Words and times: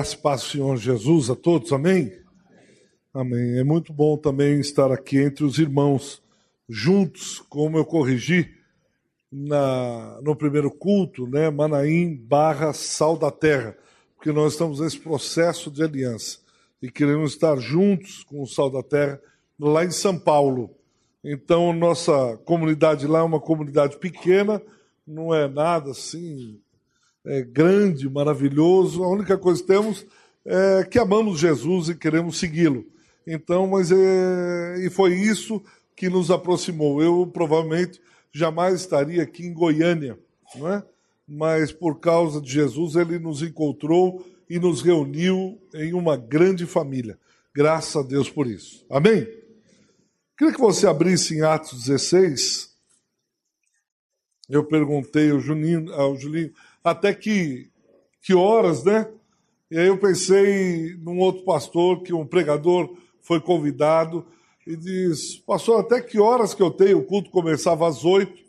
Graça 0.00 0.14
e 0.14 0.18
paz 0.18 0.42
Senhor 0.44 0.78
Jesus 0.78 1.28
a 1.28 1.36
todos, 1.36 1.74
amém? 1.74 2.10
Amém. 3.12 3.58
É 3.58 3.62
muito 3.62 3.92
bom 3.92 4.16
também 4.16 4.58
estar 4.58 4.90
aqui 4.90 5.18
entre 5.18 5.44
os 5.44 5.58
irmãos, 5.58 6.22
juntos, 6.66 7.44
como 7.50 7.76
eu 7.76 7.84
corrigi 7.84 8.50
na, 9.30 10.18
no 10.22 10.34
primeiro 10.34 10.70
culto, 10.70 11.26
né? 11.26 11.50
Manaim 11.50 12.16
barra 12.16 12.72
Sal 12.72 13.14
da 13.14 13.30
Terra, 13.30 13.76
porque 14.16 14.32
nós 14.32 14.52
estamos 14.52 14.80
nesse 14.80 14.98
processo 14.98 15.70
de 15.70 15.82
aliança 15.82 16.38
e 16.80 16.90
queremos 16.90 17.32
estar 17.32 17.58
juntos 17.58 18.24
com 18.24 18.40
o 18.40 18.46
Sal 18.46 18.70
da 18.70 18.82
Terra 18.82 19.20
lá 19.58 19.84
em 19.84 19.90
São 19.90 20.18
Paulo. 20.18 20.74
Então, 21.22 21.74
nossa 21.74 22.38
comunidade 22.46 23.06
lá 23.06 23.18
é 23.18 23.22
uma 23.22 23.38
comunidade 23.38 23.98
pequena, 23.98 24.62
não 25.06 25.34
é 25.34 25.46
nada 25.46 25.90
assim 25.90 26.58
é, 27.24 27.42
grande, 27.42 28.08
maravilhoso. 28.08 29.02
A 29.02 29.08
única 29.08 29.36
coisa 29.36 29.60
que 29.60 29.66
temos 29.66 30.06
é 30.44 30.84
que 30.84 30.98
amamos 30.98 31.38
Jesus 31.38 31.88
e 31.88 31.94
queremos 31.94 32.38
segui-lo. 32.38 32.86
Então, 33.26 33.66
mas 33.66 33.92
é, 33.92 34.76
e 34.78 34.90
foi 34.90 35.14
isso 35.14 35.62
que 35.94 36.08
nos 36.08 36.30
aproximou. 36.30 37.02
Eu 37.02 37.26
provavelmente 37.26 38.00
jamais 38.32 38.80
estaria 38.80 39.22
aqui 39.22 39.44
em 39.44 39.52
Goiânia, 39.52 40.18
não 40.54 40.72
é? 40.72 40.82
Mas 41.28 41.72
por 41.72 42.00
causa 42.00 42.40
de 42.40 42.50
Jesus 42.50 42.96
ele 42.96 43.18
nos 43.18 43.42
encontrou 43.42 44.24
e 44.48 44.58
nos 44.58 44.82
reuniu 44.82 45.60
em 45.74 45.92
uma 45.92 46.16
grande 46.16 46.66
família. 46.66 47.18
Graças 47.54 47.96
a 47.96 48.06
Deus 48.06 48.28
por 48.28 48.46
isso. 48.46 48.84
Amém? 48.90 49.26
Queria 50.36 50.54
que 50.54 50.60
você 50.60 50.86
abrisse 50.86 51.36
em 51.36 51.42
Atos 51.42 51.84
16. 51.84 52.70
Eu 54.48 54.64
perguntei 54.64 55.30
ao 55.30 55.38
Juninho, 55.38 55.92
ao 55.92 56.16
Julinho 56.16 56.52
até 56.82 57.14
que, 57.14 57.70
que 58.22 58.34
horas, 58.34 58.84
né? 58.84 59.08
E 59.70 59.78
aí 59.78 59.86
eu 59.86 59.98
pensei 59.98 60.96
num 60.96 61.18
outro 61.18 61.44
pastor, 61.44 62.02
que 62.02 62.12
um 62.12 62.26
pregador 62.26 62.90
foi 63.22 63.40
convidado, 63.40 64.26
e 64.66 64.76
diz, 64.76 65.36
pastor, 65.36 65.80
até 65.80 66.00
que 66.00 66.18
horas 66.18 66.54
que 66.54 66.62
eu 66.62 66.70
tenho? 66.70 66.98
O 66.98 67.04
culto 67.04 67.30
começava 67.30 67.88
às 67.88 68.04
oito. 68.04 68.40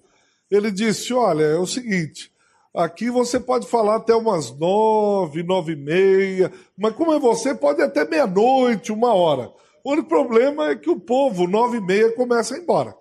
Ele 0.50 0.72
disse, 0.72 1.14
olha, 1.14 1.44
é 1.44 1.58
o 1.58 1.66
seguinte, 1.66 2.32
aqui 2.74 3.10
você 3.10 3.40
pode 3.40 3.68
falar 3.68 3.98
até 3.98 4.14
umas 4.14 4.52
nove, 4.58 5.44
nove 5.44 5.74
e 5.74 5.76
meia, 5.76 6.52
mas 6.78 6.94
como 6.96 7.14
é 7.14 7.20
você, 7.20 7.56
pode 7.56 7.82
até 7.82 8.08
meia-noite, 8.08 8.92
uma 8.92 9.14
hora. 9.14 9.52
O 9.84 9.92
único 9.94 10.10
problema 10.10 10.70
é 10.70 10.76
que 10.76 10.90
o 10.90 11.00
povo, 11.00 11.48
nove 11.48 11.78
e 11.78 11.82
meia, 11.82 12.12
começa 12.14 12.54
a 12.54 12.58
ir 12.58 12.62
embora. 12.62 12.96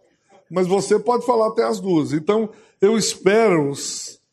Mas 0.50 0.66
você 0.66 0.98
pode 0.98 1.26
falar 1.26 1.48
até 1.48 1.64
as 1.64 1.80
duas. 1.80 2.12
Então, 2.12 2.50
eu 2.80 2.96
espero 2.96 3.72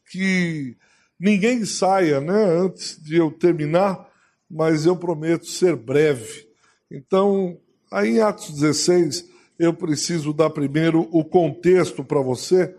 que 0.09 0.75
ninguém 1.19 1.65
saia, 1.65 2.21
né, 2.21 2.43
antes 2.43 3.01
de 3.01 3.17
eu 3.17 3.31
terminar, 3.31 4.07
mas 4.49 4.85
eu 4.85 4.95
prometo 4.95 5.45
ser 5.45 5.75
breve. 5.75 6.47
Então, 6.89 7.59
aí 7.91 8.17
em 8.17 8.21
Atos 8.21 8.53
16, 8.53 9.29
eu 9.59 9.73
preciso 9.73 10.33
dar 10.33 10.49
primeiro 10.49 11.07
o 11.11 11.23
contexto 11.25 12.03
para 12.03 12.21
você. 12.21 12.75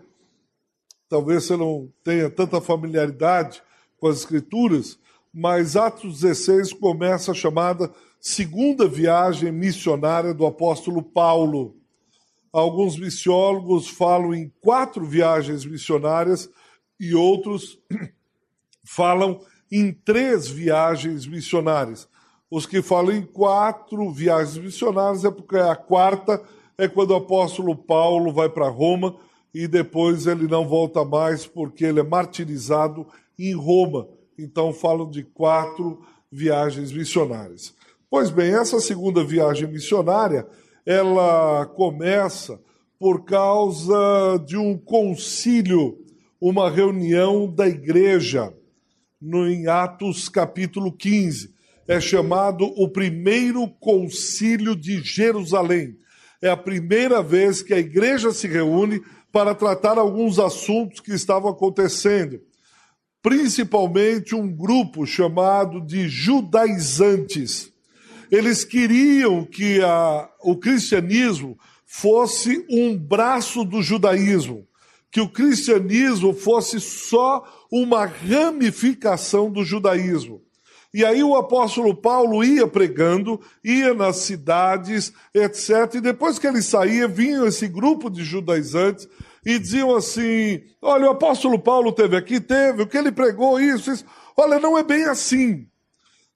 Talvez 1.07 1.43
você 1.43 1.57
não 1.57 1.91
tenha 2.03 2.29
tanta 2.29 2.61
familiaridade 2.61 3.61
com 3.97 4.07
as 4.07 4.19
Escrituras, 4.19 4.97
mas 5.33 5.75
Atos 5.75 6.21
16 6.21 6.73
começa 6.73 7.31
a 7.31 7.35
chamada 7.35 7.91
segunda 8.19 8.87
viagem 8.87 9.51
missionária 9.51 10.33
do 10.33 10.45
apóstolo 10.45 11.03
Paulo. 11.03 11.75
Alguns 12.51 12.97
missiólogos 12.97 13.87
falam 13.87 14.33
em 14.33 14.51
quatro 14.59 15.05
viagens 15.05 15.65
missionárias 15.65 16.49
e 16.99 17.13
outros 17.13 17.79
falam 18.91 19.39
em 19.71 19.93
três 19.93 20.47
viagens 20.47 21.27
missionárias. 21.27 22.07
Os 22.49 22.65
que 22.65 22.81
falam 22.81 23.15
em 23.15 23.21
quatro 23.21 24.11
viagens 24.11 24.57
missionárias 24.57 25.23
é 25.23 25.29
porque 25.29 25.57
a 25.57 25.75
quarta 25.75 26.41
é 26.75 26.87
quando 26.87 27.11
o 27.11 27.17
apóstolo 27.17 27.75
Paulo 27.75 28.33
vai 28.33 28.49
para 28.49 28.67
Roma 28.67 29.15
e 29.53 29.67
depois 29.67 30.25
ele 30.25 30.47
não 30.47 30.67
volta 30.67 31.05
mais 31.05 31.45
porque 31.45 31.85
ele 31.85 31.99
é 31.99 32.03
martirizado 32.03 33.05
em 33.37 33.53
Roma. 33.53 34.07
Então 34.37 34.73
falam 34.73 35.07
de 35.07 35.23
quatro 35.23 36.01
viagens 36.31 36.91
missionárias. 36.91 37.75
Pois 38.09 38.31
bem, 38.31 38.55
essa 38.55 38.79
segunda 38.79 39.23
viagem 39.23 39.67
missionária, 39.67 40.47
ela 40.83 41.67
começa 41.67 42.59
por 42.97 43.23
causa 43.23 44.43
de 44.47 44.57
um 44.57 44.75
concílio, 44.75 46.03
uma 46.41 46.71
reunião 46.71 47.47
da 47.47 47.67
igreja 47.67 48.51
no, 49.21 49.47
em 49.47 49.67
Atos 49.67 50.29
capítulo 50.29 50.91
15. 50.91 51.53
É 51.87 51.99
chamado 51.99 52.65
o 52.65 52.87
primeiro 52.87 53.67
concílio 53.67 54.75
de 54.75 55.01
Jerusalém. 55.01 55.97
É 56.41 56.49
a 56.49 56.57
primeira 56.57 57.21
vez 57.21 57.61
que 57.61 57.73
a 57.73 57.79
igreja 57.79 58.31
se 58.31 58.47
reúne 58.47 59.01
para 59.31 59.53
tratar 59.53 59.97
alguns 59.97 60.39
assuntos 60.39 60.99
que 60.99 61.11
estavam 61.11 61.51
acontecendo. 61.51 62.39
Principalmente 63.21 64.33
um 64.33 64.47
grupo 64.47 65.05
chamado 65.05 65.81
de 65.81 66.07
judaizantes. 66.07 67.71
Eles 68.31 68.63
queriam 68.63 69.43
que 69.43 69.81
a, 69.81 70.29
o 70.41 70.55
cristianismo 70.55 71.57
fosse 71.85 72.65
um 72.69 72.95
braço 72.95 73.65
do 73.65 73.81
judaísmo 73.81 74.68
que 75.11 75.21
o 75.21 75.29
cristianismo 75.29 76.33
fosse 76.33 76.79
só 76.79 77.43
uma 77.71 78.05
ramificação 78.05 79.51
do 79.51 79.63
judaísmo. 79.63 80.41
E 80.93 81.05
aí 81.05 81.23
o 81.23 81.35
apóstolo 81.35 81.95
Paulo 81.95 82.43
ia 82.43 82.67
pregando, 82.67 83.39
ia 83.63 83.93
nas 83.93 84.17
cidades, 84.17 85.13
etc. 85.33 85.95
E 85.95 86.01
depois 86.01 86.39
que 86.39 86.47
ele 86.47 86.63
saía, 86.63 87.07
vinha 87.07 87.45
esse 87.45 87.67
grupo 87.67 88.09
de 88.09 88.23
judaizantes 88.23 89.07
e 89.45 89.59
diziam 89.59 89.95
assim: 89.95 90.61
Olha, 90.81 91.07
o 91.07 91.11
apóstolo 91.11 91.59
Paulo 91.59 91.91
teve 91.91 92.17
aqui, 92.17 92.39
teve, 92.39 92.81
o 92.81 92.87
que 92.87 92.97
ele 92.97 93.11
pregou, 93.11 93.59
isso, 93.59 93.91
isso. 93.91 94.05
Olha, 94.35 94.59
não 94.59 94.77
é 94.77 94.83
bem 94.83 95.05
assim. 95.05 95.67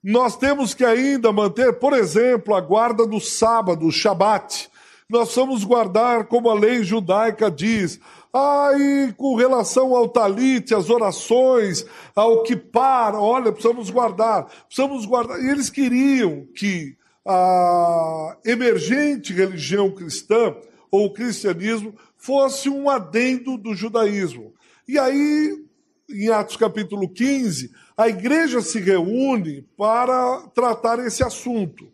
Nós 0.02 0.36
temos 0.36 0.72
que 0.72 0.84
ainda 0.84 1.32
manter, 1.32 1.78
por 1.78 1.92
exemplo, 1.92 2.54
a 2.54 2.60
guarda 2.60 3.06
do 3.06 3.18
sábado, 3.18 3.86
o 3.86 3.92
Shabat. 3.92 4.68
Nós 5.08 5.34
vamos 5.34 5.64
guardar 5.64 6.26
como 6.26 6.48
a 6.48 6.54
lei 6.54 6.82
judaica 6.84 7.50
diz, 7.50 7.98
Aí, 8.36 9.14
com 9.16 9.36
relação 9.36 9.94
ao 9.94 10.08
talite, 10.08 10.74
às 10.74 10.90
orações, 10.90 11.86
ao 12.16 12.42
que 12.42 12.56
para, 12.56 13.16
olha, 13.20 13.52
precisamos 13.52 13.90
guardar, 13.90 14.46
precisamos 14.66 15.06
guardar. 15.06 15.40
E 15.40 15.48
eles 15.48 15.70
queriam 15.70 16.44
que 16.52 16.96
a 17.24 18.36
emergente 18.44 19.32
religião 19.32 19.88
cristã, 19.92 20.52
ou 20.90 21.06
o 21.06 21.12
cristianismo, 21.12 21.94
fosse 22.16 22.68
um 22.68 22.90
adendo 22.90 23.56
do 23.56 23.72
judaísmo. 23.72 24.52
E 24.88 24.98
aí, 24.98 25.64
em 26.10 26.28
Atos 26.28 26.56
capítulo 26.56 27.08
15, 27.08 27.70
a 27.96 28.08
igreja 28.08 28.60
se 28.60 28.80
reúne 28.80 29.62
para 29.76 30.42
tratar 30.52 30.98
esse 30.98 31.22
assunto. 31.22 31.88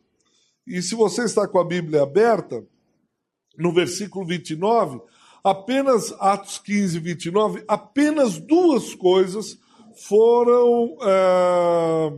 E 0.67 0.81
se 0.81 0.95
você 0.95 1.25
está 1.25 1.47
com 1.47 1.59
a 1.59 1.65
Bíblia 1.65 2.03
aberta, 2.03 2.65
no 3.59 3.75
versículo 3.75 4.25
29, 4.25 5.03
apenas 5.43 6.15
Atos 6.19 6.59
15, 6.59 6.99
29, 6.99 7.65
apenas 7.67 8.39
duas 8.39 8.95
coisas 8.95 9.59
foram 10.09 10.97
é, 11.03 12.13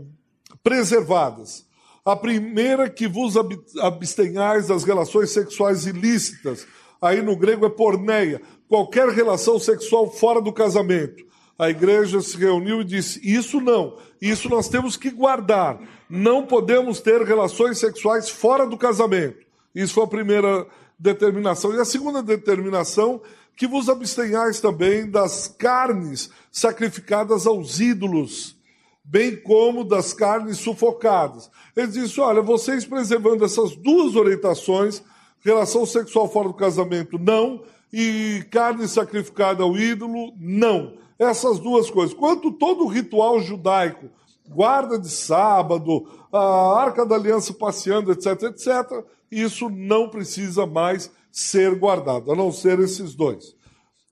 preservadas. 0.62 1.66
A 2.04 2.16
primeira, 2.16 2.90
que 2.90 3.06
vos 3.06 3.36
abstenhais 3.80 4.66
das 4.66 4.82
relações 4.82 5.30
sexuais 5.30 5.86
ilícitas. 5.86 6.66
Aí 7.00 7.22
no 7.22 7.36
grego 7.36 7.66
é 7.66 7.70
porneia, 7.70 8.40
qualquer 8.68 9.08
relação 9.08 9.58
sexual 9.58 10.10
fora 10.10 10.40
do 10.40 10.52
casamento. 10.52 11.24
A 11.58 11.70
igreja 11.70 12.20
se 12.20 12.36
reuniu 12.36 12.80
e 12.80 12.84
disse: 12.84 13.20
Isso 13.22 13.60
não, 13.60 13.96
isso 14.20 14.48
nós 14.48 14.68
temos 14.68 14.96
que 14.96 15.10
guardar. 15.10 15.78
Não 16.08 16.44
podemos 16.44 17.00
ter 17.00 17.22
relações 17.22 17.78
sexuais 17.78 18.28
fora 18.28 18.66
do 18.66 18.76
casamento. 18.76 19.46
Isso 19.74 19.94
foi 19.94 20.04
a 20.04 20.08
primeira 20.08 20.66
determinação. 21.02 21.74
E 21.74 21.80
a 21.80 21.84
segunda 21.84 22.22
determinação, 22.22 23.20
que 23.56 23.66
vos 23.66 23.88
abstenhais 23.88 24.60
também 24.60 25.10
das 25.10 25.48
carnes 25.48 26.30
sacrificadas 26.50 27.46
aos 27.46 27.80
ídolos, 27.80 28.56
bem 29.04 29.36
como 29.36 29.82
das 29.82 30.12
carnes 30.14 30.58
sufocadas. 30.58 31.50
Ele 31.76 31.88
disse: 31.88 32.20
olha, 32.20 32.40
vocês 32.40 32.84
preservando 32.84 33.44
essas 33.44 33.74
duas 33.74 34.14
orientações, 34.14 35.02
relação 35.40 35.84
sexual 35.84 36.30
fora 36.30 36.48
do 36.48 36.54
casamento, 36.54 37.18
não, 37.18 37.64
e 37.92 38.44
carne 38.50 38.86
sacrificada 38.86 39.64
ao 39.64 39.76
ídolo, 39.76 40.32
não. 40.38 40.94
Essas 41.18 41.58
duas 41.58 41.90
coisas. 41.90 42.14
Quanto 42.14 42.52
todo 42.52 42.84
o 42.84 42.88
ritual 42.88 43.40
judaico, 43.40 44.08
guarda 44.48 44.98
de 44.98 45.10
sábado, 45.10 46.06
a 46.32 46.80
arca 46.80 47.04
da 47.04 47.16
aliança 47.16 47.52
passeando, 47.52 48.12
etc., 48.12 48.42
etc., 48.44 49.04
isso 49.32 49.70
não 49.70 50.08
precisa 50.08 50.66
mais 50.66 51.10
ser 51.30 51.74
guardado, 51.74 52.30
a 52.30 52.36
não 52.36 52.52
ser 52.52 52.78
esses 52.78 53.14
dois, 53.14 53.56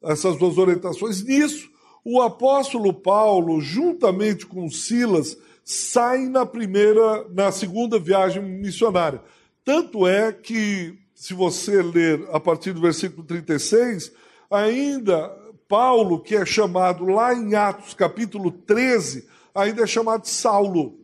essas 0.02 0.37
duas 0.37 0.56
orientações. 0.56 1.22
Nisso, 1.22 1.70
o 2.02 2.22
apóstolo 2.22 2.94
Paulo, 2.94 3.61
juntamente 3.61 4.46
com 4.46 4.70
Silas, 4.70 5.37
saem 5.62 6.31
na 6.31 6.46
primeira, 6.46 7.28
na 7.28 7.52
segunda 7.52 7.99
viagem 7.99 8.43
missionária. 8.43 9.22
Tanto 9.62 10.06
é 10.06 10.32
que, 10.32 10.99
se 11.14 11.34
você 11.34 11.82
ler 11.82 12.26
a 12.32 12.40
partir 12.40 12.72
do 12.72 12.81
versículo 12.81 13.22
36, 13.22 14.11
ainda 14.50 15.28
Paulo, 15.69 16.20
que 16.20 16.34
é 16.34 16.46
chamado 16.46 17.05
lá 17.05 17.34
em 17.34 17.55
Atos 17.55 17.93
capítulo 17.93 18.50
13, 18.50 19.28
ainda 19.55 19.82
é 19.82 19.87
chamado 19.87 20.26
Saulo. 20.26 20.99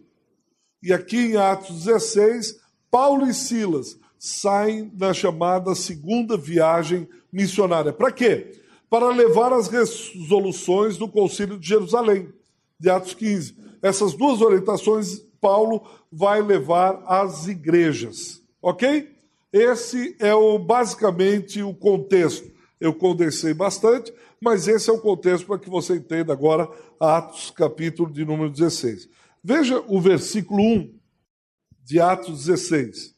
E 0.83 0.93
aqui 0.93 1.19
em 1.19 1.37
Atos 1.37 1.85
16, 1.85 2.59
Paulo 2.91 3.29
e 3.29 3.35
Silas 3.35 3.99
saem 4.19 4.91
na 4.99 5.13
chamada 5.13 5.75
segunda 5.75 6.37
viagem 6.37 7.09
missionária. 7.33 7.93
Para 7.93 8.13
quê? 8.13 8.53
Para 8.89 9.09
levar 9.09 9.53
as 9.53 9.69
resoluções 9.69 10.97
do 10.97 11.09
Concílio 11.09 11.59
de 11.59 11.69
Jerusalém, 11.69 12.33
de 12.79 12.89
Atos 12.89 13.15
15. 13.15 13.57
Essas 13.83 14.15
duas 14.15 14.41
orientações 14.41 15.27
Paulo 15.41 15.83
vai 16.11 16.43
levar 16.43 17.03
às 17.07 17.47
igrejas. 17.47 18.43
Ok? 18.61 19.15
Esse 19.53 20.17
é 20.19 20.35
o, 20.35 20.59
basicamente 20.59 21.63
o 21.63 21.75
contexto. 21.75 22.51
Eu 22.81 22.93
condensei 22.93 23.55
bastante, 23.55 24.13
mas 24.41 24.69
esse 24.69 24.91
é 24.91 24.93
o 24.93 25.01
contexto 25.01 25.47
para 25.47 25.59
que 25.59 25.71
você 25.71 25.95
entenda 25.95 26.33
agora 26.33 26.69
Atos, 27.01 27.51
capítulo 27.51 28.13
de 28.13 28.25
número 28.25 28.51
16. 28.51 29.09
Veja 29.43 29.83
o 29.87 30.01
versículo 30.01 30.63
1 30.63 30.95
de 31.85 32.01
Atos 32.01 32.45
16. 32.45 33.16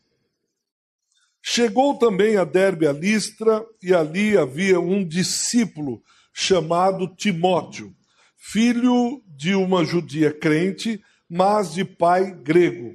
Chegou 1.51 1.95
também 1.95 2.37
a 2.37 2.45
Derbe 2.45 2.87
a 2.87 2.93
Listra, 2.93 3.65
e 3.83 3.95
ali 3.95 4.37
havia 4.37 4.79
um 4.79 5.03
discípulo 5.03 6.03
chamado 6.31 7.09
Timóteo, 7.17 7.91
filho 8.37 9.23
de 9.27 9.55
uma 9.55 9.83
judia 9.83 10.31
crente, 10.31 11.03
mas 11.27 11.73
de 11.73 11.87
pai 11.87 12.33
grego. 12.33 12.95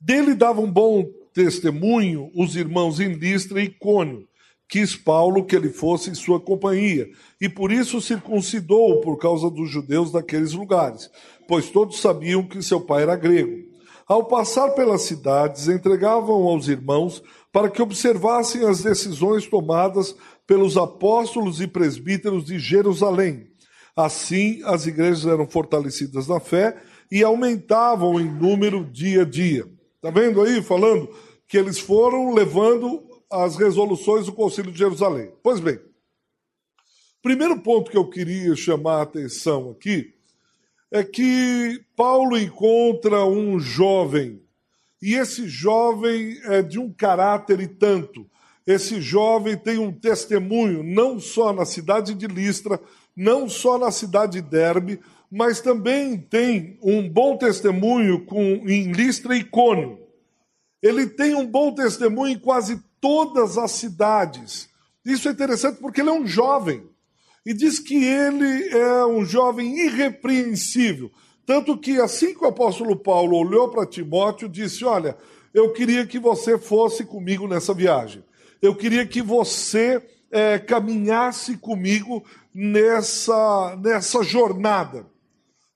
Dele 0.00 0.34
davam 0.34 0.68
bom 0.68 1.06
testemunho 1.32 2.28
os 2.34 2.56
irmãos 2.56 2.98
em 2.98 3.12
Listra 3.12 3.62
e 3.62 3.68
Cônio. 3.68 4.26
Quis 4.68 4.96
Paulo 4.96 5.44
que 5.44 5.54
ele 5.54 5.68
fosse 5.68 6.10
em 6.10 6.14
sua 6.16 6.40
companhia, 6.40 7.08
e 7.40 7.48
por 7.48 7.70
isso 7.70 8.00
circuncidou 8.00 9.00
por 9.00 9.16
causa 9.16 9.48
dos 9.48 9.70
judeus 9.70 10.10
daqueles 10.10 10.54
lugares, 10.54 11.08
pois 11.46 11.70
todos 11.70 12.00
sabiam 12.00 12.42
que 12.42 12.60
seu 12.64 12.80
pai 12.80 13.04
era 13.04 13.14
grego. 13.14 13.71
Ao 14.06 14.24
passar 14.24 14.70
pelas 14.70 15.02
cidades, 15.02 15.68
entregavam 15.68 16.44
aos 16.44 16.68
irmãos 16.68 17.22
para 17.52 17.70
que 17.70 17.82
observassem 17.82 18.66
as 18.66 18.82
decisões 18.82 19.46
tomadas 19.46 20.14
pelos 20.46 20.76
apóstolos 20.76 21.60
e 21.60 21.66
presbíteros 21.66 22.44
de 22.44 22.58
Jerusalém. 22.58 23.50
Assim, 23.96 24.60
as 24.64 24.86
igrejas 24.86 25.26
eram 25.26 25.46
fortalecidas 25.46 26.26
na 26.26 26.40
fé 26.40 26.76
e 27.10 27.22
aumentavam 27.22 28.18
em 28.18 28.24
número 28.24 28.84
dia 28.84 29.22
a 29.22 29.24
dia. 29.24 29.66
Está 29.96 30.10
vendo 30.10 30.40
aí, 30.40 30.62
falando 30.62 31.08
que 31.46 31.58
eles 31.58 31.78
foram 31.78 32.32
levando 32.32 33.02
as 33.30 33.56
resoluções 33.56 34.26
do 34.26 34.32
Conselho 34.32 34.72
de 34.72 34.78
Jerusalém. 34.78 35.30
Pois 35.42 35.60
bem, 35.60 35.78
primeiro 37.22 37.60
ponto 37.60 37.90
que 37.90 37.96
eu 37.96 38.08
queria 38.08 38.56
chamar 38.56 38.98
a 38.98 39.02
atenção 39.02 39.70
aqui 39.70 40.14
é 40.92 41.02
que 41.02 41.82
Paulo 41.96 42.36
encontra 42.36 43.24
um 43.24 43.58
jovem, 43.58 44.42
e 45.00 45.14
esse 45.14 45.48
jovem 45.48 46.38
é 46.44 46.60
de 46.60 46.78
um 46.78 46.92
caráter 46.92 47.60
e 47.60 47.66
tanto. 47.66 48.28
Esse 48.66 49.00
jovem 49.00 49.56
tem 49.56 49.78
um 49.78 49.90
testemunho, 49.90 50.82
não 50.82 51.18
só 51.18 51.50
na 51.50 51.64
cidade 51.64 52.14
de 52.14 52.26
Listra, 52.26 52.78
não 53.16 53.48
só 53.48 53.78
na 53.78 53.90
cidade 53.90 54.40
de 54.40 54.42
Derbe, 54.42 55.00
mas 55.30 55.62
também 55.62 56.18
tem 56.18 56.78
um 56.82 57.08
bom 57.08 57.38
testemunho 57.38 58.26
com, 58.26 58.42
em 58.42 58.92
Listra 58.92 59.34
e 59.34 59.42
Cônio. 59.42 59.98
Ele 60.82 61.06
tem 61.06 61.34
um 61.34 61.46
bom 61.46 61.74
testemunho 61.74 62.34
em 62.34 62.38
quase 62.38 62.80
todas 63.00 63.56
as 63.56 63.72
cidades. 63.72 64.68
Isso 65.04 65.26
é 65.26 65.32
interessante 65.32 65.80
porque 65.80 66.02
ele 66.02 66.10
é 66.10 66.12
um 66.12 66.26
jovem 66.26 66.91
e 67.44 67.52
diz 67.52 67.78
que 67.78 68.04
ele 68.04 68.68
é 68.68 69.04
um 69.04 69.24
jovem 69.24 69.86
irrepreensível. 69.86 71.10
Tanto 71.44 71.76
que, 71.76 72.00
assim 72.00 72.34
que 72.34 72.44
o 72.44 72.48
apóstolo 72.48 72.96
Paulo 72.96 73.36
olhou 73.36 73.68
para 73.68 73.86
Timóteo, 73.86 74.48
disse: 74.48 74.84
Olha, 74.84 75.16
eu 75.52 75.72
queria 75.72 76.06
que 76.06 76.18
você 76.18 76.56
fosse 76.56 77.04
comigo 77.04 77.48
nessa 77.48 77.74
viagem. 77.74 78.24
Eu 78.60 78.76
queria 78.76 79.04
que 79.06 79.20
você 79.20 80.00
é, 80.30 80.58
caminhasse 80.58 81.56
comigo 81.56 82.24
nessa, 82.54 83.76
nessa 83.82 84.22
jornada. 84.22 85.06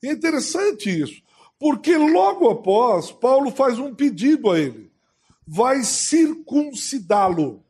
É 0.04 0.12
interessante 0.12 0.88
isso, 0.88 1.20
porque 1.58 1.96
logo 1.96 2.48
após, 2.48 3.10
Paulo 3.10 3.50
faz 3.50 3.78
um 3.78 3.92
pedido 3.92 4.50
a 4.50 4.58
ele: 4.58 4.90
vai 5.46 5.82
circuncidá-lo. 5.82 7.65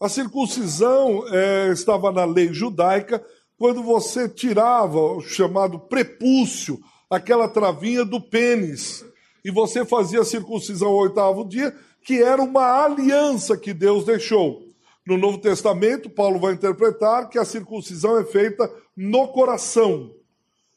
A 0.00 0.08
circuncisão 0.08 1.26
é, 1.28 1.70
estava 1.72 2.10
na 2.10 2.24
lei 2.24 2.54
judaica 2.54 3.22
quando 3.58 3.82
você 3.82 4.26
tirava 4.26 4.98
o 4.98 5.20
chamado 5.20 5.78
prepúcio, 5.78 6.80
aquela 7.10 7.46
travinha 7.46 8.02
do 8.02 8.18
pênis, 8.18 9.04
e 9.44 9.50
você 9.50 9.84
fazia 9.84 10.22
a 10.22 10.24
circuncisão 10.24 10.88
ao 10.88 10.96
oitavo 10.96 11.44
dia, 11.46 11.76
que 12.02 12.22
era 12.22 12.40
uma 12.40 12.82
aliança 12.82 13.58
que 13.58 13.74
Deus 13.74 14.06
deixou. 14.06 14.62
No 15.06 15.18
Novo 15.18 15.36
Testamento, 15.36 16.08
Paulo 16.08 16.40
vai 16.40 16.54
interpretar 16.54 17.28
que 17.28 17.38
a 17.38 17.44
circuncisão 17.44 18.18
é 18.18 18.24
feita 18.24 18.72
no 18.96 19.28
coração. 19.28 20.14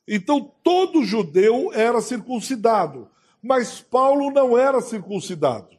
Então, 0.06 0.52
todo 0.62 1.06
judeu 1.06 1.72
era 1.74 2.02
circuncidado, 2.02 3.08
mas 3.42 3.80
Paulo 3.80 4.31
não 4.31 4.58
era 4.58 4.81
circuncidado. 4.81 5.74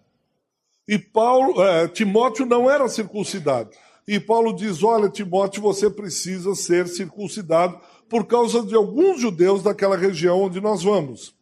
E 0.86 0.98
Paulo, 0.98 1.62
é, 1.62 1.88
Timóteo 1.88 2.44
não 2.44 2.70
era 2.70 2.88
circuncidado. 2.88 3.70
E 4.06 4.20
Paulo 4.20 4.54
diz: 4.54 4.82
Olha, 4.82 5.08
Timóteo, 5.08 5.62
você 5.62 5.88
precisa 5.88 6.54
ser 6.54 6.86
circuncidado 6.88 7.80
por 8.08 8.26
causa 8.26 8.62
de 8.62 8.74
alguns 8.74 9.20
judeus 9.20 9.62
daquela 9.62 9.96
região 9.96 10.42
onde 10.42 10.60
nós 10.60 10.82
vamos. 10.82 11.34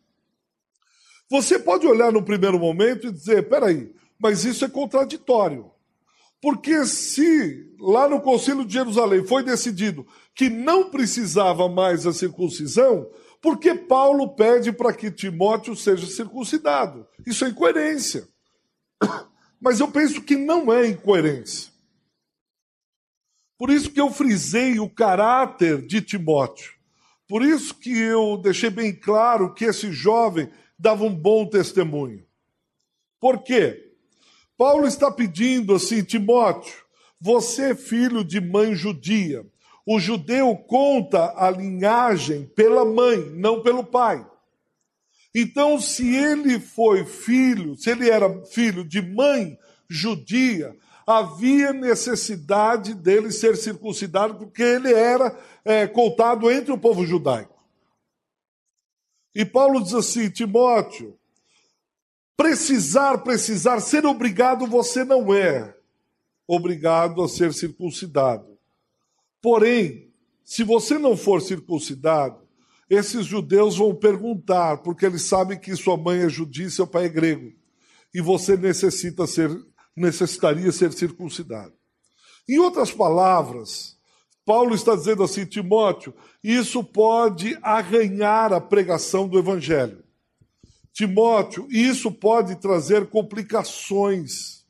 Você 1.28 1.58
pode 1.58 1.86
olhar 1.86 2.12
no 2.12 2.22
primeiro 2.22 2.58
momento 2.58 3.06
e 3.06 3.12
dizer: 3.12 3.48
peraí, 3.48 3.93
mas 4.19 4.44
isso 4.44 4.64
é 4.64 4.69
contraditório. 4.69 5.70
Porque 6.40 6.84
se 6.84 7.72
lá 7.81 8.08
no 8.08 8.20
Concílio 8.20 8.64
de 8.64 8.72
Jerusalém 8.72 9.24
foi 9.24 9.43
decidido 9.43 10.06
que 10.34 10.50
não 10.50 10.90
precisava 10.90 11.69
mais 11.69 12.06
a 12.06 12.12
circuncisão, 12.12 13.08
por 13.40 13.58
que 13.58 13.74
Paulo 13.74 14.34
pede 14.34 14.72
para 14.72 14.93
que 14.93 15.10
Timóteo 15.10 15.74
seja 15.74 16.06
circuncidado? 16.06 17.06
Isso 17.26 17.44
é 17.44 17.48
incoerência. 17.48 18.26
Mas 19.62 19.78
eu 19.78 19.86
penso 19.86 20.20
que 20.20 20.34
não 20.34 20.72
é 20.72 20.88
incoerência. 20.88 21.70
Por 23.56 23.70
isso 23.70 23.92
que 23.92 24.00
eu 24.00 24.10
frisei 24.10 24.81
o 24.81 24.90
caráter 24.90 25.86
de 25.86 26.02
Timóteo. 26.02 26.72
Por 27.28 27.44
isso 27.44 27.72
que 27.72 27.96
eu 27.96 28.36
deixei 28.38 28.70
bem 28.70 28.92
claro 28.92 29.54
que 29.54 29.64
esse 29.64 29.92
jovem 29.92 30.50
dava 30.76 31.04
um 31.04 31.14
bom 31.14 31.46
testemunho. 31.46 32.26
Por 33.20 33.44
quê? 33.44 33.92
Paulo 34.58 34.84
está 34.84 35.12
pedindo 35.12 35.76
assim, 35.76 36.02
Timóteo, 36.02 36.74
você 37.20 37.70
é 37.70 37.74
filho 37.76 38.24
de 38.24 38.40
mãe 38.40 38.74
judia. 38.74 39.46
O 39.86 40.00
judeu 40.00 40.56
conta 40.56 41.34
a 41.36 41.48
linhagem 41.48 42.46
pela 42.46 42.84
mãe, 42.84 43.31
não 43.31 43.62
pelo 43.62 43.84
pai. 43.84 44.26
Então, 45.34 45.81
se 45.81 46.15
ele 46.15 46.60
foi 46.60 47.05
filho, 47.05 47.77
se 47.77 47.91
ele 47.91 48.10
era 48.10 48.44
filho 48.46 48.84
de 48.84 49.01
mãe 49.01 49.58
judia, 49.89 50.77
havia 51.06 51.72
necessidade 51.72 52.94
dele 52.94 53.31
ser 53.31 53.56
circuncidado, 53.56 54.34
porque 54.34 54.62
ele 54.62 54.93
era 54.93 55.39
é, 55.65 55.86
contado 55.86 56.51
entre 56.51 56.72
o 56.72 56.79
povo 56.79 57.06
judaico. 57.06 57.62
E 59.34 59.44
Paulo 59.44 59.82
diz 59.82 59.94
assim: 59.94 60.29
Timóteo, 60.29 61.19
precisar, 62.36 63.19
precisar, 63.19 63.81
ser 63.81 64.05
obrigado 64.05 64.67
você 64.67 65.05
não 65.05 65.32
é 65.32 65.74
obrigado 66.46 67.22
a 67.22 67.29
ser 67.29 67.55
circuncidado. 67.55 68.58
Porém, 69.41 70.12
se 70.44 70.62
você 70.62 70.98
não 70.98 71.17
for 71.17 71.41
circuncidado, 71.41 72.42
esses 72.94 73.25
judeus 73.25 73.79
vão 73.79 73.94
perguntar, 73.94 74.82
porque 74.82 75.06
eles 75.06 75.22
sabem 75.22 75.58
que 75.58 75.75
sua 75.75 75.96
mãe 75.96 76.20
é 76.20 76.29
judia 76.29 76.67
e 76.67 76.70
seu 76.70 76.87
pai 76.87 77.06
é 77.06 77.08
grego. 77.08 77.51
E 78.15 78.20
você 78.20 78.55
necessita 78.55 79.27
ser, 79.27 79.51
necessitaria 79.96 80.70
ser 80.70 80.93
circuncidado. 80.93 81.72
Em 82.46 82.58
outras 82.58 82.93
palavras, 82.93 83.96
Paulo 84.44 84.75
está 84.75 84.94
dizendo 84.94 85.22
assim, 85.22 85.46
Timóteo, 85.46 86.13
isso 86.44 86.84
pode 86.84 87.58
arranhar 87.63 88.53
a 88.53 88.61
pregação 88.61 89.27
do 89.27 89.39
evangelho. 89.39 90.05
Timóteo, 90.93 91.67
isso 91.70 92.13
pode 92.13 92.56
trazer 92.56 93.08
complicações. 93.08 94.67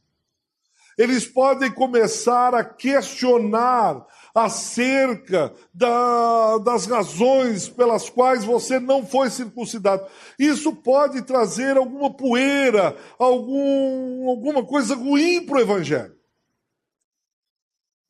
Eles 0.97 1.26
podem 1.26 1.73
começar 1.73 2.55
a 2.55 2.62
questionar 2.62 4.07
acerca 4.34 5.54
da, 5.72 6.58
das 6.58 6.86
razões 6.86 7.68
pelas 7.68 8.08
quais 8.08 8.44
você 8.44 8.80
não 8.80 9.06
foi 9.06 9.30
circuncidado. 9.30 10.06
Isso 10.38 10.74
pode 10.74 11.22
trazer 11.22 11.76
alguma 11.76 12.12
poeira, 12.12 12.96
algum, 13.18 14.28
alguma 14.28 14.64
coisa 14.64 14.94
ruim 14.94 15.44
para 15.44 15.58
o 15.58 15.60
Evangelho. 15.60 16.16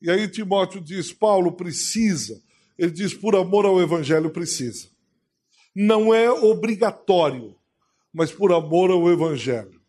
E 0.01 0.09
aí 0.09 0.27
Timóteo 0.27 0.81
diz: 0.81 1.13
Paulo 1.13 1.53
precisa. 1.53 2.41
Ele 2.77 2.91
diz: 2.91 3.13
por 3.13 3.35
amor 3.35 3.65
ao 3.65 3.81
Evangelho, 3.81 4.29
precisa. 4.29 4.89
Não 5.75 6.13
é 6.13 6.29
obrigatório, 6.29 7.55
mas 8.13 8.31
por 8.31 8.51
amor 8.51 8.91
ao 8.91 9.09
Evangelho. 9.09 9.81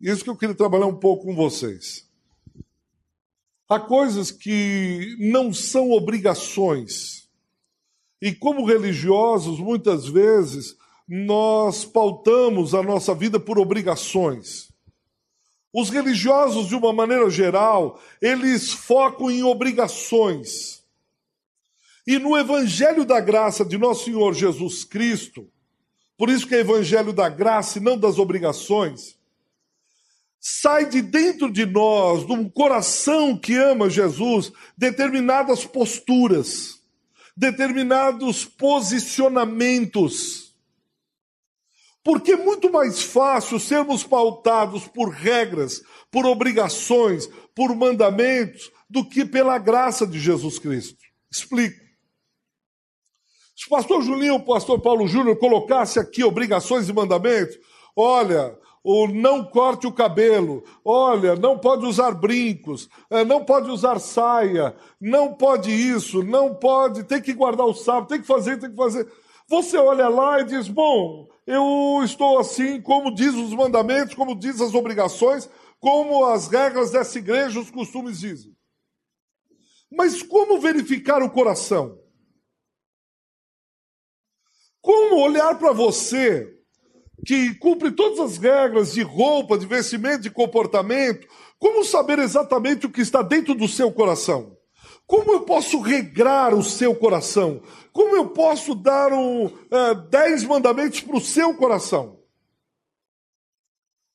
Isso 0.00 0.24
que 0.24 0.30
eu 0.30 0.36
queria 0.36 0.54
trabalhar 0.54 0.86
um 0.86 0.98
pouco 0.98 1.26
com 1.26 1.34
vocês. 1.34 2.10
Há 3.72 3.80
coisas 3.80 4.30
que 4.30 5.16
não 5.18 5.50
são 5.50 5.92
obrigações. 5.92 7.26
E 8.20 8.30
como 8.30 8.66
religiosos, 8.66 9.58
muitas 9.58 10.06
vezes, 10.06 10.76
nós 11.08 11.82
pautamos 11.82 12.74
a 12.74 12.82
nossa 12.82 13.14
vida 13.14 13.40
por 13.40 13.58
obrigações. 13.58 14.68
Os 15.72 15.88
religiosos, 15.88 16.68
de 16.68 16.74
uma 16.74 16.92
maneira 16.92 17.30
geral, 17.30 17.98
eles 18.20 18.70
focam 18.70 19.30
em 19.30 19.42
obrigações. 19.42 20.82
E 22.06 22.18
no 22.18 22.36
Evangelho 22.36 23.06
da 23.06 23.20
Graça 23.20 23.64
de 23.64 23.78
Nosso 23.78 24.04
Senhor 24.04 24.34
Jesus 24.34 24.84
Cristo, 24.84 25.48
por 26.18 26.28
isso 26.28 26.46
que 26.46 26.54
é 26.54 26.58
Evangelho 26.58 27.10
da 27.10 27.30
Graça 27.30 27.78
e 27.78 27.82
não 27.82 27.96
das 27.96 28.18
obrigações, 28.18 29.16
sai 30.44 30.86
de 30.86 31.00
dentro 31.00 31.52
de 31.52 31.64
nós, 31.64 32.26
de 32.26 32.32
um 32.32 32.48
coração 32.48 33.38
que 33.38 33.54
ama 33.54 33.88
Jesus, 33.88 34.52
determinadas 34.76 35.64
posturas, 35.64 36.80
determinados 37.36 38.44
posicionamentos. 38.44 40.52
Porque 42.02 42.32
é 42.32 42.36
muito 42.36 42.72
mais 42.72 43.04
fácil 43.04 43.60
sermos 43.60 44.02
pautados 44.02 44.88
por 44.88 45.10
regras, 45.10 45.80
por 46.10 46.26
obrigações, 46.26 47.28
por 47.54 47.72
mandamentos, 47.76 48.72
do 48.90 49.08
que 49.08 49.24
pela 49.24 49.56
graça 49.58 50.04
de 50.04 50.18
Jesus 50.18 50.58
Cristo. 50.58 50.98
Explico. 51.30 51.80
Se 53.54 53.66
o 53.66 53.70
pastor 53.70 54.02
Julinho 54.02 54.34
ou 54.34 54.40
o 54.40 54.44
pastor 54.44 54.82
Paulo 54.82 55.06
Júnior 55.06 55.38
colocasse 55.38 56.00
aqui 56.00 56.24
obrigações 56.24 56.88
e 56.88 56.92
mandamentos, 56.92 57.56
olha, 57.94 58.60
o 58.84 59.06
não 59.06 59.44
corte 59.44 59.86
o 59.86 59.92
cabelo, 59.92 60.64
olha, 60.84 61.36
não 61.36 61.58
pode 61.58 61.86
usar 61.86 62.12
brincos, 62.12 62.88
é, 63.08 63.24
não 63.24 63.44
pode 63.44 63.70
usar 63.70 64.00
saia, 64.00 64.74
não 65.00 65.34
pode 65.34 65.70
isso, 65.70 66.22
não 66.22 66.54
pode, 66.54 67.04
tem 67.04 67.22
que 67.22 67.32
guardar 67.32 67.66
o 67.66 67.74
sábado, 67.74 68.08
tem 68.08 68.20
que 68.20 68.26
fazer, 68.26 68.58
tem 68.58 68.70
que 68.70 68.76
fazer. 68.76 69.10
Você 69.48 69.76
olha 69.76 70.08
lá 70.08 70.40
e 70.40 70.44
diz: 70.44 70.66
bom, 70.66 71.28
eu 71.46 72.00
estou 72.04 72.38
assim, 72.38 72.80
como 72.80 73.14
diz 73.14 73.34
os 73.34 73.54
mandamentos, 73.54 74.14
como 74.14 74.34
diz 74.34 74.60
as 74.60 74.74
obrigações, 74.74 75.48
como 75.78 76.24
as 76.24 76.48
regras 76.48 76.90
dessa 76.90 77.18
igreja, 77.18 77.60
os 77.60 77.70
costumes 77.70 78.18
dizem. 78.20 78.52
Mas 79.90 80.22
como 80.22 80.60
verificar 80.60 81.22
o 81.22 81.30
coração? 81.30 82.00
Como 84.80 85.22
olhar 85.22 85.56
para 85.58 85.72
você 85.72 86.61
que 87.24 87.54
cumpre 87.54 87.90
todas 87.90 88.18
as 88.18 88.38
regras 88.38 88.94
de 88.94 89.02
roupa, 89.02 89.56
de 89.56 89.66
vestimento, 89.66 90.22
de 90.22 90.30
comportamento, 90.30 91.26
como 91.58 91.84
saber 91.84 92.18
exatamente 92.18 92.86
o 92.86 92.90
que 92.90 93.00
está 93.00 93.22
dentro 93.22 93.54
do 93.54 93.68
seu 93.68 93.92
coração? 93.92 94.56
Como 95.06 95.32
eu 95.32 95.42
posso 95.42 95.80
regrar 95.80 96.54
o 96.54 96.62
seu 96.62 96.94
coração? 96.94 97.62
Como 97.92 98.16
eu 98.16 98.30
posso 98.30 98.74
dar 98.74 99.12
um, 99.12 99.46
é, 99.70 99.94
dez 100.08 100.42
mandamentos 100.42 101.00
para 101.00 101.16
o 101.16 101.20
seu 101.20 101.54
coração? 101.54 102.18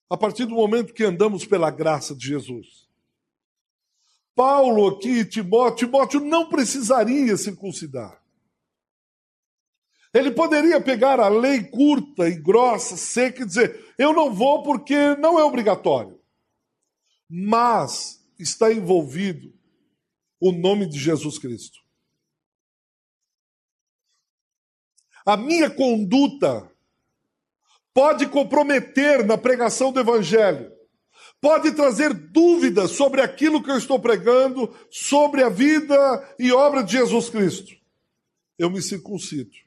A 0.09 0.17
partir 0.17 0.45
do 0.45 0.55
momento 0.55 0.93
que 0.93 1.03
andamos 1.03 1.45
pela 1.45 1.69
graça 1.69 2.15
de 2.15 2.27
Jesus. 2.27 2.87
Paulo 4.35 4.87
aqui, 4.87 5.25
Timóteo, 5.25 5.87
Timóteo 5.87 6.19
não 6.19 6.47
precisaria 6.49 7.35
circuncidar. 7.37 8.21
Ele 10.13 10.31
poderia 10.31 10.79
pegar 10.79 11.19
a 11.19 11.27
lei 11.27 11.63
curta 11.63 12.27
e 12.27 12.35
grossa, 12.35 12.95
seca 12.95 13.43
e 13.43 13.45
dizer: 13.45 13.93
eu 13.97 14.13
não 14.13 14.33
vou 14.33 14.63
porque 14.63 15.15
não 15.15 15.39
é 15.39 15.43
obrigatório. 15.43 16.19
Mas 17.29 18.23
está 18.39 18.71
envolvido 18.71 19.53
o 20.39 20.51
nome 20.51 20.87
de 20.87 20.99
Jesus 20.99 21.39
Cristo. 21.39 21.79
A 25.25 25.35
minha 25.35 25.69
conduta 25.69 26.71
pode 27.93 28.27
comprometer 28.27 29.25
na 29.25 29.37
pregação 29.37 29.91
do 29.91 29.99
Evangelho, 29.99 30.71
pode 31.41 31.71
trazer 31.71 32.13
dúvidas 32.13 32.91
sobre 32.91 33.21
aquilo 33.21 33.61
que 33.61 33.71
eu 33.71 33.77
estou 33.77 33.99
pregando, 33.99 34.73
sobre 34.89 35.43
a 35.43 35.49
vida 35.49 36.35
e 36.39 36.51
obra 36.51 36.83
de 36.83 36.93
Jesus 36.93 37.29
Cristo. 37.29 37.75
Eu 38.57 38.69
me 38.69 38.81
circuncido. 38.81 39.66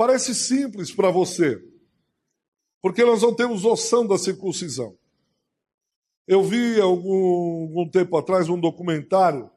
Parece 0.00 0.34
simples 0.34 0.90
para 0.90 1.10
você, 1.10 1.62
porque 2.80 3.04
nós 3.04 3.20
não 3.20 3.34
temos 3.34 3.64
noção 3.64 4.06
da 4.06 4.16
circuncisão. 4.16 4.96
Eu 6.26 6.42
vi 6.42 6.80
algum, 6.80 7.64
algum 7.64 7.86
tempo 7.86 8.16
atrás 8.16 8.48
um 8.48 8.58
documentário 8.58 9.50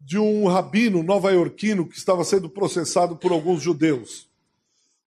de 0.00 0.16
um 0.16 0.46
rabino 0.46 1.02
nova-iorquino 1.02 1.88
que 1.88 1.98
estava 1.98 2.22
sendo 2.22 2.48
processado 2.48 3.16
por 3.16 3.32
alguns 3.32 3.62
judeus. 3.62 4.28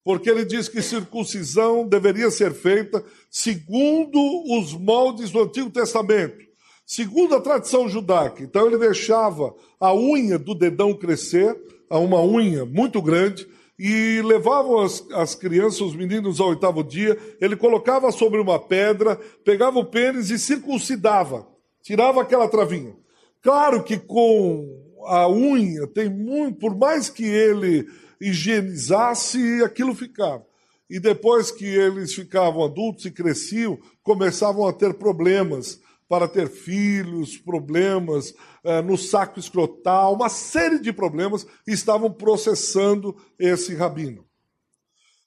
Porque 0.04 0.30
ele 0.30 0.44
diz 0.44 0.68
que 0.68 0.82
circuncisão 0.82 1.88
deveria 1.88 2.30
ser 2.30 2.54
feita 2.54 3.02
segundo 3.32 4.20
os 4.54 4.74
moldes 4.74 5.32
do 5.32 5.44
Antigo 5.44 5.70
Testamento, 5.70 6.46
segundo 6.86 7.36
a 7.36 7.40
tradição 7.40 7.88
judaica. 7.88 8.44
Então 8.44 8.68
ele 8.68 8.78
deixava 8.78 9.56
a 9.80 9.96
unha 9.96 10.38
do 10.38 10.54
dedão 10.54 10.94
crescer, 10.94 11.58
a 11.90 11.98
uma 11.98 12.22
unha 12.22 12.66
muito 12.66 13.02
grande, 13.02 13.48
e 13.78 14.22
levavam 14.24 14.80
as, 14.80 15.06
as 15.12 15.36
crianças, 15.36 15.82
os 15.82 15.96
meninos 15.96 16.40
ao 16.40 16.50
oitavo 16.50 16.84
dia, 16.84 17.18
ele 17.40 17.56
colocava 17.56 18.12
sobre 18.12 18.40
uma 18.40 18.60
pedra, 18.60 19.16
pegava 19.46 19.78
o 19.78 19.86
pênis 19.86 20.32
e 20.32 20.40
circuncidava, 20.40 21.48
tirava 21.84 22.22
aquela 22.22 22.48
travinha. 22.48 22.96
Claro 23.42 23.84
que 23.84 23.98
com 23.98 24.88
a 25.06 25.30
unha, 25.30 25.86
tem 25.88 26.10
muito, 26.10 26.60
por 26.60 26.76
mais 26.76 27.10
que 27.10 27.24
ele 27.24 27.88
higienizasse, 28.20 29.64
aquilo 29.64 29.94
ficava. 29.94 30.46
E 30.90 31.00
depois 31.00 31.52
que 31.52 31.66
eles 31.66 32.14
ficavam 32.14 32.64
adultos 32.64 33.06
e 33.06 33.12
cresciam, 33.12 33.78
começavam 34.02 34.68
a 34.68 34.74
ter 34.74 34.94
problemas 34.96 35.80
para 36.08 36.28
ter 36.28 36.50
filhos, 36.50 37.38
problemas 37.38 38.34
eh, 38.64 38.82
no 38.82 38.98
saco 38.98 39.40
escrotal, 39.40 40.14
uma 40.14 40.30
série 40.30 40.80
de 40.80 40.94
problemas 40.94 41.46
estavam 41.66 42.12
processando 42.12 43.16
esse 43.38 43.76
rabino. 43.76 44.26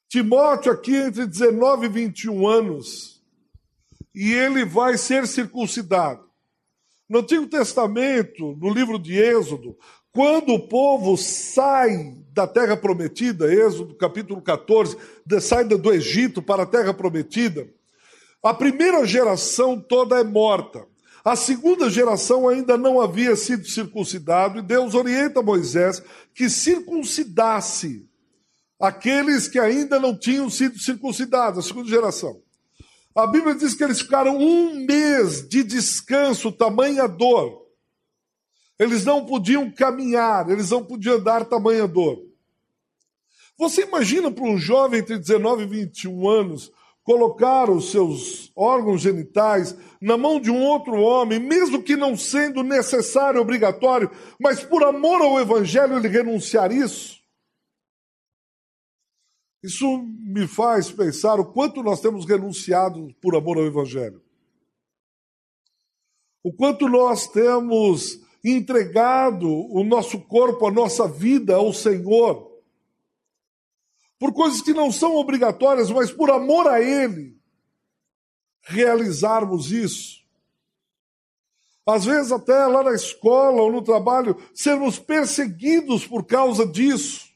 Timóteo, 0.08 0.72
aqui 0.72 0.96
entre 0.96 1.26
19 1.26 1.86
e 1.86 1.88
21 1.88 2.48
anos, 2.48 3.22
e 4.14 4.32
ele 4.32 4.64
vai 4.64 4.96
ser 4.96 5.26
circuncidado. 5.26 6.28
No 7.08 7.18
Antigo 7.20 7.46
Testamento, 7.46 8.56
no 8.56 8.72
livro 8.72 8.98
de 8.98 9.18
Êxodo, 9.18 9.76
quando 10.12 10.54
o 10.54 10.66
povo 10.66 11.16
sai 11.16 12.16
da 12.32 12.46
terra 12.46 12.76
prometida, 12.76 13.52
Êxodo 13.52 13.94
capítulo 13.94 14.40
14, 14.40 14.96
de 15.24 15.40
saída 15.40 15.76
do 15.76 15.92
Egito 15.92 16.42
para 16.42 16.64
a 16.64 16.66
terra 16.66 16.92
prometida, 16.92 17.68
a 18.42 18.54
primeira 18.54 19.04
geração 19.04 19.80
toda 19.80 20.18
é 20.18 20.24
morta. 20.24 20.86
A 21.22 21.36
segunda 21.36 21.90
geração 21.90 22.48
ainda 22.48 22.78
não 22.78 23.00
havia 23.00 23.36
sido 23.36 23.66
circuncidado 23.66 24.58
e 24.58 24.62
Deus 24.62 24.94
orienta 24.94 25.42
Moisés 25.42 26.02
que 26.34 26.48
circuncidasse 26.48 28.08
aqueles 28.80 29.46
que 29.46 29.58
ainda 29.58 30.00
não 30.00 30.18
tinham 30.18 30.48
sido 30.48 30.78
circuncidados, 30.78 31.58
a 31.58 31.68
segunda 31.68 31.88
geração. 31.88 32.40
A 33.14 33.26
Bíblia 33.26 33.54
diz 33.54 33.74
que 33.74 33.84
eles 33.84 34.00
ficaram 34.00 34.38
um 34.38 34.86
mês 34.86 35.46
de 35.46 35.62
descanso, 35.62 36.50
tamanha 36.50 37.06
dor. 37.06 37.66
Eles 38.78 39.04
não 39.04 39.26
podiam 39.26 39.70
caminhar, 39.70 40.48
eles 40.48 40.70
não 40.70 40.82
podiam 40.82 41.22
dar 41.22 41.44
tamanha 41.44 41.86
dor. 41.86 42.18
Você 43.58 43.82
imagina 43.82 44.30
para 44.30 44.44
um 44.44 44.56
jovem 44.56 45.00
entre 45.00 45.18
19 45.18 45.64
e 45.64 45.66
21 45.66 46.26
anos 46.26 46.72
colocar 47.02 47.70
os 47.70 47.90
seus 47.90 48.52
órgãos 48.54 49.00
genitais 49.00 49.76
na 50.00 50.16
mão 50.16 50.40
de 50.40 50.50
um 50.50 50.62
outro 50.62 50.94
homem, 50.94 51.38
mesmo 51.38 51.82
que 51.82 51.96
não 51.96 52.16
sendo 52.16 52.62
necessário, 52.62 53.40
obrigatório, 53.40 54.10
mas 54.40 54.62
por 54.62 54.84
amor 54.84 55.20
ao 55.22 55.40
Evangelho 55.40 55.96
ele 55.96 56.08
renunciar 56.08 56.70
isso? 56.72 57.20
Isso 59.62 59.98
me 59.98 60.46
faz 60.46 60.90
pensar 60.90 61.38
o 61.38 61.52
quanto 61.52 61.82
nós 61.82 62.00
temos 62.00 62.24
renunciado 62.24 63.14
por 63.20 63.36
amor 63.36 63.58
ao 63.58 63.66
Evangelho. 63.66 64.22
O 66.42 66.52
quanto 66.52 66.88
nós 66.88 67.26
temos 67.26 68.18
entregado 68.42 69.46
o 69.46 69.84
nosso 69.84 70.18
corpo, 70.20 70.66
a 70.66 70.70
nossa 70.70 71.06
vida 71.06 71.56
ao 71.56 71.72
Senhor, 71.74 72.49
por 74.20 74.32
coisas 74.32 74.62
que 74.62 74.72
não 74.72 74.92
são 74.92 75.16
obrigatórias, 75.16 75.90
mas 75.90 76.12
por 76.12 76.30
amor 76.30 76.68
a 76.68 76.80
Ele, 76.80 77.36
realizarmos 78.62 79.72
isso. 79.72 80.20
Às 81.84 82.04
vezes, 82.04 82.30
até 82.30 82.66
lá 82.66 82.84
na 82.84 82.94
escola 82.94 83.62
ou 83.62 83.72
no 83.72 83.82
trabalho, 83.82 84.36
sermos 84.54 85.00
perseguidos 85.00 86.06
por 86.06 86.24
causa 86.24 86.64
disso 86.64 87.30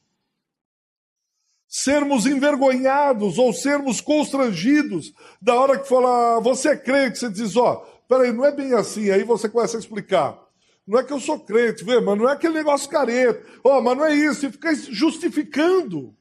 sermos 1.74 2.24
envergonhados 2.24 3.36
ou 3.36 3.52
sermos 3.52 4.00
constrangidos 4.00 5.12
da 5.42 5.56
hora 5.56 5.76
que 5.76 5.88
fala, 5.88 6.38
você 6.38 6.68
é 6.68 6.76
crente, 6.76 7.18
você 7.18 7.28
diz, 7.28 7.56
ó, 7.56 7.72
oh, 7.72 8.06
peraí, 8.08 8.32
não 8.32 8.44
é 8.44 8.52
bem 8.52 8.72
assim, 8.74 9.10
aí 9.10 9.24
você 9.24 9.48
começa 9.48 9.76
a 9.76 9.80
explicar. 9.80 10.38
Não 10.86 11.00
é 11.00 11.02
que 11.02 11.12
eu 11.12 11.18
sou 11.18 11.40
crente, 11.40 11.82
vê, 11.82 12.00
mas 12.00 12.16
não 12.16 12.28
é 12.28 12.34
aquele 12.34 12.54
negócio 12.54 12.88
careta, 12.88 13.44
ó, 13.64 13.78
oh, 13.78 13.82
mas 13.82 13.98
não 13.98 14.04
é 14.04 14.14
isso, 14.14 14.46
e 14.46 14.52
fica 14.52 14.72
justificando. 14.72 16.14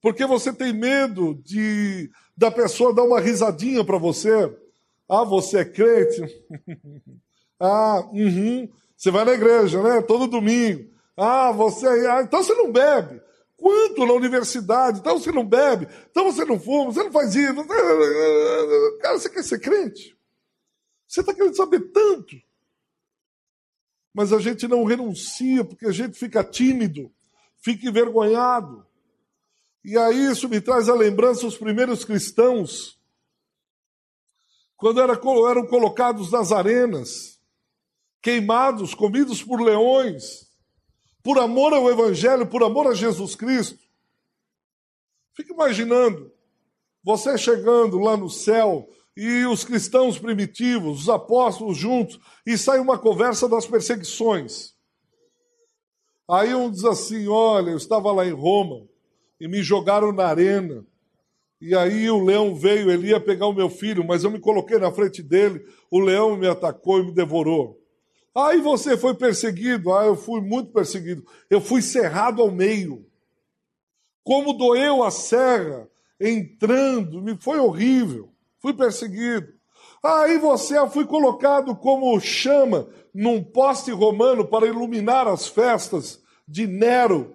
Porque 0.00 0.24
você 0.26 0.52
tem 0.52 0.72
medo 0.72 1.34
de 1.44 2.10
da 2.36 2.50
pessoa 2.50 2.94
dar 2.94 3.02
uma 3.02 3.20
risadinha 3.20 3.84
para 3.84 3.98
você. 3.98 4.56
Ah, 5.08 5.24
você 5.24 5.58
é 5.58 5.64
crente? 5.64 6.22
ah, 7.60 8.02
uhum. 8.12 8.68
Você 8.96 9.10
vai 9.10 9.24
na 9.24 9.32
igreja, 9.32 9.82
né? 9.82 10.00
Todo 10.00 10.26
domingo. 10.26 10.88
Ah, 11.16 11.52
você. 11.52 11.86
Ah, 11.86 12.22
então 12.22 12.42
você 12.42 12.54
não 12.54 12.72
bebe. 12.72 13.20
Quanto 13.56 14.06
na 14.06 14.14
universidade? 14.14 15.00
Então 15.00 15.18
você 15.18 15.30
não 15.30 15.44
bebe. 15.44 15.86
Então 16.10 16.24
você 16.24 16.46
não 16.46 16.58
fuma. 16.58 16.92
Você 16.92 17.02
não 17.02 17.12
faz 17.12 17.34
isso. 17.34 17.66
Cara, 19.02 19.18
você 19.18 19.28
quer 19.28 19.44
ser 19.44 19.58
crente? 19.58 20.16
Você 21.06 21.20
está 21.20 21.34
querendo 21.34 21.56
saber 21.56 21.80
tanto. 21.92 22.36
Mas 24.14 24.32
a 24.32 24.38
gente 24.38 24.66
não 24.66 24.84
renuncia 24.84 25.64
porque 25.64 25.86
a 25.86 25.92
gente 25.92 26.18
fica 26.18 26.42
tímido, 26.42 27.12
fica 27.58 27.86
envergonhado. 27.86 28.86
E 29.84 29.96
aí 29.96 30.26
isso 30.26 30.48
me 30.48 30.60
traz 30.60 30.88
a 30.88 30.94
lembrança 30.94 31.46
os 31.46 31.56
primeiros 31.56 32.04
cristãos, 32.04 32.98
quando 34.76 35.00
eram 35.00 35.66
colocados 35.66 36.30
nas 36.30 36.52
arenas, 36.52 37.40
queimados, 38.22 38.94
comidos 38.94 39.42
por 39.42 39.60
leões 39.60 40.50
por 41.22 41.38
amor 41.38 41.72
ao 41.72 41.90
Evangelho, 41.90 42.46
por 42.46 42.62
amor 42.62 42.86
a 42.86 42.94
Jesus 42.94 43.34
Cristo. 43.34 43.78
Fique 45.34 45.52
imaginando 45.52 46.32
você 47.02 47.36
chegando 47.38 47.98
lá 47.98 48.16
no 48.16 48.28
céu 48.28 48.88
e 49.16 49.44
os 49.46 49.64
cristãos 49.64 50.18
primitivos, 50.18 51.02
os 51.02 51.08
apóstolos 51.08 51.76
juntos, 51.76 52.18
e 52.46 52.56
sai 52.56 52.78
uma 52.78 52.98
conversa 52.98 53.48
das 53.48 53.66
perseguições. 53.66 54.74
Aí 56.28 56.54
um 56.54 56.70
diz 56.70 56.84
assim: 56.84 57.26
Olha, 57.28 57.70
eu 57.70 57.76
estava 57.76 58.12
lá 58.12 58.26
em 58.26 58.32
Roma 58.32 58.88
e 59.40 59.48
me 59.48 59.62
jogaram 59.62 60.12
na 60.12 60.26
arena. 60.26 60.84
E 61.60 61.74
aí 61.74 62.10
o 62.10 62.24
leão 62.24 62.54
veio, 62.54 62.90
ele 62.90 63.08
ia 63.08 63.20
pegar 63.20 63.46
o 63.46 63.52
meu 63.52 63.68
filho, 63.68 64.04
mas 64.06 64.24
eu 64.24 64.30
me 64.30 64.38
coloquei 64.38 64.78
na 64.78 64.92
frente 64.92 65.22
dele, 65.22 65.64
o 65.90 65.98
leão 65.98 66.36
me 66.36 66.46
atacou 66.46 67.00
e 67.00 67.06
me 67.06 67.12
devorou. 67.12 67.80
Aí 68.34 68.60
você 68.60 68.96
foi 68.96 69.14
perseguido. 69.14 69.92
Ah, 69.92 70.04
eu 70.04 70.16
fui 70.16 70.40
muito 70.40 70.72
perseguido. 70.72 71.24
Eu 71.48 71.60
fui 71.60 71.82
cerrado 71.82 72.40
ao 72.40 72.50
meio. 72.50 73.04
Como 74.22 74.52
doeu 74.52 75.02
a 75.02 75.10
serra 75.10 75.88
entrando, 76.20 77.20
me 77.20 77.36
foi 77.36 77.58
horrível. 77.58 78.32
Fui 78.60 78.72
perseguido. 78.72 79.48
Aí 80.02 80.38
você 80.38 80.74
foi 80.88 81.04
colocado 81.06 81.74
como 81.76 82.18
chama 82.20 82.88
num 83.12 83.42
poste 83.42 83.90
romano 83.90 84.46
para 84.46 84.66
iluminar 84.66 85.26
as 85.26 85.46
festas 85.46 86.22
de 86.46 86.66
Nero. 86.66 87.34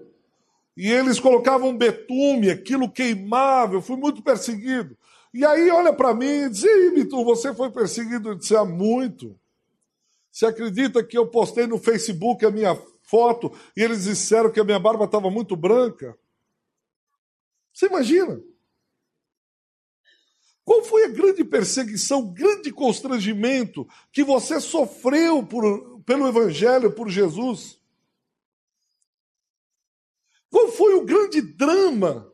E 0.75 0.91
eles 0.91 1.19
colocavam 1.19 1.77
betume, 1.77 2.49
aquilo 2.49 2.91
queimava. 2.91 3.75
Eu 3.75 3.81
fui 3.81 3.95
muito 3.95 4.21
perseguido. 4.21 4.97
E 5.33 5.45
aí 5.45 5.69
olha 5.69 5.93
para 5.93 6.13
mim 6.13 6.25
e 6.25 6.49
diz: 6.49 6.63
Ei, 6.63 7.03
você 7.23 7.53
foi 7.53 7.71
perseguido? 7.71 8.29
Eu 8.29 8.35
disse: 8.35 8.55
há 8.55 8.65
muito. 8.65 9.39
Você 10.31 10.45
acredita 10.45 11.03
que 11.03 11.17
eu 11.17 11.27
postei 11.27 11.65
no 11.65 11.77
Facebook 11.77 12.45
a 12.45 12.51
minha 12.51 12.75
foto 13.03 13.51
e 13.75 13.81
eles 13.81 14.03
disseram 14.03 14.51
que 14.51 14.59
a 14.59 14.65
minha 14.65 14.79
barba 14.79 15.05
estava 15.05 15.29
muito 15.31 15.55
branca? 15.55 16.17
Você 17.73 17.85
imagina? 17.85 18.41
Qual 20.65 20.83
foi 20.83 21.05
a 21.05 21.09
grande 21.09 21.43
perseguição, 21.43 22.19
o 22.19 22.31
grande 22.31 22.71
constrangimento 22.71 23.87
que 24.11 24.23
você 24.23 24.59
sofreu 24.59 25.45
por, 25.45 26.01
pelo 26.01 26.27
Evangelho, 26.27 26.91
por 26.91 27.07
Jesus? 27.09 27.79
Foi 30.75 30.95
o 30.95 31.05
grande 31.05 31.41
drama? 31.41 32.31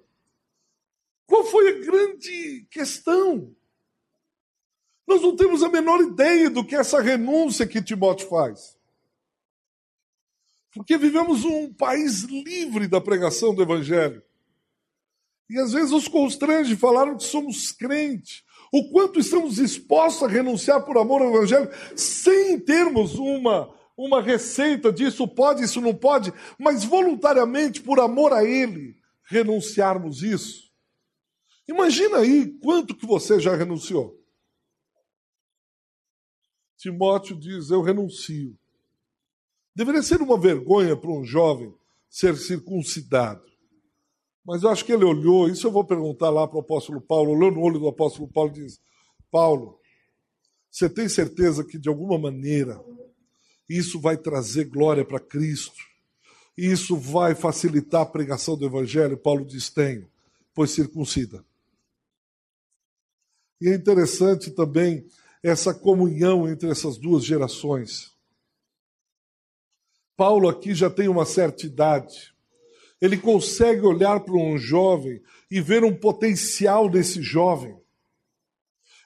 Qual 1.25 1.45
foi 1.45 1.69
a 1.69 1.85
grande 1.85 2.67
questão? 2.69 3.55
Nós 5.07 5.21
não 5.21 5.35
temos 5.35 5.63
a 5.63 5.69
menor 5.69 6.01
ideia 6.01 6.49
do 6.49 6.63
que 6.63 6.75
é 6.75 6.79
essa 6.79 7.01
renúncia 7.01 7.67
que 7.67 7.81
Timóteo 7.81 8.27
faz. 8.27 8.77
Porque 10.73 10.97
vivemos 10.97 11.43
um 11.43 11.73
país 11.73 12.21
livre 12.23 12.87
da 12.87 13.01
pregação 13.01 13.53
do 13.53 13.61
Evangelho. 13.61 14.23
E 15.49 15.59
às 15.59 15.73
vezes 15.73 15.91
nos 15.91 16.07
constrange 16.07 16.77
falar 16.77 17.13
que 17.15 17.23
somos 17.23 17.73
crentes. 17.73 18.43
O 18.71 18.89
quanto 18.89 19.19
estamos 19.19 19.55
dispostos 19.55 20.23
a 20.23 20.31
renunciar 20.31 20.85
por 20.85 20.97
amor 20.97 21.21
ao 21.21 21.35
Evangelho, 21.35 21.69
sem 21.93 22.57
termos 22.57 23.15
uma, 23.15 23.69
uma 23.97 24.21
receita 24.21 24.91
disso 24.91 25.27
pode, 25.27 25.63
isso 25.63 25.81
não 25.81 25.93
pode, 25.93 26.33
mas 26.57 26.83
voluntariamente, 26.83 27.81
por 27.81 27.99
amor 27.99 28.33
a 28.33 28.43
Ele, 28.43 28.95
renunciarmos 29.23 30.23
isso. 30.23 30.71
Imagina 31.67 32.17
aí 32.17 32.47
quanto 32.59 32.95
que 32.95 33.05
você 33.05 33.39
já 33.39 33.55
renunciou. 33.55 34.19
Timóteo 36.77 37.35
diz: 37.37 37.69
Eu 37.69 37.81
renuncio. 37.81 38.57
Deveria 39.75 40.01
ser 40.01 40.21
uma 40.21 40.37
vergonha 40.39 40.97
para 40.97 41.11
um 41.11 41.23
jovem 41.23 41.73
ser 42.09 42.35
circuncidado. 42.35 43.45
Mas 44.43 44.63
eu 44.63 44.69
acho 44.69 44.83
que 44.83 44.91
ele 44.91 45.05
olhou, 45.05 45.47
isso 45.47 45.67
eu 45.67 45.71
vou 45.71 45.85
perguntar 45.85 46.29
lá 46.29 46.47
para 46.47 46.57
o 46.57 46.61
apóstolo 46.61 46.99
Paulo, 46.99 47.31
olhou 47.31 47.51
no 47.51 47.61
olho 47.61 47.79
do 47.79 47.87
apóstolo 47.87 48.27
Paulo 48.27 48.49
e 48.49 48.65
diz: 48.65 48.81
Paulo, 49.29 49.79
você 50.69 50.89
tem 50.89 51.07
certeza 51.07 51.63
que 51.63 51.77
de 51.77 51.87
alguma 51.87 52.17
maneira 52.17 52.83
isso 53.77 53.99
vai 53.99 54.17
trazer 54.17 54.65
glória 54.65 55.05
para 55.05 55.19
Cristo? 55.19 55.81
Isso 56.57 56.97
vai 56.97 57.33
facilitar 57.33 58.01
a 58.01 58.05
pregação 58.05 58.57
do 58.57 58.65
Evangelho? 58.65 59.17
Paulo 59.17 59.45
diz: 59.45 59.69
Tenho, 59.69 60.07
pois 60.53 60.71
circuncida. 60.71 61.43
E 63.59 63.69
é 63.69 63.75
interessante 63.75 64.51
também 64.51 65.05
essa 65.43 65.73
comunhão 65.73 66.49
entre 66.49 66.69
essas 66.69 66.97
duas 66.97 67.23
gerações. 67.23 68.11
Paulo 70.17 70.49
aqui 70.49 70.75
já 70.75 70.89
tem 70.89 71.07
uma 71.07 71.25
certa 71.25 71.65
idade. 71.65 72.33
Ele 72.99 73.17
consegue 73.17 73.81
olhar 73.81 74.19
para 74.19 74.35
um 74.35 74.57
jovem 74.57 75.21
e 75.49 75.59
ver 75.59 75.83
um 75.83 75.95
potencial 75.95 76.89
nesse 76.89 77.21
jovem. 77.21 77.75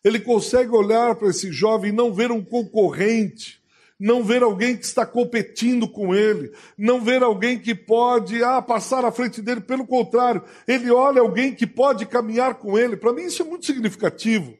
Ele 0.04 0.19
consegue 0.19 0.71
olhar 0.71 1.15
para 1.15 1.30
esse 1.30 1.51
jovem 1.51 1.91
e 1.91 1.95
não 1.95 2.13
ver 2.13 2.32
um 2.32 2.43
concorrente, 2.43 3.62
não 3.99 4.23
ver 4.23 4.43
alguém 4.43 4.75
que 4.75 4.86
está 4.86 5.05
competindo 5.05 5.88
com 5.88 6.13
ele, 6.13 6.51
não 6.77 7.01
ver 7.01 7.23
alguém 7.23 7.60
que 7.60 7.73
pode 7.73 8.43
ah, 8.43 8.62
passar 8.62 9.05
à 9.05 9.12
frente 9.12 9.41
dele. 9.41 9.62
Pelo 9.62 9.88
contrário, 9.88 10.43
ele 10.67 10.91
olha 10.91 11.21
alguém 11.21 11.53
que 11.53 11.65
pode 11.65 12.05
caminhar 12.05 12.55
com 12.55 12.77
ele. 12.77 12.97
Para 12.97 13.13
mim, 13.13 13.23
isso 13.23 13.41
é 13.41 13.45
muito 13.45 13.65
significativo 13.65 14.58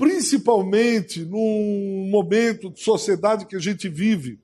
principalmente 0.00 1.26
num 1.26 2.08
momento 2.10 2.70
de 2.70 2.82
sociedade 2.82 3.44
que 3.44 3.54
a 3.54 3.58
gente 3.58 3.86
vive, 3.86 4.40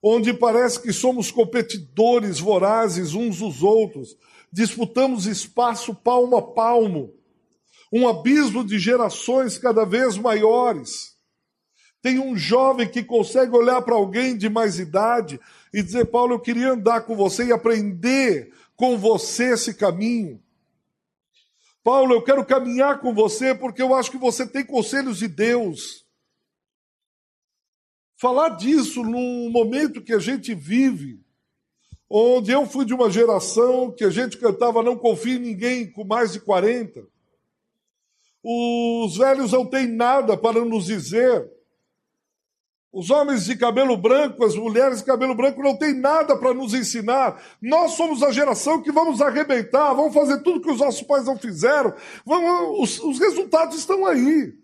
onde 0.00 0.32
parece 0.32 0.80
que 0.80 0.92
somos 0.92 1.32
competidores 1.32 2.38
vorazes 2.38 3.14
uns 3.14 3.40
dos 3.40 3.64
outros, 3.64 4.16
disputamos 4.52 5.26
espaço 5.26 5.92
palmo 5.92 6.36
a 6.36 6.42
palmo, 6.42 7.14
um 7.92 8.06
abismo 8.06 8.64
de 8.64 8.78
gerações 8.78 9.58
cada 9.58 9.84
vez 9.84 10.16
maiores. 10.16 11.15
Tem 12.06 12.20
um 12.20 12.36
jovem 12.36 12.88
que 12.88 13.02
consegue 13.02 13.50
olhar 13.56 13.82
para 13.82 13.96
alguém 13.96 14.36
de 14.36 14.48
mais 14.48 14.78
idade 14.78 15.40
e 15.74 15.82
dizer: 15.82 16.04
Paulo, 16.04 16.34
eu 16.34 16.38
queria 16.38 16.70
andar 16.70 17.00
com 17.00 17.16
você 17.16 17.46
e 17.46 17.52
aprender 17.52 18.54
com 18.76 18.96
você 18.96 19.54
esse 19.54 19.74
caminho. 19.74 20.40
Paulo, 21.82 22.14
eu 22.14 22.22
quero 22.22 22.46
caminhar 22.46 23.00
com 23.00 23.12
você 23.12 23.56
porque 23.56 23.82
eu 23.82 23.92
acho 23.92 24.12
que 24.12 24.18
você 24.18 24.46
tem 24.46 24.64
conselhos 24.64 25.18
de 25.18 25.26
Deus. 25.26 26.06
Falar 28.16 28.50
disso 28.50 29.02
num 29.02 29.50
momento 29.50 30.00
que 30.00 30.12
a 30.12 30.20
gente 30.20 30.54
vive, 30.54 31.20
onde 32.08 32.52
eu 32.52 32.66
fui 32.66 32.84
de 32.84 32.94
uma 32.94 33.10
geração 33.10 33.90
que 33.90 34.04
a 34.04 34.10
gente 34.10 34.38
cantava 34.38 34.80
Não 34.80 34.96
Confie 34.96 35.38
em 35.38 35.40
Ninguém 35.40 35.90
com 35.90 36.04
mais 36.04 36.34
de 36.34 36.38
40. 36.38 37.04
Os 38.44 39.16
velhos 39.16 39.50
não 39.50 39.66
têm 39.66 39.88
nada 39.88 40.36
para 40.36 40.64
nos 40.64 40.86
dizer. 40.86 41.55
Os 42.96 43.10
homens 43.10 43.44
de 43.44 43.54
cabelo 43.54 43.94
branco, 43.94 44.42
as 44.42 44.54
mulheres 44.54 45.00
de 45.00 45.04
cabelo 45.04 45.34
branco 45.34 45.62
não 45.62 45.76
têm 45.76 45.92
nada 45.92 46.34
para 46.34 46.54
nos 46.54 46.72
ensinar. 46.72 47.44
Nós 47.60 47.92
somos 47.92 48.22
a 48.22 48.32
geração 48.32 48.82
que 48.82 48.90
vamos 48.90 49.20
arrebentar, 49.20 49.92
vamos 49.92 50.14
fazer 50.14 50.42
tudo 50.42 50.62
que 50.62 50.70
os 50.70 50.80
nossos 50.80 51.02
pais 51.02 51.26
não 51.26 51.36
fizeram. 51.36 51.94
Vamos, 52.24 52.98
os, 52.98 53.04
os 53.04 53.18
resultados 53.18 53.76
estão 53.76 54.06
aí. 54.06 54.58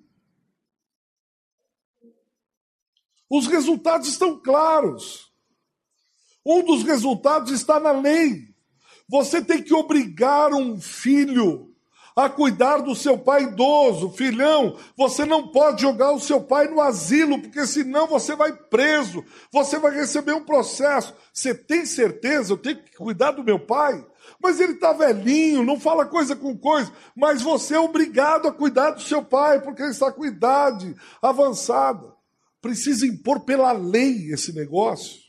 Os 3.29 3.47
resultados 3.49 4.09
estão 4.09 4.41
claros. 4.41 5.31
Um 6.43 6.65
dos 6.65 6.85
resultados 6.85 7.53
está 7.53 7.79
na 7.79 7.93
lei. 7.93 8.49
Você 9.11 9.45
tem 9.45 9.63
que 9.63 9.75
obrigar 9.75 10.55
um 10.55 10.81
filho 10.81 11.72
a 12.15 12.29
cuidar 12.29 12.79
do 12.79 12.95
seu 12.95 13.19
pai 13.19 13.45
idoso. 13.45 14.11
Filhão, 14.11 14.77
você 14.97 15.25
não 15.25 15.49
pode 15.49 15.83
jogar 15.83 16.13
o 16.13 16.21
seu 16.21 16.41
pai 16.41 16.69
no 16.69 16.81
asilo, 16.81 17.41
porque 17.41 17.67
senão 17.67 18.07
você 18.07 18.37
vai 18.37 18.53
preso, 18.53 19.25
você 19.51 19.79
vai 19.79 19.95
receber 19.95 20.33
um 20.33 20.45
processo. 20.45 21.15
Você 21.33 21.55
tem 21.55 21.87
certeza? 21.87 22.53
Eu 22.53 22.59
tenho 22.59 22.83
que 22.83 22.97
cuidar 22.97 23.33
do 23.33 23.45
meu 23.45 23.59
pai? 23.59 24.07
Mas 24.41 24.61
ele 24.61 24.73
está 24.73 24.93
velhinho, 24.93 25.65
não 25.65 25.79
fala 25.79 26.07
coisa 26.07 26.37
com 26.37 26.57
coisa. 26.57 26.93
Mas 27.17 27.43
você 27.43 27.75
é 27.75 27.81
obrigado 27.81 28.49
a 28.49 28.53
cuidar 28.53 28.91
do 28.91 29.03
seu 29.03 29.25
pai, 29.25 29.61
porque 29.61 29.83
ele 29.83 29.91
está 29.91 30.11
com 30.13 30.25
idade 30.25 30.95
avançada. 31.21 32.13
Precisa 32.61 33.07
impor 33.07 33.41
pela 33.41 33.73
lei 33.73 34.33
esse 34.33 34.53
negócio. 34.53 35.23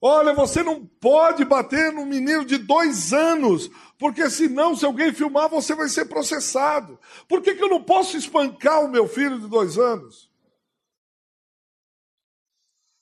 Olha, 0.00 0.34
você 0.34 0.62
não 0.62 0.84
pode 0.84 1.44
bater 1.44 1.92
num 1.92 2.04
menino 2.04 2.44
de 2.44 2.58
dois 2.58 3.12
anos, 3.12 3.70
porque 3.98 4.28
senão, 4.28 4.76
se 4.76 4.84
alguém 4.84 5.12
filmar, 5.12 5.48
você 5.48 5.74
vai 5.74 5.88
ser 5.88 6.06
processado. 6.06 6.98
Por 7.28 7.40
que, 7.40 7.54
que 7.54 7.62
eu 7.62 7.68
não 7.68 7.82
posso 7.82 8.16
espancar 8.16 8.84
o 8.84 8.88
meu 8.88 9.08
filho 9.08 9.40
de 9.40 9.48
dois 9.48 9.78
anos? 9.78 10.30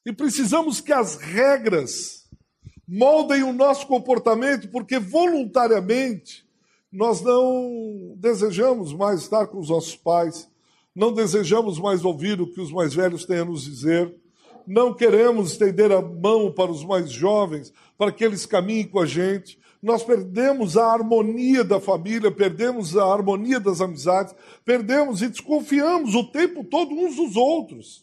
E 0.07 0.12
precisamos 0.12 0.80
que 0.80 0.92
as 0.92 1.16
regras 1.16 2.28
moldem 2.87 3.42
o 3.42 3.52
nosso 3.52 3.87
comportamento, 3.87 4.68
porque 4.68 4.98
voluntariamente 4.98 6.46
nós 6.92 7.20
não 7.22 8.14
desejamos 8.16 8.92
mais 8.92 9.22
estar 9.22 9.46
com 9.46 9.59
os 9.59 9.70
nossos 9.70 9.96
pais, 9.96 10.48
não 10.94 11.12
desejamos 11.12 11.78
mais 11.78 12.04
ouvir 12.04 12.40
o 12.40 12.46
que 12.46 12.61
os 12.61 12.70
mais 12.70 12.94
velhos 12.94 13.24
têm 13.24 13.38
a 13.38 13.44
nos 13.44 13.64
dizer 13.64 14.14
não 14.66 14.94
queremos 14.94 15.52
estender 15.52 15.92
a 15.92 16.00
mão 16.00 16.50
para 16.50 16.70
os 16.70 16.85
mais 16.85 17.11
jovens, 17.11 17.72
para 17.98 18.12
que 18.12 18.24
eles 18.24 18.46
caminhem 18.46 18.87
com 18.87 18.98
a 18.98 19.07
gente. 19.07 19.59
Nós 19.84 20.02
perdemos 20.02 20.78
a 20.78 20.90
harmonia 20.90 21.62
da 21.62 21.78
família, 21.78 22.30
perdemos 22.30 22.96
a 22.96 23.04
harmonia 23.04 23.60
das 23.60 23.82
amizades, 23.82 24.34
perdemos 24.64 25.20
e 25.20 25.28
desconfiamos 25.28 26.14
o 26.14 26.24
tempo 26.24 26.64
todo 26.64 26.94
uns 26.94 27.16
dos 27.16 27.36
outros. 27.36 28.02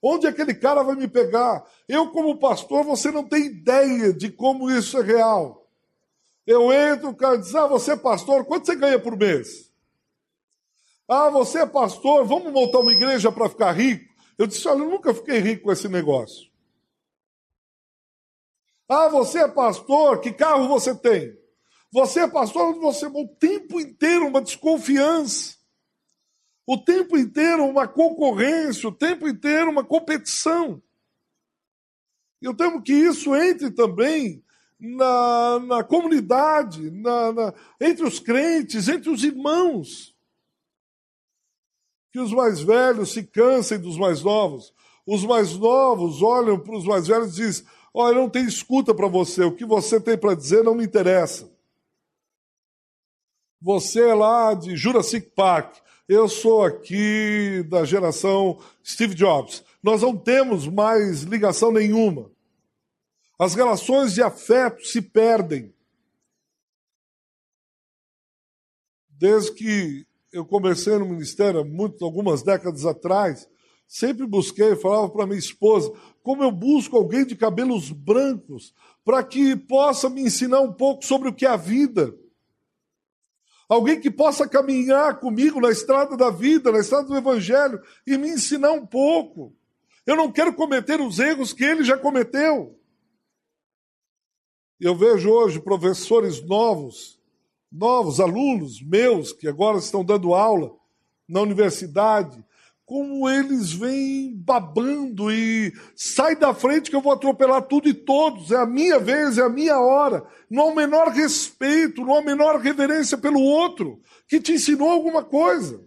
Onde 0.00 0.26
aquele 0.26 0.54
cara 0.54 0.82
vai 0.82 0.96
me 0.96 1.06
pegar? 1.06 1.62
Eu, 1.86 2.08
como 2.12 2.38
pastor, 2.38 2.82
você 2.82 3.10
não 3.10 3.22
tem 3.22 3.44
ideia 3.44 4.10
de 4.10 4.30
como 4.30 4.70
isso 4.70 4.96
é 4.96 5.02
real. 5.02 5.68
Eu 6.46 6.72
entro, 6.72 7.10
o 7.10 7.14
cara 7.14 7.36
diz: 7.36 7.54
Ah, 7.54 7.66
você 7.66 7.92
é 7.92 7.96
pastor, 7.96 8.46
quanto 8.46 8.64
você 8.64 8.74
ganha 8.74 8.98
por 8.98 9.18
mês? 9.18 9.70
Ah, 11.06 11.28
você 11.28 11.58
é 11.58 11.66
pastor, 11.66 12.24
vamos 12.24 12.50
montar 12.50 12.78
uma 12.78 12.92
igreja 12.92 13.30
para 13.30 13.50
ficar 13.50 13.72
rico? 13.72 14.10
Eu 14.38 14.46
disse: 14.46 14.66
Olha, 14.66 14.78
eu 14.78 14.88
nunca 14.88 15.12
fiquei 15.12 15.40
rico 15.40 15.64
com 15.64 15.72
esse 15.72 15.90
negócio. 15.90 16.55
Ah, 18.88 19.08
você 19.08 19.40
é 19.40 19.48
pastor, 19.48 20.20
que 20.20 20.32
carro 20.32 20.68
você 20.68 20.94
tem? 20.94 21.36
Você 21.92 22.20
é 22.20 22.28
pastor, 22.28 22.74
você 22.78 23.06
o 23.06 23.28
tempo 23.38 23.80
inteiro 23.80 24.26
uma 24.26 24.40
desconfiança. 24.40 25.56
O 26.66 26.76
tempo 26.76 27.16
inteiro 27.16 27.64
uma 27.64 27.86
concorrência, 27.86 28.88
o 28.88 28.92
tempo 28.92 29.28
inteiro 29.28 29.70
uma 29.70 29.84
competição. 29.84 30.82
Eu 32.42 32.54
temo 32.54 32.82
que 32.82 32.92
isso 32.92 33.34
entre 33.34 33.70
também 33.70 34.44
na, 34.78 35.60
na 35.60 35.84
comunidade, 35.84 36.90
na, 36.90 37.32
na, 37.32 37.54
entre 37.80 38.04
os 38.04 38.18
crentes, 38.18 38.88
entre 38.88 39.08
os 39.10 39.24
irmãos 39.24 40.16
que 42.16 42.20
os 42.20 42.32
mais 42.32 42.62
velhos 42.62 43.12
se 43.12 43.22
cansem 43.22 43.78
dos 43.78 43.98
mais 43.98 44.22
novos. 44.22 44.72
Os 45.06 45.22
mais 45.22 45.54
novos 45.54 46.22
olham 46.22 46.58
para 46.58 46.74
os 46.74 46.86
mais 46.86 47.06
velhos 47.06 47.34
e 47.34 47.42
dizem: 47.42 47.66
Olha, 47.98 48.18
não 48.18 48.28
tem 48.28 48.44
escuta 48.44 48.94
para 48.94 49.08
você, 49.08 49.42
o 49.42 49.56
que 49.56 49.64
você 49.64 49.98
tem 49.98 50.18
para 50.18 50.34
dizer 50.34 50.62
não 50.62 50.74
me 50.74 50.84
interessa. 50.84 51.50
Você 53.58 54.10
é 54.10 54.12
lá 54.12 54.52
de 54.52 54.76
Jurassic 54.76 55.30
Park, 55.30 55.78
eu 56.06 56.28
sou 56.28 56.62
aqui 56.62 57.62
da 57.70 57.86
geração 57.86 58.62
Steve 58.84 59.14
Jobs. 59.14 59.64
Nós 59.82 60.02
não 60.02 60.14
temos 60.14 60.68
mais 60.68 61.22
ligação 61.22 61.72
nenhuma. 61.72 62.30
As 63.38 63.54
relações 63.54 64.12
de 64.12 64.22
afeto 64.22 64.84
se 64.84 65.00
perdem. 65.00 65.74
Desde 69.08 69.52
que 69.52 70.06
eu 70.30 70.44
comecei 70.44 70.98
no 70.98 71.08
ministério 71.08 71.64
muito, 71.64 72.04
algumas 72.04 72.42
décadas 72.42 72.84
atrás, 72.84 73.48
sempre 73.88 74.26
busquei, 74.26 74.76
falava 74.76 75.08
para 75.08 75.26
minha 75.26 75.38
esposa, 75.38 75.90
como 76.26 76.42
eu 76.42 76.50
busco 76.50 76.96
alguém 76.96 77.24
de 77.24 77.36
cabelos 77.36 77.92
brancos 77.92 78.74
para 79.04 79.22
que 79.22 79.54
possa 79.54 80.10
me 80.10 80.22
ensinar 80.22 80.60
um 80.60 80.72
pouco 80.72 81.04
sobre 81.04 81.28
o 81.28 81.32
que 81.32 81.46
é 81.46 81.48
a 81.48 81.56
vida. 81.56 82.12
Alguém 83.68 84.00
que 84.00 84.10
possa 84.10 84.48
caminhar 84.48 85.20
comigo 85.20 85.60
na 85.60 85.70
estrada 85.70 86.16
da 86.16 86.28
vida, 86.28 86.72
na 86.72 86.80
estrada 86.80 87.06
do 87.06 87.16
evangelho 87.16 87.80
e 88.04 88.18
me 88.18 88.30
ensinar 88.30 88.72
um 88.72 88.84
pouco. 88.84 89.54
Eu 90.04 90.16
não 90.16 90.32
quero 90.32 90.52
cometer 90.52 91.00
os 91.00 91.20
erros 91.20 91.52
que 91.52 91.62
ele 91.62 91.84
já 91.84 91.96
cometeu. 91.96 92.76
Eu 94.80 94.96
vejo 94.96 95.30
hoje 95.30 95.60
professores 95.60 96.44
novos 96.44 97.20
novos 97.70 98.18
alunos 98.18 98.82
meus 98.82 99.32
que 99.32 99.46
agora 99.46 99.78
estão 99.78 100.04
dando 100.04 100.34
aula 100.34 100.74
na 101.28 101.40
universidade, 101.40 102.44
como 102.86 103.28
eles 103.28 103.72
vêm 103.72 104.32
babando 104.34 105.30
e 105.30 105.72
sai 105.94 106.36
da 106.36 106.54
frente 106.54 106.88
que 106.88 106.96
eu 106.96 107.02
vou 107.02 107.12
atropelar 107.12 107.62
tudo 107.62 107.88
e 107.88 107.92
todos, 107.92 108.52
é 108.52 108.56
a 108.56 108.64
minha 108.64 108.98
vez, 108.98 109.36
é 109.36 109.42
a 109.42 109.48
minha 109.48 109.78
hora. 109.78 110.24
Não 110.48 110.62
há 110.62 110.66
o 110.66 110.74
menor 110.74 111.08
respeito, 111.08 112.02
não 112.02 112.14
há 112.14 112.20
a 112.20 112.24
menor 112.24 112.60
reverência 112.60 113.18
pelo 113.18 113.42
outro 113.42 114.00
que 114.28 114.40
te 114.40 114.52
ensinou 114.52 114.88
alguma 114.88 115.24
coisa. 115.24 115.84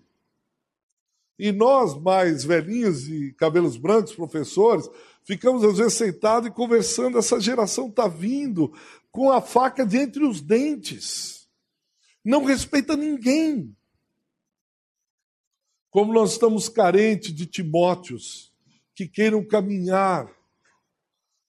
E 1.40 1.52
nós, 1.52 2.00
mais 2.00 2.44
velhinhos 2.44 3.08
e 3.08 3.34
cabelos 3.34 3.78
brancos, 3.78 4.14
professores, 4.14 4.88
ficamos 5.24 5.64
às 5.64 5.78
vezes 5.78 5.94
sentados 5.94 6.50
e 6.50 6.54
conversando. 6.54 7.18
Essa 7.18 7.40
geração 7.40 7.88
está 7.88 8.08
vindo 8.08 8.74
com 9.10 9.32
a 9.32 9.42
faca 9.42 9.86
de 9.86 9.98
entre 9.98 10.26
os 10.26 10.42
dentes 10.42 11.40
não 12.24 12.44
respeita 12.44 12.96
ninguém. 12.96 13.76
Como 15.90 16.14
nós 16.14 16.34
estamos 16.34 16.70
carentes 16.70 17.34
de 17.34 17.46
Timóteos 17.46 18.52
que 18.96 19.08
queiram 19.08 19.44
caminhar, 19.44 20.30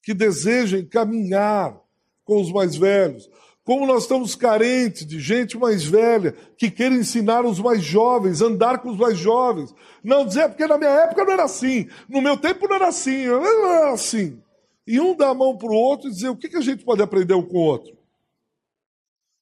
que 0.03 0.15
desejem 0.15 0.85
caminhar 0.87 1.79
com 2.25 2.41
os 2.41 2.51
mais 2.51 2.77
velhos. 2.77 3.29
Como 3.65 3.87
nós 3.87 4.05
estamos 4.05 4.35
carentes 4.35 5.07
de 5.07 5.21
gente 5.21 5.59
mais 5.59 5.85
velha 5.85 6.33
que 6.57 6.71
queira 6.71 6.95
ensinar 6.95 7.45
os 7.45 7.59
mais 7.59 7.83
jovens, 7.83 8.41
andar 8.41 8.79
com 8.79 8.91
os 8.91 8.97
mais 8.97 9.19
jovens. 9.19 9.75
Não 10.03 10.27
dizer, 10.27 10.49
porque 10.49 10.67
na 10.67 10.79
minha 10.79 10.91
época 10.91 11.25
não 11.25 11.33
era 11.33 11.45
assim, 11.45 11.89
no 12.09 12.23
meu 12.23 12.37
tempo 12.37 12.67
não 12.67 12.77
era 12.77 12.89
assim, 12.89 13.27
não 13.27 13.45
era 13.45 13.93
assim. 13.93 14.43
E 14.87 14.99
um 15.01 15.15
dá 15.15 15.29
a 15.29 15.35
mão 15.35 15.57
para 15.57 15.69
o 15.69 15.75
outro 15.75 16.09
e 16.09 16.13
dizer 16.13 16.31
o 16.31 16.37
que, 16.37 16.49
que 16.49 16.57
a 16.57 16.63
gente 16.63 16.85
pode 16.85 17.03
aprender 17.03 17.35
um 17.35 17.43
com 17.43 17.59
o 17.59 17.63
outro 17.63 18.01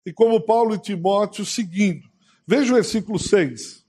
e 0.09 0.13
como 0.13 0.41
Paulo 0.41 0.75
e 0.75 0.79
Timóteo 0.79 1.45
seguindo. 1.45 2.09
Veja 2.47 2.73
o 2.73 2.77
versículo 2.77 3.19
6. 3.19 3.85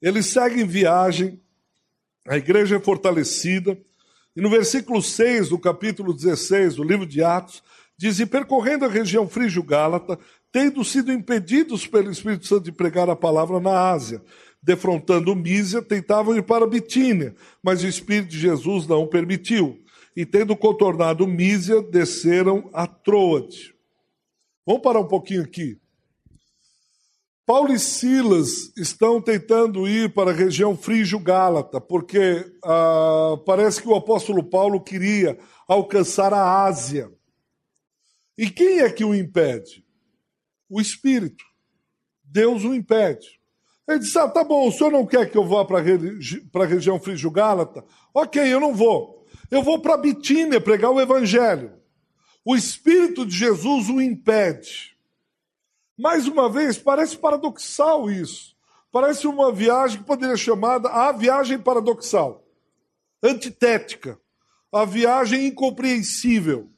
Eles 0.00 0.26
seguem 0.26 0.66
viagem, 0.66 1.40
a 2.26 2.36
igreja 2.36 2.76
é 2.76 2.80
fortalecida, 2.80 3.78
e 4.34 4.40
no 4.40 4.50
versículo 4.50 5.00
6 5.00 5.48
do 5.48 5.58
capítulo 5.58 6.12
16 6.12 6.74
do 6.76 6.84
livro 6.84 7.06
de 7.06 7.22
Atos, 7.22 7.62
diz: 7.96 8.18
E 8.18 8.26
percorrendo 8.26 8.84
a 8.84 8.88
região 8.88 9.26
frígio-gálata, 9.26 10.18
tendo 10.52 10.84
sido 10.84 11.12
impedidos 11.12 11.86
pelo 11.86 12.10
Espírito 12.10 12.46
Santo 12.46 12.64
de 12.64 12.72
pregar 12.72 13.08
a 13.08 13.16
palavra 13.16 13.58
na 13.58 13.90
Ásia, 13.90 14.22
defrontando 14.62 15.34
Mísia, 15.34 15.80
tentavam 15.80 16.36
ir 16.36 16.42
para 16.42 16.66
Bitínia, 16.66 17.34
mas 17.62 17.82
o 17.82 17.86
Espírito 17.86 18.28
de 18.28 18.38
Jesus 18.38 18.86
não 18.86 19.06
permitiu. 19.06 19.82
E 20.14 20.26
tendo 20.26 20.56
contornado 20.56 21.26
Mísia, 21.26 21.80
desceram 21.82 22.68
a 22.72 22.86
Troade. 22.86 23.74
Vamos 24.66 24.82
parar 24.82 25.00
um 25.00 25.08
pouquinho 25.08 25.42
aqui. 25.42 25.78
Paulo 27.46 27.72
e 27.72 27.78
Silas 27.78 28.72
estão 28.76 29.22
tentando 29.22 29.86
ir 29.86 30.12
para 30.12 30.32
a 30.32 30.34
região 30.34 30.76
frígio-gálata, 30.76 31.80
porque 31.80 32.44
ah, 32.64 33.36
parece 33.46 33.80
que 33.80 33.88
o 33.88 33.94
apóstolo 33.94 34.42
Paulo 34.42 34.82
queria 34.82 35.38
alcançar 35.68 36.34
a 36.34 36.64
Ásia. 36.64 37.08
E 38.36 38.50
quem 38.50 38.80
é 38.80 38.90
que 38.90 39.04
o 39.04 39.14
impede? 39.14 39.86
o 40.68 40.80
espírito. 40.80 41.44
Deus 42.24 42.64
o 42.64 42.74
impede. 42.74 43.40
Ele 43.88 44.00
disse: 44.00 44.18
Ah, 44.18 44.28
tá 44.28 44.42
bom, 44.42 44.68
o 44.68 44.72
senhor 44.72 44.90
não 44.90 45.06
quer 45.06 45.30
que 45.30 45.38
eu 45.38 45.46
vá 45.46 45.64
para 45.64 45.78
a 45.78 46.66
região 46.66 46.98
Frígio-Gálata? 46.98 47.84
Ok, 48.12 48.42
eu 48.42 48.60
não 48.60 48.74
vou. 48.74 49.26
Eu 49.50 49.62
vou 49.62 49.80
para 49.80 49.96
Bitínia 49.96 50.60
pregar 50.60 50.90
o 50.90 51.00
evangelho. 51.00 51.72
O 52.44 52.56
Espírito 52.56 53.24
de 53.24 53.36
Jesus 53.36 53.88
o 53.88 54.00
impede. 54.00 54.95
Mais 55.96 56.26
uma 56.26 56.50
vez, 56.50 56.76
parece 56.76 57.16
paradoxal 57.16 58.10
isso. 58.10 58.54
Parece 58.92 59.26
uma 59.26 59.52
viagem 59.52 59.98
que 59.98 60.04
poderia 60.04 60.36
ser 60.36 60.44
chamada 60.44 60.88
a 60.88 61.12
viagem 61.12 61.58
paradoxal, 61.58 62.44
antitética, 63.22 64.18
a 64.72 64.84
viagem 64.84 65.46
incompreensível. 65.46 66.70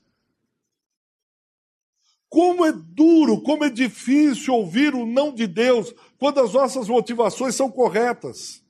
Como 2.28 2.64
é 2.64 2.72
duro, 2.72 3.40
como 3.40 3.64
é 3.64 3.70
difícil 3.70 4.54
ouvir 4.54 4.94
o 4.94 5.06
não 5.06 5.32
de 5.32 5.46
Deus 5.46 5.94
quando 6.18 6.40
as 6.40 6.52
nossas 6.52 6.88
motivações 6.88 7.54
são 7.54 7.70
corretas. 7.70 8.62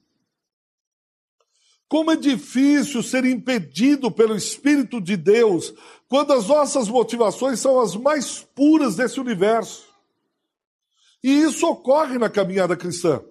Como 1.88 2.11
é 2.11 2.16
difícil 2.16 3.02
ser 3.02 3.24
impedido 3.24 4.11
pelo 4.11 4.37
Espírito 4.37 5.00
de 5.00 5.16
Deus 5.16 5.74
quando 6.06 6.32
as 6.32 6.46
nossas 6.46 6.88
motivações 6.88 7.58
são 7.61 7.80
as 7.80 7.96
mais 7.96 8.46
puras 8.54 8.94
desse 8.94 9.18
universo. 9.18 9.88
E 11.22 11.42
isso 11.42 11.66
ocorre 11.66 12.18
na 12.18 12.31
caminhada 12.31 12.76
cristã. 12.76 13.22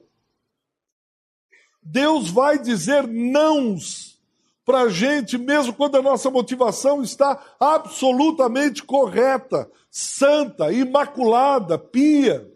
Deus 1.81 2.29
vai 2.29 2.59
dizer 2.59 3.07
nãos 3.07 4.19
para 4.65 4.81
a 4.81 4.89
gente, 4.89 5.37
mesmo 5.37 5.73
quando 5.73 5.95
a 5.95 6.01
nossa 6.01 6.29
motivação 6.29 7.01
está 7.01 7.55
absolutamente 7.57 8.83
correta, 8.83 9.71
santa, 9.89 10.73
imaculada, 10.73 11.77
pia. 11.79 12.51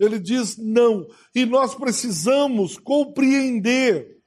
Ele 0.00 0.18
diz 0.18 0.56
não. 0.56 1.06
E 1.34 1.44
nós 1.44 1.74
precisamos 1.74 2.78
compreender 2.78 4.18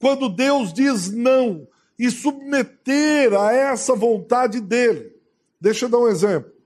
quando 0.00 0.28
Deus 0.28 0.72
diz 0.72 1.08
não 1.10 1.68
e 1.96 2.10
submeter 2.10 3.32
a 3.34 3.52
essa 3.52 3.94
vontade 3.94 4.60
dele. 4.60 5.12
Deixa 5.60 5.84
eu 5.84 5.88
dar 5.88 5.98
um 5.98 6.08
exemplo. 6.08 6.57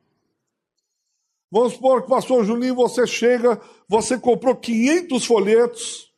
Vamos 1.52 1.74
supor 1.74 2.00
que, 2.00 2.08
pastor 2.08 2.46
Julinho, 2.46 2.74
você 2.74 3.06
chega, 3.06 3.60
você 3.86 4.18
comprou 4.18 4.56
500 4.56 5.26
folhetos 5.26 6.10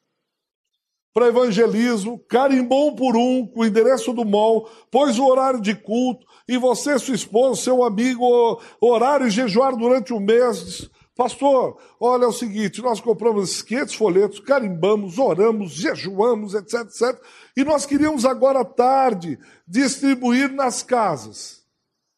para 1.12 1.26
evangelismo, 1.26 2.20
carimbou 2.28 2.90
um 2.90 2.94
por 2.94 3.16
um 3.16 3.44
com 3.44 3.62
o 3.62 3.66
endereço 3.66 4.12
do 4.12 4.24
mall, 4.24 4.70
pôs 4.92 5.18
o 5.18 5.26
horário 5.26 5.60
de 5.60 5.74
culto, 5.74 6.24
e 6.46 6.56
você, 6.56 6.96
sua 7.00 7.16
esposa, 7.16 7.60
seu 7.60 7.82
amigo, 7.82 8.60
horário 8.80 9.26
e 9.26 9.30
jejuar 9.30 9.76
durante 9.76 10.12
um 10.12 10.20
mês. 10.20 10.88
Pastor, 11.16 11.78
olha 11.98 12.24
é 12.24 12.28
o 12.28 12.32
seguinte, 12.32 12.80
nós 12.80 13.00
compramos 13.00 13.50
esses 13.50 13.62
500 13.62 13.94
folhetos, 13.96 14.38
carimbamos, 14.38 15.18
oramos, 15.18 15.72
jejuamos, 15.72 16.54
etc, 16.54 16.82
etc, 16.82 17.20
e 17.56 17.64
nós 17.64 17.84
queríamos 17.84 18.24
agora 18.24 18.60
à 18.60 18.64
tarde 18.64 19.36
distribuir 19.66 20.52
nas 20.52 20.84
casas. 20.84 21.64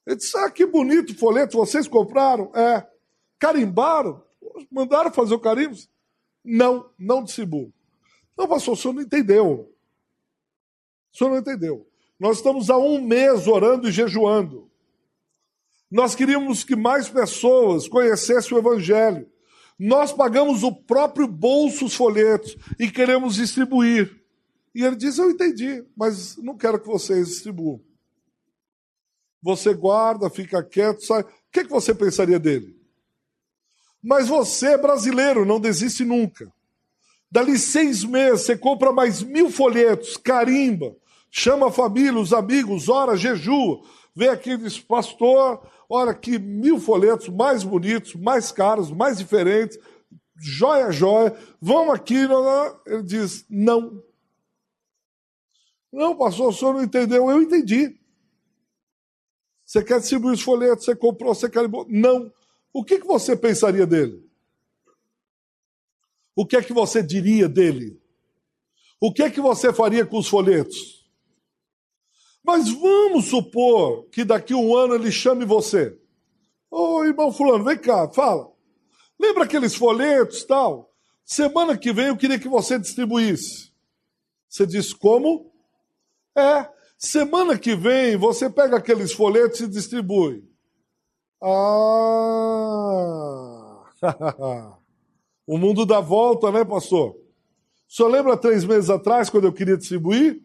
Ele 0.07 0.17
disse, 0.17 0.37
ah, 0.37 0.51
que 0.51 0.67
bonito 0.67 1.17
folheto, 1.19 1.57
vocês 1.57 1.89
compraram? 1.89 2.51
É. 2.55 2.96
Carimbaram? 3.38 4.25
Mandaram 4.70 5.12
fazer 5.12 5.35
o 5.35 5.40
carimbo? 5.40 5.77
Não, 6.44 6.90
não 6.99 7.25
distribuo. 7.25 7.72
Não, 8.37 8.46
pastor, 8.46 8.75
o 8.75 8.77
senhor 8.77 8.94
não 8.94 9.03
entendeu. 9.03 9.72
O 11.12 11.16
senhor 11.16 11.31
não 11.31 11.38
entendeu. 11.38 11.88
Nós 12.18 12.38
estamos 12.38 12.70
há 12.70 12.79
um 12.79 13.01
mês 13.01 13.46
orando 13.46 13.88
e 13.88 13.92
jejuando. 13.92 14.70
Nós 15.90 16.14
queríamos 16.14 16.64
que 16.64 16.75
mais 16.75 17.09
pessoas 17.09 17.88
conhecessem 17.88 18.57
o 18.57 18.61
Evangelho. 18.61 19.31
Nós 19.79 20.12
pagamos 20.12 20.62
o 20.62 20.72
próprio 20.72 21.29
bolso 21.29 21.85
os 21.85 21.94
folhetos 21.94 22.57
e 22.79 22.90
queremos 22.90 23.35
distribuir. 23.35 24.22
E 24.75 24.83
ele 24.85 24.96
diz: 24.96 25.18
Eu 25.18 25.31
entendi, 25.31 25.85
mas 25.96 26.37
não 26.38 26.57
quero 26.57 26.81
que 26.81 26.87
vocês 26.87 27.29
distribuam. 27.29 27.81
Você 29.42 29.72
guarda, 29.75 30.29
fica 30.29 30.62
quieto, 30.62 31.05
sai. 31.05 31.22
O 31.22 31.27
que, 31.53 31.64
que 31.64 31.70
você 31.70 31.94
pensaria 31.94 32.38
dele? 32.38 32.76
Mas 34.07 34.29
você 34.29 34.69
é 34.69 34.79
brasileiro, 34.79 35.45
não 35.45 35.59
desiste 35.59 36.05
nunca. 36.05 36.49
Dali 37.29 37.59
seis 37.59 38.05
meses, 38.05 38.42
você 38.42 38.57
compra 38.57 38.92
mais 38.92 39.21
mil 39.21 39.51
folhetos, 39.51 40.16
carimba, 40.16 40.95
chama 41.29 41.66
a 41.66 41.73
família, 41.73 42.16
os 42.16 42.33
amigos, 42.33 42.88
ora, 42.88 43.16
jejua. 43.16 43.81
Vem 44.14 44.29
aqui 44.29 44.51
e 44.51 44.59
diz, 44.59 44.79
pastor, 44.79 45.69
olha 45.90 46.12
aqui, 46.12 46.38
mil 46.38 46.79
folhetos 46.79 47.29
mais 47.29 47.64
bonitos, 47.64 48.14
mais 48.14 48.53
caros, 48.53 48.92
mais 48.92 49.19
diferentes, 49.19 49.77
joia, 50.37 50.92
joia, 50.92 51.37
vamos 51.61 51.92
aqui. 51.92 52.29
Ele 52.87 53.03
diz, 53.03 53.45
não. 53.51 54.01
Não, 55.92 56.16
pastor, 56.16 56.51
o 56.51 56.53
senhor 56.53 56.75
não 56.75 56.85
entendeu. 56.85 57.29
Eu 57.29 57.42
entendi. 57.42 57.99
Você 59.64 59.83
quer 59.83 59.99
distribuir 59.99 60.35
os 60.35 60.42
folhetos, 60.42 60.85
você 60.85 60.95
comprou, 60.95 61.35
você 61.35 61.51
carimbou. 61.51 61.85
Não 61.88 62.33
o 62.79 62.85
que, 62.85 62.99
que 62.99 63.07
você 63.07 63.35
pensaria 63.35 63.87
dele? 63.87 64.23
O 66.35 66.45
que 66.45 66.59
é 66.59 66.62
que 66.62 66.75
você 66.75 67.03
diria 67.03 67.49
dele? 67.49 67.99
O 69.01 69.11
que 69.11 69.23
é 69.23 69.31
que 69.31 69.41
você 69.41 69.73
faria 69.73 70.05
com 70.05 70.19
os 70.19 70.29
folhetos? 70.29 71.11
Mas 72.45 72.71
vamos 72.71 73.31
supor 73.31 74.05
que 74.11 74.27
daqui 74.27 74.53
a 74.53 74.59
um 74.59 74.77
ano 74.77 74.95
ele 74.95 75.11
chame 75.11 75.47
você. 75.47 75.99
Ô 76.71 77.03
irmão 77.03 77.33
fulano, 77.33 77.65
vem 77.65 77.79
cá, 77.79 78.11
fala. 78.11 78.53
Lembra 79.19 79.45
aqueles 79.45 79.75
folhetos 79.75 80.45
tal? 80.45 80.93
Semana 81.25 81.79
que 81.79 81.95
vem 81.95 82.09
eu 82.09 82.17
queria 82.17 82.39
que 82.39 82.47
você 82.47 82.79
distribuísse. 82.79 83.73
Você 84.51 84.67
diz 84.67 84.93
como? 84.93 85.51
É, 86.37 86.69
semana 86.99 87.59
que 87.59 87.75
vem 87.75 88.19
você 88.19 88.51
pega 88.51 88.77
aqueles 88.77 89.15
folhetos 89.15 89.61
e 89.61 89.67
distribui. 89.67 90.45
Ah! 91.42 91.46
o 95.46 95.59
mundo 95.59 95.85
dá 95.85 96.01
volta, 96.01 96.51
né, 96.51 96.64
pastor? 96.64 97.11
O 97.11 97.92
senhor 97.92 98.09
lembra 98.09 98.37
três 98.37 98.64
meses 98.64 98.90
atrás, 98.90 99.31
quando 99.31 99.44
eu 99.44 99.53
queria 99.53 99.77
distribuir? 99.77 100.37
O 100.37 100.40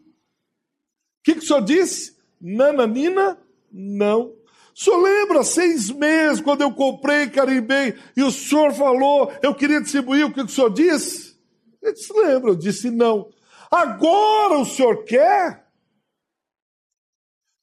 que, 1.24 1.34
que 1.34 1.40
o 1.40 1.46
senhor 1.46 1.62
disse? 1.62 2.16
Nananina? 2.40 3.38
Não. 3.70 4.34
O 4.74 4.78
senhor 4.78 5.02
lembra 5.02 5.42
seis 5.44 5.90
meses, 5.90 6.40
quando 6.40 6.62
eu 6.62 6.72
comprei, 6.72 7.28
carimbei, 7.28 7.94
e 8.16 8.22
o 8.22 8.30
senhor 8.30 8.72
falou, 8.72 9.30
eu 9.42 9.54
queria 9.54 9.80
distribuir, 9.80 10.26
o 10.26 10.32
que, 10.32 10.44
que 10.44 10.50
o 10.50 10.54
senhor 10.54 10.70
disse? 10.70 11.38
Eu 11.80 11.92
disse, 11.92 12.12
lembra, 12.12 12.50
eu 12.50 12.56
disse 12.56 12.90
não. 12.90 13.30
Agora 13.70 14.58
o 14.58 14.64
senhor 14.64 15.04
quer? 15.04 15.66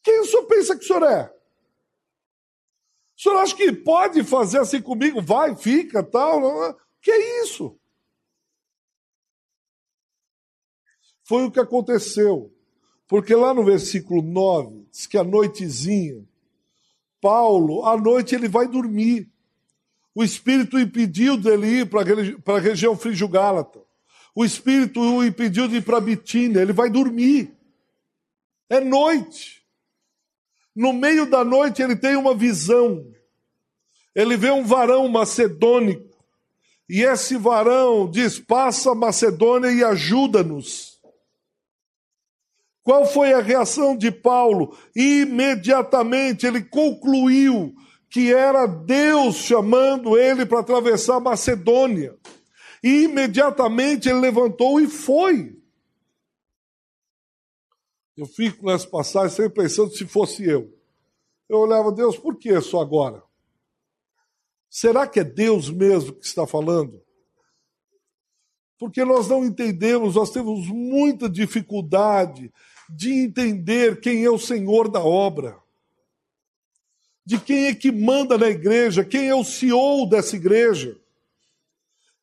Quem 0.03 0.19
o 0.19 0.25
senhor 0.25 0.43
pensa 0.43 0.75
que 0.75 0.83
o 0.83 0.87
senhor 0.87 1.03
é? 1.03 1.33
O 3.19 3.21
senhor 3.21 3.37
acha 3.39 3.53
que 3.53 3.73
pode 3.73 4.23
fazer 4.23 4.59
assim 4.59 4.81
comigo? 4.81 5.21
Vai, 5.21 5.53
fica, 5.53 6.01
tal. 6.01 6.39
Não, 6.39 6.77
que 7.01 7.11
é 7.11 7.43
isso? 7.43 7.77
Foi 11.25 11.43
o 11.43 11.51
que 11.51 11.59
aconteceu. 11.59 12.49
Porque 13.09 13.35
lá 13.35 13.53
no 13.53 13.65
versículo 13.65 14.21
9, 14.21 14.87
diz 14.89 15.05
que 15.05 15.17
a 15.17 15.23
noitezinha, 15.23 16.25
Paulo, 17.19 17.85
à 17.85 17.97
noite 17.97 18.35
ele 18.35 18.47
vai 18.47 18.69
dormir. 18.69 19.29
O 20.15 20.23
Espírito 20.23 20.79
impediu 20.79 21.35
dele 21.35 21.81
ir 21.81 21.89
para 21.89 22.55
a 22.55 22.59
região 22.59 22.95
frígio-gálata. 22.95 23.81
O 24.33 24.45
Espírito 24.45 25.01
o 25.01 25.25
impediu 25.25 25.67
de 25.67 25.75
ir 25.77 25.83
para 25.83 25.99
Bitínia. 25.99 26.61
Ele 26.61 26.71
vai 26.71 26.89
dormir. 26.89 27.53
É 28.69 28.79
noite. 28.79 29.58
No 30.75 30.93
meio 30.93 31.25
da 31.25 31.43
noite 31.43 31.81
ele 31.81 31.95
tem 31.95 32.15
uma 32.15 32.35
visão. 32.35 33.05
Ele 34.15 34.37
vê 34.37 34.51
um 34.51 34.63
varão 34.63 35.07
macedônico. 35.07 36.09
E 36.89 37.03
esse 37.03 37.37
varão 37.37 38.09
diz: 38.09 38.39
Passa 38.39 38.95
Macedônia 38.95 39.71
e 39.71 39.83
ajuda-nos. 39.83 40.99
Qual 42.83 43.05
foi 43.05 43.33
a 43.33 43.41
reação 43.41 43.95
de 43.95 44.11
Paulo? 44.11 44.75
Imediatamente 44.95 46.47
ele 46.47 46.63
concluiu 46.63 47.73
que 48.09 48.33
era 48.33 48.65
Deus 48.65 49.35
chamando 49.35 50.17
ele 50.17 50.45
para 50.45 50.61
atravessar 50.61 51.19
Macedônia. 51.19 52.17
E 52.83 53.03
imediatamente 53.03 54.09
ele 54.09 54.19
levantou 54.19 54.79
e 54.79 54.87
foi. 54.87 55.58
Eu 58.19 58.25
fico 58.25 58.65
nessa 58.65 58.85
passagem 58.85 59.33
sempre 59.33 59.63
pensando 59.63 59.95
se 59.95 60.05
fosse 60.05 60.43
eu. 60.43 60.77
Eu 61.47 61.59
olhava, 61.59 61.89
Deus, 61.89 62.17
por 62.17 62.35
que 62.35 62.59
só 62.59 62.81
agora? 62.81 63.23
Será 64.69 65.07
que 65.07 65.21
é 65.21 65.23
Deus 65.23 65.69
mesmo 65.69 66.11
que 66.11 66.25
está 66.25 66.45
falando? 66.45 67.01
Porque 68.77 69.05
nós 69.05 69.29
não 69.29 69.45
entendemos, 69.45 70.15
nós 70.15 70.31
temos 70.31 70.67
muita 70.67 71.29
dificuldade 71.29 72.51
de 72.89 73.13
entender 73.13 74.01
quem 74.01 74.25
é 74.25 74.29
o 74.29 74.37
Senhor 74.37 74.89
da 74.89 75.01
obra, 75.01 75.57
de 77.25 77.39
quem 77.39 77.67
é 77.67 77.73
que 77.73 77.89
manda 77.89 78.37
na 78.37 78.49
igreja, 78.49 79.05
quem 79.05 79.29
é 79.29 79.35
o 79.35 79.45
CEO 79.45 80.09
dessa 80.09 80.35
igreja. 80.35 80.98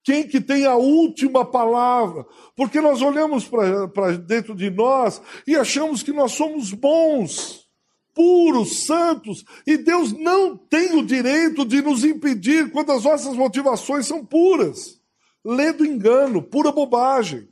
Quem 0.06 0.28
que 0.28 0.40
tem 0.40 0.64
a 0.64 0.76
última 0.76 1.44
palavra? 1.44 2.24
Porque 2.54 2.80
nós 2.80 3.02
olhamos 3.02 3.44
para 3.44 4.16
dentro 4.16 4.54
de 4.54 4.70
nós 4.70 5.20
e 5.44 5.56
achamos 5.56 6.00
que 6.00 6.12
nós 6.12 6.30
somos 6.30 6.72
bons, 6.72 7.68
puros, 8.14 8.84
santos, 8.86 9.44
e 9.66 9.76
Deus 9.76 10.12
não 10.12 10.56
tem 10.56 10.94
o 10.94 11.04
direito 11.04 11.64
de 11.64 11.82
nos 11.82 12.04
impedir 12.04 12.70
quando 12.70 12.92
as 12.92 13.02
nossas 13.02 13.34
motivações 13.34 14.06
são 14.06 14.24
puras. 14.24 15.00
Lê 15.44 15.72
do 15.72 15.84
engano, 15.84 16.40
pura 16.40 16.70
bobagem. 16.70 17.48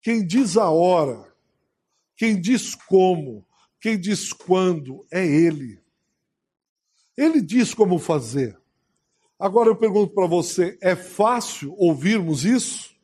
Quem 0.00 0.26
diz 0.26 0.56
a 0.56 0.70
hora, 0.70 1.30
quem 2.16 2.40
diz 2.40 2.74
como, 2.74 3.44
quem 3.78 4.00
diz 4.00 4.32
quando, 4.32 5.04
é 5.12 5.26
Ele. 5.26 5.78
Ele 7.18 7.42
diz 7.42 7.74
como 7.74 7.98
fazer. 7.98 8.59
Agora 9.40 9.70
eu 9.70 9.76
pergunto 9.76 10.12
para 10.12 10.26
você: 10.26 10.76
é 10.82 10.94
fácil 10.94 11.74
ouvirmos 11.78 12.44
isso? 12.44 12.94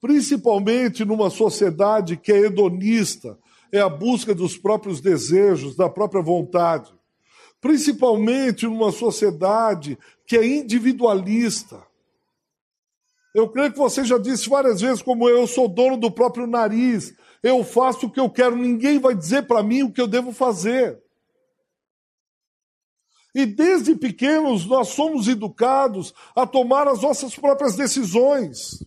Principalmente 0.00 1.04
numa 1.04 1.30
sociedade 1.30 2.16
que 2.16 2.32
é 2.32 2.38
hedonista, 2.38 3.38
é 3.70 3.80
a 3.80 3.88
busca 3.88 4.34
dos 4.34 4.58
próprios 4.58 5.00
desejos, 5.00 5.76
da 5.76 5.88
própria 5.88 6.20
vontade. 6.20 6.92
Principalmente 7.60 8.66
numa 8.66 8.90
sociedade 8.90 9.96
que 10.26 10.36
é 10.36 10.44
individualista. 10.44 11.86
Eu 13.32 13.48
creio 13.48 13.72
que 13.72 13.78
você 13.78 14.04
já 14.04 14.18
disse 14.18 14.48
várias 14.48 14.80
vezes, 14.80 15.02
como 15.02 15.28
eu, 15.28 15.38
eu 15.38 15.46
sou 15.46 15.68
dono 15.68 15.96
do 15.96 16.10
próprio 16.10 16.46
nariz, 16.46 17.14
eu 17.42 17.62
faço 17.62 18.06
o 18.06 18.10
que 18.10 18.18
eu 18.18 18.30
quero, 18.30 18.56
ninguém 18.56 18.98
vai 18.98 19.14
dizer 19.14 19.46
para 19.46 19.62
mim 19.62 19.82
o 19.82 19.92
que 19.92 20.00
eu 20.00 20.08
devo 20.08 20.32
fazer. 20.32 21.00
E 23.36 23.44
desde 23.44 23.94
pequenos 23.94 24.64
nós 24.64 24.88
somos 24.88 25.28
educados 25.28 26.14
a 26.34 26.46
tomar 26.46 26.88
as 26.88 27.02
nossas 27.02 27.36
próprias 27.36 27.76
decisões. 27.76 28.82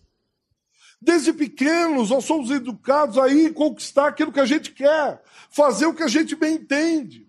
Desde 1.00 1.32
pequenos 1.32 2.10
nós 2.10 2.24
somos 2.24 2.50
educados 2.50 3.16
a 3.16 3.28
ir 3.28 3.54
conquistar 3.54 4.08
aquilo 4.08 4.32
que 4.32 4.40
a 4.40 4.44
gente 4.44 4.72
quer, 4.72 5.22
fazer 5.50 5.86
o 5.86 5.94
que 5.94 6.02
a 6.02 6.08
gente 6.08 6.34
bem 6.34 6.56
entende. 6.56 7.28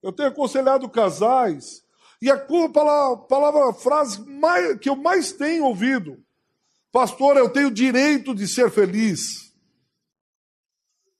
Eu 0.00 0.12
tenho 0.12 0.28
aconselhado 0.28 0.88
casais, 0.88 1.84
e 2.22 2.30
a 2.30 2.36
palavra, 2.38 3.72
frase 3.72 4.24
mais, 4.30 4.78
que 4.78 4.88
eu 4.88 4.94
mais 4.94 5.32
tenho 5.32 5.64
ouvido, 5.64 6.24
pastor, 6.92 7.36
eu 7.36 7.50
tenho 7.50 7.68
direito 7.68 8.32
de 8.32 8.46
ser 8.46 8.70
feliz. 8.70 9.52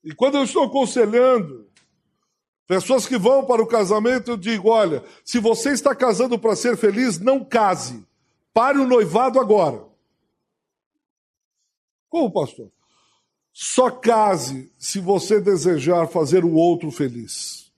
E 0.05 0.15
quando 0.15 0.37
eu 0.37 0.45
estou 0.45 0.63
aconselhando, 0.63 1.66
Pessoas 2.67 3.07
que 3.07 3.17
vão 3.17 3.45
para 3.45 3.63
o 3.63 3.67
casamento, 3.67 4.33
eu 4.33 4.37
digo: 4.37 4.71
olha, 4.71 5.05
se 5.25 5.39
você 5.39 5.71
está 5.71 5.95
casando 5.95 6.39
para 6.39 6.57
ser 6.57 6.77
feliz, 6.77 7.19
não 7.19 7.45
case. 7.45 8.05
Pare 8.53 8.79
o 8.79 8.87
noivado 8.87 9.39
agora. 9.39 9.85
Como, 12.09 12.33
pastor? 12.33 12.71
Só 13.53 13.91
case 13.91 14.73
se 14.79 14.99
você 14.99 15.41
desejar 15.41 16.09
fazer 16.09 16.45
o 16.45 16.55
outro 16.55 16.91
feliz. 16.91 17.73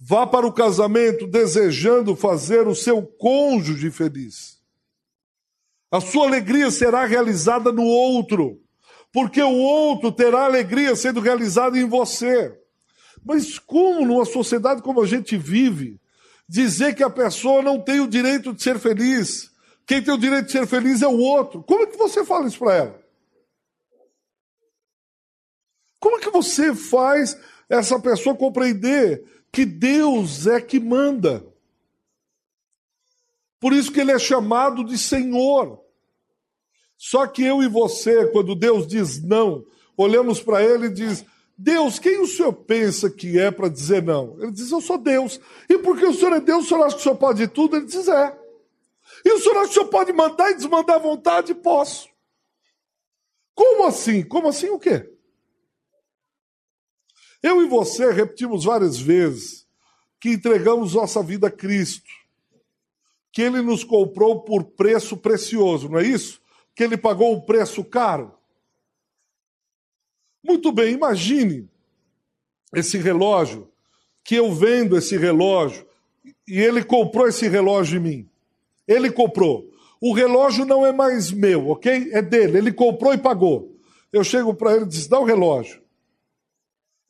Vá 0.00 0.26
para 0.26 0.46
o 0.46 0.52
casamento 0.52 1.26
desejando 1.26 2.14
fazer 2.14 2.66
o 2.66 2.74
seu 2.74 3.02
cônjuge 3.02 3.90
feliz. 3.90 4.58
A 5.90 6.00
sua 6.00 6.26
alegria 6.26 6.70
será 6.70 7.04
realizada 7.04 7.72
no 7.72 7.84
outro, 7.84 8.60
porque 9.12 9.42
o 9.42 9.56
outro 9.56 10.12
terá 10.12 10.44
alegria 10.44 10.94
sendo 10.94 11.20
realizada 11.20 11.78
em 11.78 11.84
você. 11.84 12.56
Mas 13.24 13.58
como 13.58 14.06
numa 14.06 14.24
sociedade 14.24 14.82
como 14.82 15.02
a 15.02 15.06
gente 15.06 15.36
vive, 15.36 16.00
dizer 16.48 16.94
que 16.94 17.02
a 17.02 17.10
pessoa 17.10 17.62
não 17.62 17.80
tem 17.80 18.00
o 18.00 18.08
direito 18.08 18.52
de 18.52 18.62
ser 18.62 18.78
feliz? 18.78 19.50
Quem 19.86 20.02
tem 20.02 20.12
o 20.12 20.18
direito 20.18 20.46
de 20.46 20.52
ser 20.52 20.66
feliz 20.66 21.02
é 21.02 21.06
o 21.08 21.18
outro. 21.18 21.62
Como 21.62 21.82
é 21.82 21.86
que 21.86 21.96
você 21.96 22.24
fala 22.24 22.46
isso 22.46 22.58
para 22.58 22.74
ela? 22.74 23.08
Como 26.00 26.16
é 26.16 26.20
que 26.20 26.30
você 26.30 26.74
faz 26.74 27.38
essa 27.68 27.98
pessoa 27.98 28.36
compreender 28.36 29.24
que 29.52 29.64
Deus 29.64 30.46
é 30.46 30.60
que 30.60 30.78
manda? 30.78 31.44
Por 33.60 33.72
isso 33.72 33.90
que 33.90 34.00
ele 34.00 34.12
é 34.12 34.18
chamado 34.18 34.84
de 34.84 34.96
Senhor. 34.96 35.82
Só 36.96 37.26
que 37.26 37.42
eu 37.42 37.62
e 37.62 37.68
você, 37.68 38.26
quando 38.28 38.54
Deus 38.54 38.86
diz 38.86 39.22
não, 39.22 39.64
olhamos 39.96 40.40
para 40.40 40.62
ele 40.62 40.86
e 40.86 40.92
diz: 40.92 41.24
Deus, 41.60 41.98
quem 41.98 42.20
o 42.20 42.26
senhor 42.26 42.52
pensa 42.52 43.10
que 43.10 43.36
é 43.36 43.50
para 43.50 43.68
dizer 43.68 44.00
não? 44.00 44.40
Ele 44.40 44.52
diz, 44.52 44.70
eu 44.70 44.80
sou 44.80 44.96
Deus. 44.96 45.40
E 45.68 45.76
porque 45.78 46.06
o 46.06 46.14
senhor 46.14 46.34
é 46.34 46.40
Deus, 46.40 46.64
o 46.64 46.68
senhor 46.68 46.84
acha 46.84 46.94
que 46.94 47.00
o 47.00 47.02
senhor 47.02 47.16
pode 47.16 47.48
tudo? 47.48 47.76
Ele 47.76 47.86
diz, 47.86 48.06
é. 48.06 48.38
E 49.24 49.32
o 49.32 49.40
senhor 49.40 49.56
acha 49.56 49.64
que 49.64 49.70
o 49.70 49.74
senhor 49.74 49.88
pode 49.88 50.12
mandar 50.12 50.52
e 50.52 50.54
desmandar 50.54 50.96
à 50.96 51.00
vontade? 51.00 51.52
Posso. 51.56 52.08
Como 53.56 53.86
assim? 53.86 54.22
Como 54.22 54.46
assim 54.46 54.68
o 54.70 54.78
quê? 54.78 55.12
Eu 57.42 57.60
e 57.60 57.66
você 57.66 58.12
repetimos 58.12 58.64
várias 58.64 58.96
vezes 58.96 59.66
que 60.20 60.30
entregamos 60.30 60.94
nossa 60.94 61.24
vida 61.24 61.48
a 61.48 61.50
Cristo, 61.50 62.08
que 63.32 63.42
Ele 63.42 63.62
nos 63.62 63.82
comprou 63.82 64.44
por 64.44 64.62
preço 64.62 65.16
precioso, 65.16 65.88
não 65.88 65.98
é 65.98 66.04
isso? 66.04 66.40
Que 66.72 66.84
Ele 66.84 66.96
pagou 66.96 67.34
um 67.34 67.40
preço 67.40 67.84
caro. 67.84 68.37
Muito 70.48 70.72
bem, 70.72 70.94
imagine 70.94 71.68
esse 72.74 72.96
relógio, 72.96 73.70
que 74.24 74.34
eu 74.34 74.50
vendo 74.54 74.96
esse 74.96 75.14
relógio, 75.14 75.86
e 76.46 76.58
ele 76.58 76.82
comprou 76.82 77.28
esse 77.28 77.46
relógio 77.46 77.98
em 77.98 78.02
mim. 78.02 78.30
Ele 78.86 79.10
comprou. 79.10 79.70
O 80.00 80.14
relógio 80.14 80.64
não 80.64 80.86
é 80.86 80.92
mais 80.92 81.30
meu, 81.30 81.68
ok? 81.68 82.10
É 82.12 82.22
dele. 82.22 82.56
Ele 82.56 82.72
comprou 82.72 83.12
e 83.12 83.18
pagou. 83.18 83.76
Eu 84.10 84.24
chego 84.24 84.54
para 84.54 84.74
ele 84.74 84.84
e 84.84 84.88
diz: 84.88 85.06
dá 85.06 85.18
o 85.18 85.24
relógio. 85.24 85.82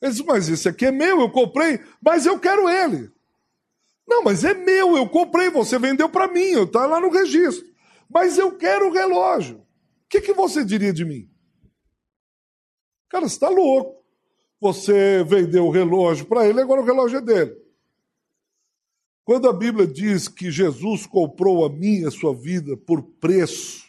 Ele 0.03 0.11
diz: 0.11 0.25
mas 0.25 0.49
esse 0.49 0.69
aqui 0.69 0.87
é 0.87 0.91
meu, 0.91 1.21
eu 1.21 1.31
comprei, 1.31 1.79
mas 2.03 2.27
eu 2.27 2.41
quero 2.41 2.69
ele. 2.69 3.09
Não, 4.07 4.25
mas 4.25 4.43
é 4.43 4.55
meu, 4.55 4.97
eu 4.97 5.09
comprei, 5.09 5.49
você 5.49 5.79
vendeu 5.79 6.09
para 6.09 6.27
mim, 6.27 6.61
está 6.63 6.87
lá 6.87 6.99
no 6.99 7.11
registro. 7.11 7.65
Mas 8.13 8.37
eu 8.37 8.57
quero 8.57 8.89
o 8.89 8.93
relógio. 8.93 9.59
O 9.59 9.65
que, 10.09 10.21
que 10.21 10.33
você 10.33 10.65
diria 10.65 10.93
de 10.93 11.05
mim? 11.05 11.29
Cara, 13.09 13.29
você 13.29 13.35
está 13.35 13.49
louco. 13.49 14.05
Você 14.61 15.23
vendeu 15.25 15.67
o 15.67 15.71
relógio 15.71 16.27
para 16.27 16.47
ele, 16.47 16.61
agora 16.61 16.81
o 16.81 16.85
relógio 16.85 17.19
é 17.19 17.21
dele. 17.21 17.57
Quando 19.25 19.49
a 19.49 19.53
Bíblia 19.53 19.87
diz 19.87 20.27
que 20.27 20.51
Jesus 20.51 21.07
comprou 21.07 21.65
a 21.65 21.69
minha 21.69 22.09
a 22.09 22.11
sua 22.11 22.35
vida 22.35 22.77
por 22.77 23.03
preço 23.03 23.87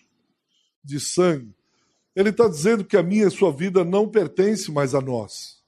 de 0.83 0.99
sangue, 0.99 1.55
ele 2.15 2.29
está 2.29 2.47
dizendo 2.47 2.83
que 2.83 2.97
a 2.97 3.03
minha 3.03 3.27
a 3.27 3.31
sua 3.31 3.51
vida 3.51 3.83
não 3.83 4.07
pertence 4.07 4.71
mais 4.71 4.93
a 4.93 5.01
nós. 5.01 5.63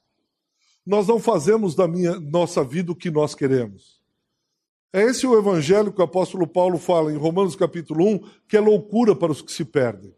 Nós 0.84 1.06
não 1.06 1.18
fazemos 1.18 1.74
da 1.74 1.88
minha, 1.88 2.20
nossa 2.20 2.62
vida 2.62 2.92
o 2.92 2.96
que 2.96 3.10
nós 3.10 3.34
queremos. 3.34 4.00
É 4.92 5.02
esse 5.02 5.26
o 5.26 5.38
evangelho 5.38 5.92
que 5.92 6.00
o 6.00 6.04
apóstolo 6.04 6.46
Paulo 6.46 6.76
fala 6.76 7.10
em 7.10 7.16
Romanos 7.16 7.56
capítulo 7.56 8.06
1, 8.06 8.18
que 8.46 8.56
é 8.58 8.60
loucura 8.60 9.16
para 9.16 9.32
os 9.32 9.40
que 9.40 9.50
se 9.50 9.64
perdem. 9.64 10.14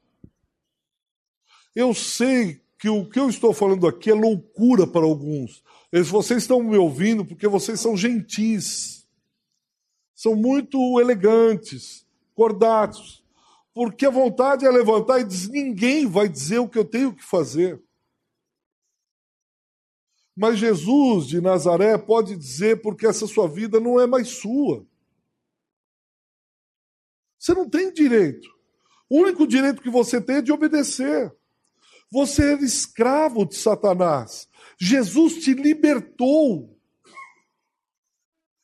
Eu 1.76 1.94
sei 1.94 2.63
que 2.78 2.88
o 2.88 3.08
que 3.08 3.18
eu 3.18 3.28
estou 3.28 3.52
falando 3.52 3.86
aqui 3.86 4.10
é 4.10 4.14
loucura 4.14 4.86
para 4.86 5.04
alguns. 5.04 5.62
Eles, 5.92 6.08
vocês 6.08 6.42
estão 6.42 6.62
me 6.62 6.76
ouvindo 6.76 7.24
porque 7.24 7.46
vocês 7.46 7.80
são 7.80 7.96
gentis, 7.96 9.06
são 10.14 10.34
muito 10.34 11.00
elegantes, 11.00 12.06
cordatos, 12.34 13.24
porque 13.72 14.06
a 14.06 14.10
vontade 14.10 14.66
é 14.66 14.70
levantar 14.70 15.20
e 15.20 15.24
dizer: 15.24 15.50
ninguém 15.50 16.06
vai 16.06 16.28
dizer 16.28 16.58
o 16.58 16.68
que 16.68 16.78
eu 16.78 16.84
tenho 16.84 17.14
que 17.14 17.24
fazer. 17.24 17.82
Mas 20.36 20.58
Jesus 20.58 21.28
de 21.28 21.40
Nazaré 21.40 21.96
pode 21.96 22.36
dizer 22.36 22.82
porque 22.82 23.06
essa 23.06 23.26
sua 23.26 23.48
vida 23.48 23.78
não 23.78 24.00
é 24.00 24.06
mais 24.06 24.28
sua. 24.28 24.84
Você 27.38 27.54
não 27.54 27.68
tem 27.68 27.92
direito. 27.92 28.48
O 29.08 29.18
único 29.18 29.46
direito 29.46 29.82
que 29.82 29.90
você 29.90 30.20
tem 30.20 30.36
é 30.36 30.42
de 30.42 30.50
obedecer. 30.50 31.32
Você 32.14 32.52
era 32.52 32.62
escravo 32.62 33.44
de 33.44 33.56
Satanás. 33.56 34.48
Jesus 34.78 35.42
te 35.42 35.52
libertou. 35.52 36.78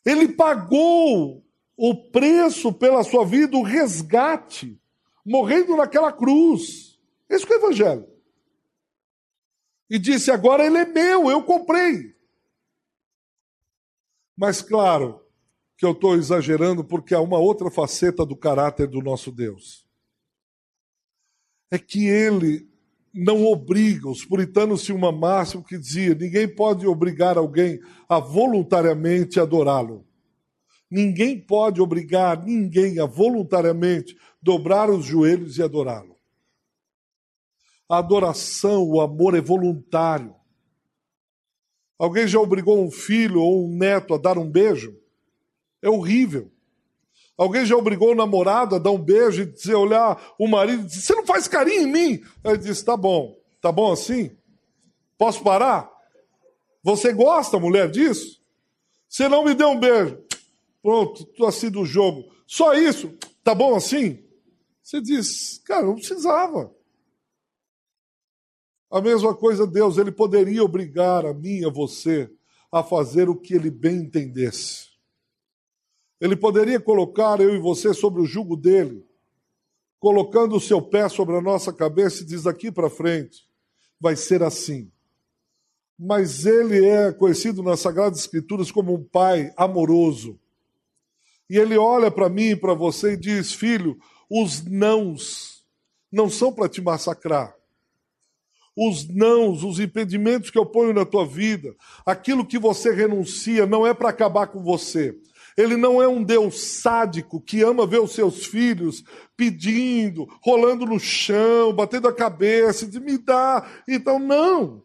Ele 0.07 0.29
pagou 0.29 1.45
o 1.77 2.11
preço 2.13 2.73
pela 2.73 3.03
sua 3.03 3.27
vida, 3.27 3.57
o 3.57 3.65
resgate, 3.65 4.81
morrendo 5.27 5.77
naquela 5.77 6.13
cruz. 6.13 6.97
Esse 7.29 7.45
é 7.45 7.49
o 7.49 7.59
Evangelho. 7.59 8.09
E 9.91 9.99
disse: 9.99 10.31
agora 10.31 10.65
ele 10.65 10.79
é 10.79 10.85
meu, 10.85 11.29
eu 11.29 11.43
comprei. 11.43 12.15
Mas 14.37 14.63
claro 14.63 15.27
que 15.77 15.85
eu 15.85 15.91
estou 15.91 16.15
exagerando 16.15 16.85
porque 16.85 17.17
há 17.17 17.21
uma 17.21 17.41
outra 17.41 17.69
faceta 17.69 18.25
do 18.25 18.37
caráter 18.37 18.87
do 18.87 19.03
nosso 19.03 19.33
Deus. 19.33 19.85
É 21.69 21.81
que 21.81 22.07
ele 22.07 22.70
não 23.13 23.45
obriga. 23.45 24.09
Os 24.09 24.25
puritanos 24.25 24.83
tinham 24.83 24.99
uma 24.99 25.13
máxima 25.13 25.63
que 25.63 25.79
dizia: 25.79 26.15
ninguém 26.15 26.49
pode 26.49 26.87
obrigar 26.87 27.37
alguém 27.37 27.81
a 28.09 28.19
voluntariamente 28.19 29.41
adorá-lo. 29.41 30.07
Ninguém 30.91 31.39
pode 31.39 31.81
obrigar 31.81 32.45
ninguém 32.45 32.99
a 32.99 33.07
voluntariamente 33.07 34.17
dobrar 34.43 34.91
os 34.91 35.05
joelhos 35.05 35.59
e 35.59 35.63
adorá-lo. 35.63 36.17
A 37.89 37.99
adoração, 37.99 38.89
o 38.89 39.01
amor 39.01 39.37
é 39.37 39.41
voluntário. 39.41 40.35
Alguém 41.99 42.27
já 42.27 42.41
obrigou 42.41 42.83
um 42.83 42.91
filho 42.91 43.41
ou 43.41 43.67
um 43.69 43.77
neto 43.77 44.15
a 44.15 44.19
dar 44.19 44.39
um 44.39 44.51
beijo? 44.51 44.97
É 45.83 45.89
horrível. 45.89 46.51
Alguém 47.41 47.65
já 47.65 47.75
obrigou 47.75 48.13
o 48.13 48.15
namorado 48.15 48.77
a 48.77 48.79
dar 48.79 48.91
um 48.91 49.03
beijo 49.03 49.41
e 49.41 49.47
dizer, 49.47 49.75
olhar 49.75 50.23
o 50.39 50.47
marido 50.47 50.83
e 50.83 50.85
dizer, 50.85 51.01
você 51.01 51.15
não 51.15 51.25
faz 51.25 51.49
carinho 51.49 51.85
em 51.85 51.91
mim? 51.91 52.23
Ele 52.45 52.59
disse, 52.59 52.85
tá 52.85 52.95
bom, 52.95 53.35
tá 53.63 53.73
bom 53.73 53.91
assim? 53.91 54.37
Posso 55.17 55.43
parar? 55.43 55.91
Você 56.83 57.15
gosta, 57.15 57.59
mulher, 57.59 57.91
disso? 57.91 58.43
Você 59.09 59.27
não 59.27 59.43
me 59.43 59.55
deu 59.55 59.71
um 59.71 59.81
beijo. 59.81 60.23
Pronto, 60.83 61.25
tô 61.25 61.47
assim 61.47 61.71
do 61.71 61.83
jogo. 61.87 62.31
Só 62.47 62.75
isso, 62.75 63.11
tá 63.43 63.55
bom 63.55 63.75
assim? 63.75 64.23
Você 64.83 65.01
diz, 65.01 65.63
cara, 65.65 65.87
não 65.87 65.95
precisava. 65.95 66.71
A 68.91 69.01
mesma 69.01 69.35
coisa 69.35 69.67
Deus, 69.67 69.97
ele 69.97 70.13
poderia 70.13 70.63
obrigar 70.63 71.25
a 71.25 71.33
mim 71.33 71.65
a 71.65 71.71
você 71.71 72.31
a 72.71 72.83
fazer 72.83 73.31
o 73.31 73.35
que 73.35 73.55
ele 73.55 73.71
bem 73.71 73.97
entendesse. 73.97 74.90
Ele 76.21 76.37
poderia 76.37 76.79
colocar 76.79 77.41
eu 77.41 77.55
e 77.55 77.59
você 77.59 77.95
sobre 77.95 78.21
o 78.21 78.27
jugo 78.27 78.57
dele, 78.57 79.05
colocando 79.99 80.57
o 80.57 80.61
seu 80.61 80.83
pé 80.83 81.09
sobre 81.09 81.37
a 81.37 81.41
nossa 81.41 81.73
cabeça 81.73 82.23
e 82.23 82.27
diz 82.27 82.43
daqui 82.43 82.71
para 82.71 82.91
frente, 82.91 83.49
vai 83.99 84.17
ser 84.17 84.43
assim. 84.43 84.91
Mas 85.99 86.47
ele 86.47 86.85
é 86.85 87.13
conhecido 87.13 87.63
nas 87.63 87.81
Sagradas 87.81 88.21
Escrituras 88.21 88.71
como 88.71 88.95
um 88.95 89.03
pai 89.03 89.53
amoroso. 89.57 90.39
E 91.49 91.59
ele 91.59 91.77
olha 91.77 92.11
para 92.11 92.29
mim 92.29 92.51
e 92.51 92.57
para 92.57 92.75
você 92.75 93.13
e 93.13 93.17
diz: 93.17 93.53
Filho, 93.53 93.99
os 94.31 94.65
nãos 94.65 95.65
não 96.11 96.31
são 96.31 96.53
para 96.53 96.69
te 96.69 96.81
massacrar. 96.81 97.55
Os 98.77 99.07
nãos, 99.09 99.63
os 99.63 99.79
impedimentos 99.79 100.49
que 100.49 100.57
eu 100.57 100.65
ponho 100.65 100.95
na 100.95 101.05
tua 101.05 101.27
vida, 101.27 101.75
aquilo 102.07 102.47
que 102.47 102.59
você 102.59 102.95
renuncia, 102.95 103.67
não 103.67 103.87
é 103.87 103.93
para 103.93 104.09
acabar 104.09 104.47
com 104.47 104.63
você, 104.63 105.15
ele 105.61 105.77
não 105.77 106.01
é 106.01 106.09
um 106.09 106.23
Deus 106.23 106.61
sádico 106.81 107.41
que 107.41 107.63
ama 107.63 107.87
ver 107.87 108.01
os 108.01 108.13
seus 108.13 108.47
filhos 108.47 109.05
pedindo, 109.37 110.27
rolando 110.41 110.87
no 110.87 110.99
chão, 110.99 111.73
batendo 111.73 112.09
a 112.09 112.15
cabeça, 112.15 112.87
de 112.87 112.99
me 112.99 113.19
dá. 113.19 113.69
Então, 113.87 114.19
não. 114.19 114.83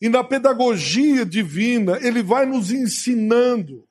E 0.00 0.08
na 0.08 0.22
pedagogia 0.22 1.24
divina, 1.24 1.98
ele 2.00 2.22
vai 2.22 2.46
nos 2.46 2.70
ensinando 2.70 3.84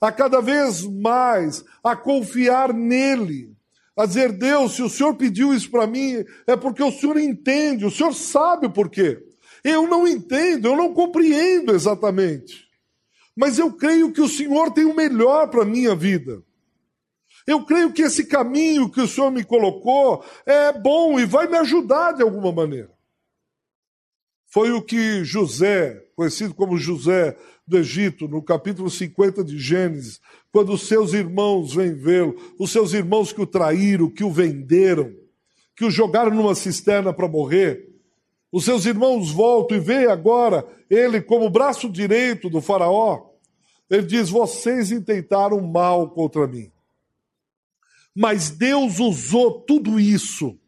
a 0.00 0.12
cada 0.12 0.40
vez 0.40 0.82
mais 0.82 1.64
a 1.82 1.96
confiar 1.96 2.72
nele. 2.72 3.54
A 3.96 4.04
dizer, 4.04 4.30
Deus, 4.32 4.76
se 4.76 4.82
o 4.82 4.90
Senhor 4.90 5.14
pediu 5.14 5.54
isso 5.54 5.70
para 5.70 5.86
mim, 5.86 6.22
é 6.46 6.54
porque 6.54 6.82
o 6.82 6.92
Senhor 6.92 7.18
entende, 7.18 7.86
o 7.86 7.90
Senhor 7.90 8.12
sabe 8.14 8.66
o 8.66 8.70
porquê. 8.70 9.22
Eu 9.64 9.88
não 9.88 10.06
entendo, 10.06 10.68
eu 10.68 10.76
não 10.76 10.92
compreendo 10.92 11.74
exatamente 11.74 12.65
mas 13.36 13.58
eu 13.58 13.70
creio 13.70 14.10
que 14.10 14.20
o 14.20 14.28
Senhor 14.28 14.72
tem 14.72 14.86
o 14.86 14.96
melhor 14.96 15.48
para 15.48 15.62
a 15.62 15.66
minha 15.66 15.94
vida. 15.94 16.42
Eu 17.46 17.64
creio 17.64 17.92
que 17.92 18.02
esse 18.02 18.24
caminho 18.24 18.90
que 18.90 19.00
o 19.00 19.06
Senhor 19.06 19.30
me 19.30 19.44
colocou 19.44 20.24
é 20.46 20.72
bom 20.72 21.20
e 21.20 21.26
vai 21.26 21.46
me 21.46 21.56
ajudar 21.58 22.12
de 22.12 22.22
alguma 22.22 22.50
maneira. 22.50 22.90
Foi 24.46 24.72
o 24.72 24.82
que 24.82 25.22
José, 25.22 26.02
conhecido 26.16 26.54
como 26.54 26.78
José 26.78 27.36
do 27.66 27.76
Egito, 27.76 28.26
no 28.26 28.42
capítulo 28.42 28.88
50 28.88 29.44
de 29.44 29.58
Gênesis, 29.58 30.20
quando 30.50 30.72
os 30.72 30.88
seus 30.88 31.12
irmãos 31.12 31.74
vêm 31.74 31.92
vê-lo, 31.94 32.36
os 32.58 32.72
seus 32.72 32.94
irmãos 32.94 33.32
que 33.32 33.42
o 33.42 33.46
traíram, 33.46 34.08
que 34.08 34.24
o 34.24 34.30
venderam, 34.30 35.12
que 35.76 35.84
o 35.84 35.90
jogaram 35.90 36.30
numa 36.30 36.54
cisterna 36.54 37.12
para 37.12 37.28
morrer, 37.28 37.95
os 38.56 38.64
seus 38.64 38.86
irmãos 38.86 39.30
voltam 39.30 39.76
e 39.76 39.80
veem 39.80 40.06
agora 40.06 40.66
ele 40.88 41.20
como 41.20 41.50
braço 41.50 41.90
direito 41.90 42.48
do 42.48 42.62
Faraó. 42.62 43.28
Ele 43.90 44.06
diz: 44.06 44.30
Vocês 44.30 44.90
intentaram 44.90 45.60
mal 45.60 46.08
contra 46.08 46.46
mim. 46.46 46.72
Mas 48.14 48.48
Deus 48.48 48.98
usou 48.98 49.60
tudo 49.60 50.00
isso 50.00 50.58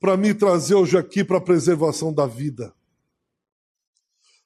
para 0.00 0.16
me 0.16 0.34
trazer 0.34 0.74
hoje 0.74 0.98
aqui 0.98 1.22
para 1.22 1.38
a 1.38 1.40
preservação 1.40 2.12
da 2.12 2.26
vida. 2.26 2.74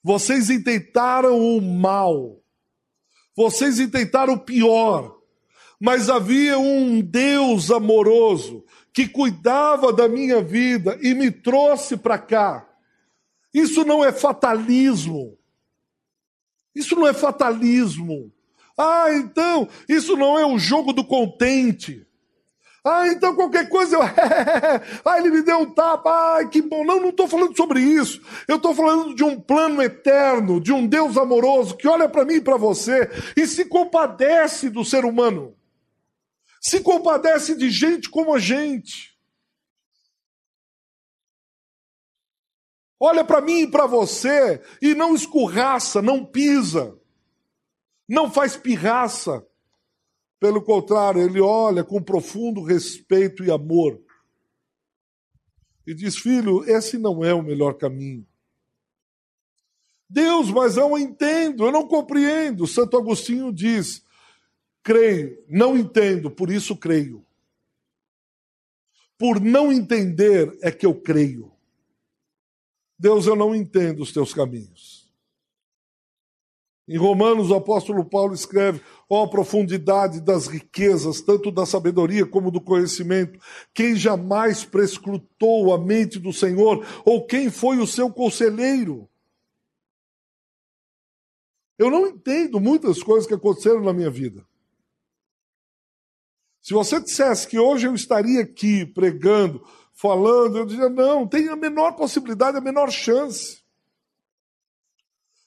Vocês 0.05 0.51
intentaram 0.51 1.41
o 1.41 1.63
mal. 1.63 2.43
Vocês 3.35 3.81
intentaram 3.81 4.35
o 4.35 4.41
pior. 4.41 5.17
Mas 5.81 6.11
havia 6.11 6.59
um 6.59 7.01
Deus 7.01 7.71
amoroso 7.71 8.67
que 8.93 9.09
cuidava 9.09 9.95
da 9.95 10.07
minha 10.07 10.43
vida 10.43 10.99
e 11.01 11.15
me 11.15 11.31
trouxe 11.31 11.97
para 11.97 12.19
cá. 12.19 12.66
Isso 13.57 13.85
não 13.85 14.05
é 14.05 14.13
fatalismo. 14.13 15.39
Isso 16.75 16.95
não 16.95 17.07
é 17.07 17.15
fatalismo. 17.15 18.31
Ah, 18.77 19.07
então, 19.13 19.69
isso 19.89 20.17
não 20.17 20.39
é 20.39 20.45
o 20.45 20.59
jogo 20.59 20.93
do 20.93 21.05
contente. 21.05 22.07
Ah, 22.85 23.09
então 23.09 23.35
qualquer 23.35 23.69
coisa 23.69 23.97
eu. 23.97 24.03
ah, 25.05 25.19
ele 25.19 25.31
me 25.31 25.43
deu 25.43 25.59
um 25.59 25.71
tapa. 25.71 26.39
Ah, 26.39 26.45
que 26.47 26.61
bom. 26.61 26.85
Não, 26.85 27.01
não 27.01 27.09
estou 27.09 27.27
falando 27.27 27.57
sobre 27.57 27.81
isso. 27.81 28.21
Eu 28.47 28.57
estou 28.57 28.75
falando 28.75 29.15
de 29.15 29.25
um 29.25 29.41
plano 29.41 29.83
eterno, 29.83 30.61
de 30.61 30.73
um 30.73 30.87
Deus 30.87 31.17
amoroso 31.17 31.77
que 31.77 31.89
olha 31.89 32.09
para 32.09 32.25
mim 32.25 32.35
e 32.35 32.41
para 32.41 32.57
você 32.57 33.11
e 33.37 33.47
se 33.47 33.65
compadece 33.65 34.69
do 34.69 34.85
ser 34.85 35.05
humano 35.05 35.57
se 36.67 36.81
compadece 36.81 37.57
de 37.57 37.71
gente 37.71 38.11
como 38.11 38.35
a 38.35 38.41
gente. 38.41 39.16
Olha 42.99 43.25
para 43.25 43.41
mim 43.41 43.63
e 43.63 43.71
para 43.71 43.87
você 43.87 44.63
e 44.81 44.95
não 44.95 45.15
escorraça, 45.15 46.01
não 46.01 46.25
pisa, 46.25 46.99
não 48.09 48.31
faz 48.31 48.57
pirraça. 48.57 49.47
Pelo 50.39 50.63
contrário, 50.63 51.23
ele 51.23 51.41
olha 51.41 51.83
com 51.83 52.03
profundo 52.03 52.63
respeito 52.63 53.45
e 53.45 53.51
amor 53.51 54.01
e 55.87 55.95
diz: 55.95 56.17
Filho, 56.17 56.65
esse 56.69 56.99
não 56.99 57.25
é 57.25 57.33
o 57.33 57.43
melhor 57.43 57.75
caminho. 57.75 58.27
Deus, 60.09 60.51
mas 60.51 60.77
eu 60.77 60.89
não 60.91 60.99
entendo, 60.99 61.65
eu 61.65 61.73
não 61.73 61.87
compreendo. 61.87 62.67
Santo 62.67 62.97
Agostinho 62.97 63.53
diz: 63.53 64.03
creio, 64.83 65.45
não 65.49 65.77
entendo, 65.77 66.31
por 66.31 66.51
isso 66.51 66.77
creio. 66.77 67.25
Por 69.19 69.41
não 69.41 69.73
entender 69.73 70.57
é 70.61 70.71
que 70.71 70.85
eu 70.85 70.95
creio. 70.95 71.56
Deus, 72.99 73.27
eu 73.27 73.37
não 73.37 73.55
entendo 73.55 74.03
os 74.03 74.13
teus 74.13 74.33
caminhos. 74.33 75.07
Em 76.89 76.97
Romanos, 76.97 77.51
o 77.51 77.55
apóstolo 77.55 78.05
Paulo 78.05 78.33
escreve: 78.33 78.81
ó 79.09 79.25
oh, 79.25 79.29
profundidade 79.29 80.21
das 80.21 80.47
riquezas, 80.47 81.21
tanto 81.21 81.51
da 81.51 81.67
sabedoria 81.67 82.25
como 82.25 82.51
do 82.51 82.61
conhecimento, 82.61 83.41
quem 83.75 83.97
jamais 83.97 84.65
prescrutou 84.65 85.75
a 85.75 85.79
mente 85.79 86.19
do 86.19 86.33
Senhor, 86.33 86.87
ou 87.05 87.27
quem 87.27 87.51
foi 87.51 87.79
o 87.79 87.87
seu 87.87 88.11
conselheiro? 88.11 89.09
Eu 91.77 91.91
não 91.91 92.07
entendo 92.07 92.61
muitas 92.61 93.03
coisas 93.03 93.27
que 93.27 93.35
aconteceram 93.35 93.83
na 93.83 93.93
minha 93.93 94.11
vida. 94.11 94.47
Se 96.63 96.73
você 96.73 97.01
dissesse 97.01 97.47
que 97.47 97.59
hoje 97.59 97.87
eu 97.87 97.95
estaria 97.95 98.41
aqui 98.41 98.87
pregando, 98.87 99.65
falando, 99.97 100.59
eu 100.59 100.67
diria, 100.67 100.91
não, 100.91 101.27
tem 101.27 101.49
a 101.49 101.57
menor 101.57 101.93
possibilidade, 101.93 102.57
a 102.57 102.61
menor 102.61 102.91
chance. 102.91 103.65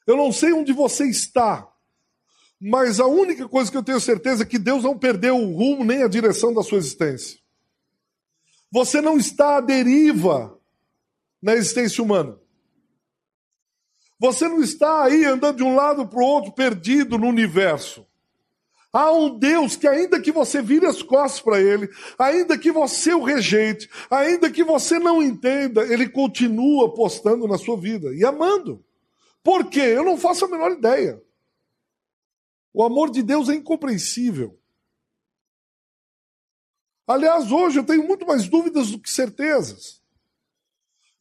Eu 0.05 0.17
não 0.17 0.31
sei 0.31 0.51
onde 0.51 0.73
você 0.73 1.05
está, 1.05 1.71
mas 2.59 2.99
a 2.99 3.05
única 3.05 3.47
coisa 3.47 3.69
que 3.69 3.77
eu 3.77 3.83
tenho 3.83 3.99
certeza 3.99 4.41
é 4.41 4.45
que 4.45 4.57
Deus 4.57 4.83
não 4.83 4.97
perdeu 4.97 5.37
o 5.37 5.55
rumo 5.55 5.85
nem 5.85 6.01
a 6.01 6.07
direção 6.07 6.51
da 6.51 6.63
sua 6.63 6.79
existência. 6.79 7.39
Você 8.71 9.01
não 9.01 9.17
está 9.17 9.57
à 9.57 9.61
deriva 9.61 10.59
na 11.41 11.53
existência 11.53 12.03
humana. 12.03 12.37
Você 14.19 14.47
não 14.47 14.61
está 14.61 15.03
aí 15.03 15.25
andando 15.25 15.57
de 15.57 15.63
um 15.63 15.75
lado 15.75 16.07
para 16.07 16.19
o 16.19 16.25
outro, 16.25 16.51
perdido 16.51 17.17
no 17.17 17.27
universo. 17.27 18.05
Há 18.91 19.11
um 19.11 19.37
Deus 19.37 19.75
que, 19.75 19.87
ainda 19.87 20.19
que 20.19 20.31
você 20.31 20.61
vire 20.61 20.85
as 20.85 21.03
costas 21.03 21.41
para 21.41 21.61
Ele, 21.61 21.87
ainda 22.17 22.57
que 22.57 22.71
você 22.71 23.13
o 23.13 23.23
rejeite, 23.23 23.87
ainda 24.09 24.49
que 24.49 24.63
você 24.63 24.97
não 24.97 25.21
entenda, 25.21 25.81
Ele 25.83 26.09
continua 26.09 26.87
apostando 26.87 27.47
na 27.47 27.57
sua 27.57 27.77
vida 27.77 28.13
e 28.15 28.25
amando. 28.25 28.83
Por 29.43 29.69
quê? 29.69 29.81
Eu 29.81 30.03
não 30.03 30.17
faço 30.17 30.45
a 30.45 30.47
menor 30.47 30.71
ideia. 30.71 31.21
O 32.73 32.83
amor 32.83 33.11
de 33.11 33.21
Deus 33.21 33.47
é 33.47 33.53
incompreensível. 33.53 34.59
Aliás, 37.05 37.51
hoje 37.51 37.79
eu 37.79 37.85
tenho 37.85 38.07
muito 38.07 38.25
mais 38.25 38.47
dúvidas 38.47 38.91
do 38.91 38.99
que 38.99 39.09
certezas. 39.09 40.01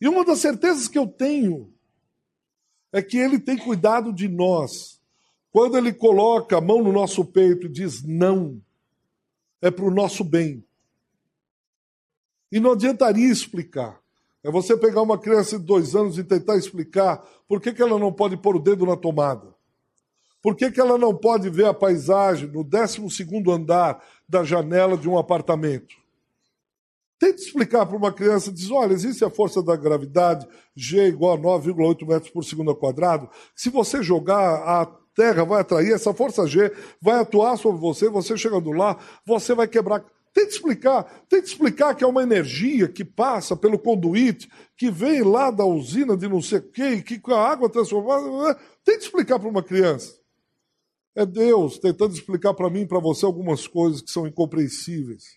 E 0.01 0.09
uma 0.09 0.25
das 0.25 0.39
certezas 0.39 0.89
que 0.89 0.99
eu 0.99 1.07
tenho 1.07 1.73
é 2.93 3.03
que 3.03 3.19
Ele 3.19 3.39
tem 3.39 3.59
cuidado 3.59 4.12
de 4.12 4.29
nós. 4.29 4.97
Quando 5.59 5.77
Ele 5.77 5.93
coloca 5.93 6.57
a 6.57 6.61
mão 6.61 6.85
no 6.85 6.93
nosso 6.93 7.25
peito 7.25 7.67
e 7.67 7.69
diz 7.69 8.05
não, 8.05 8.63
é 9.61 9.73
para 9.73 9.85
o 9.85 9.91
nosso 9.91 10.23
bem. 10.23 10.65
E 12.53 12.61
não 12.61 12.75
adiantaria 12.75 13.29
explicar. 13.29 14.01
É 14.45 14.53
você 14.53 14.77
pegar 14.77 15.03
uma 15.03 15.19
criança 15.19 15.59
de 15.59 15.65
dois 15.65 15.97
anos 15.97 16.17
e 16.17 16.23
tentar 16.23 16.57
explicar 16.57 17.29
por 17.49 17.61
que, 17.61 17.73
que 17.73 17.83
ela 17.83 17.99
não 17.99 18.13
pode 18.13 18.37
pôr 18.37 18.55
o 18.55 18.61
dedo 18.61 18.87
na 18.87 18.97
tomada. 18.97 19.53
Por 20.41 20.55
que, 20.55 20.71
que 20.71 20.81
ela 20.81 20.97
não 20.97 21.13
pode 21.13 21.51
ver 21.51 21.67
a 21.67 21.75
paisagem 21.75 22.47
no 22.47 22.63
12 22.63 23.27
andar 23.53 24.01
da 24.29 24.45
janela 24.45 24.97
de 24.97 25.09
um 25.09 25.19
apartamento? 25.19 25.97
Tente 27.19 27.43
explicar 27.43 27.85
para 27.85 27.97
uma 27.97 28.13
criança, 28.13 28.53
diz, 28.53 28.71
olha, 28.71 28.93
existe 28.93 29.25
a 29.25 29.31
força 29.31 29.61
da 29.61 29.75
gravidade, 29.75 30.47
G 30.77 31.09
igual 31.09 31.35
a 31.35 31.37
9,8 31.37 32.07
metros 32.07 32.31
por 32.31 32.45
segundo 32.45 32.71
ao 32.71 32.77
quadrado. 32.77 33.29
Se 33.57 33.71
você 33.71 34.05
jogar, 34.05 34.63
a 34.63 34.87
Terra 35.19 35.43
vai 35.43 35.61
atrair, 35.61 35.93
essa 35.93 36.14
força 36.14 36.47
G 36.47 36.73
vai 37.03 37.19
atuar 37.19 37.57
sobre 37.57 37.81
você, 37.81 38.09
você 38.09 38.37
chegando 38.37 38.71
lá, 38.71 38.97
você 39.27 39.53
vai 39.53 39.66
quebrar. 39.66 40.05
Tente 40.33 40.53
explicar, 40.53 41.03
tente 41.29 41.49
explicar 41.49 41.97
que 41.97 42.05
é 42.05 42.07
uma 42.07 42.23
energia 42.23 42.87
que 42.87 43.05
passa 43.05 43.57
pelo 43.57 43.81
conduíte, 43.81 44.49
que 44.77 44.93
vem 44.93 45.23
lá 45.23 45.51
da 45.51 45.64
usina 45.64 46.16
de 46.16 46.29
não 46.29 46.41
sei 46.41 46.61
o 46.61 46.71
quê, 46.71 47.03
que 47.03 47.21
a 47.33 47.37
água 47.37 47.69
transformada. 47.69 48.57
Tente 48.85 49.07
explicar 49.07 49.41
para 49.41 49.49
uma 49.49 49.61
criança. 49.61 50.16
É 51.16 51.27
Deus 51.27 51.81
tentando 51.81 52.14
explicar 52.14 52.55
para 52.55 52.71
mim 52.71 52.83
e 52.83 52.87
para 52.87 53.01
você 53.01 53.27
algumas 53.27 53.66
coisas 53.66 54.01
que 54.01 54.12
são 54.12 54.25
incompreensíveis. 54.25 55.37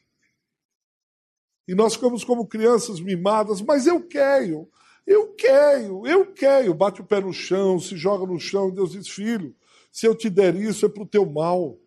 E 1.67 1.73
nós 1.73 1.95
ficamos 1.95 2.23
como 2.23 2.45
crianças 2.45 2.99
mimadas, 2.99 3.63
mas 3.63 3.87
eu 3.87 3.99
quero, 3.99 4.69
eu 5.07 5.33
quero, 5.33 6.05
eu 6.05 6.27
quero. 6.27 6.71
Bate 6.75 7.01
o 7.01 7.05
pé 7.05 7.19
no 7.19 7.33
chão, 7.33 7.79
se 7.79 7.97
joga 7.97 8.31
no 8.31 8.39
chão, 8.39 8.69
Deus 8.69 8.91
diz: 8.91 9.07
Filho, 9.07 9.55
se 9.91 10.07
eu 10.07 10.15
te 10.15 10.29
der 10.29 10.55
isso 10.55 10.85
é 10.85 10.89
para 10.89 11.03
o 11.03 11.07
teu 11.07 11.25
mal. 11.25 11.77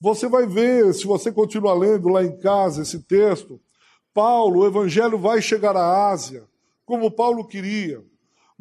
Você 0.00 0.28
vai 0.28 0.46
ver, 0.46 0.92
se 0.94 1.06
você 1.06 1.30
continuar 1.32 1.74
lendo 1.74 2.08
lá 2.08 2.24
em 2.24 2.36
casa 2.38 2.82
esse 2.82 3.02
texto, 3.02 3.60
Paulo, 4.12 4.60
o 4.60 4.66
evangelho 4.66 5.18
vai 5.18 5.40
chegar 5.40 5.76
à 5.76 6.10
Ásia, 6.10 6.46
como 6.84 7.10
Paulo 7.10 7.46
queria 7.46 8.04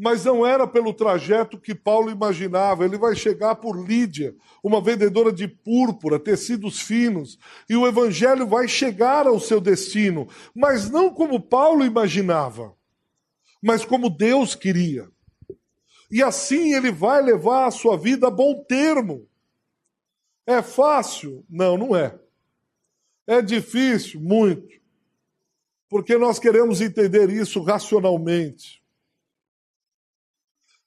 mas 0.04 0.26
não 0.26 0.44
era 0.44 0.66
pelo 0.66 0.96
trajeto 0.96 1.60
que 1.60 1.76
Paulo 1.76 2.10
imaginava. 2.10 2.84
Ele 2.84 2.98
vai 2.98 3.16
chegar 3.16 3.54
por 3.58 3.78
Lídia, 3.78 4.36
uma 4.64 4.82
vendedora 4.82 5.32
de 5.32 5.48
púrpura, 5.48 6.20
tecidos 6.20 6.82
finos, 6.82 7.38
e 7.70 7.76
o 7.76 7.86
evangelho 7.86 8.48
vai 8.48 8.68
chegar 8.68 9.28
ao 9.28 9.40
seu 9.40 9.62
destino, 9.62 10.28
mas 10.56 10.90
não 10.90 11.12
como 11.12 11.40
Paulo 11.40 11.86
imaginava, 11.86 12.74
mas 13.62 13.86
como 13.86 14.10
Deus 14.10 14.56
queria. 14.56 15.08
E 16.12 16.22
assim 16.22 16.74
ele 16.74 16.92
vai 16.92 17.22
levar 17.22 17.68
a 17.68 17.72
sua 17.72 17.98
vida 17.98 18.28
a 18.28 18.32
bom 18.32 18.64
termo. 18.66 19.28
É 20.46 20.62
fácil? 20.62 21.46
Não, 21.50 21.78
não 21.78 21.96
é. 21.96 22.20
É 23.26 23.42
difícil? 23.42 24.20
Muito. 24.20 24.82
Porque 25.88 26.18
nós 26.18 26.38
queremos 26.38 26.82
entender 26.82 27.30
isso 27.30 27.62
racionalmente. 27.62 28.82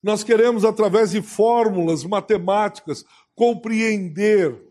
Nós 0.02 0.22
queremos, 0.22 0.66
através 0.66 1.12
de 1.12 1.22
fórmulas 1.22 2.04
matemáticas, 2.04 3.06
compreender. 3.34 4.62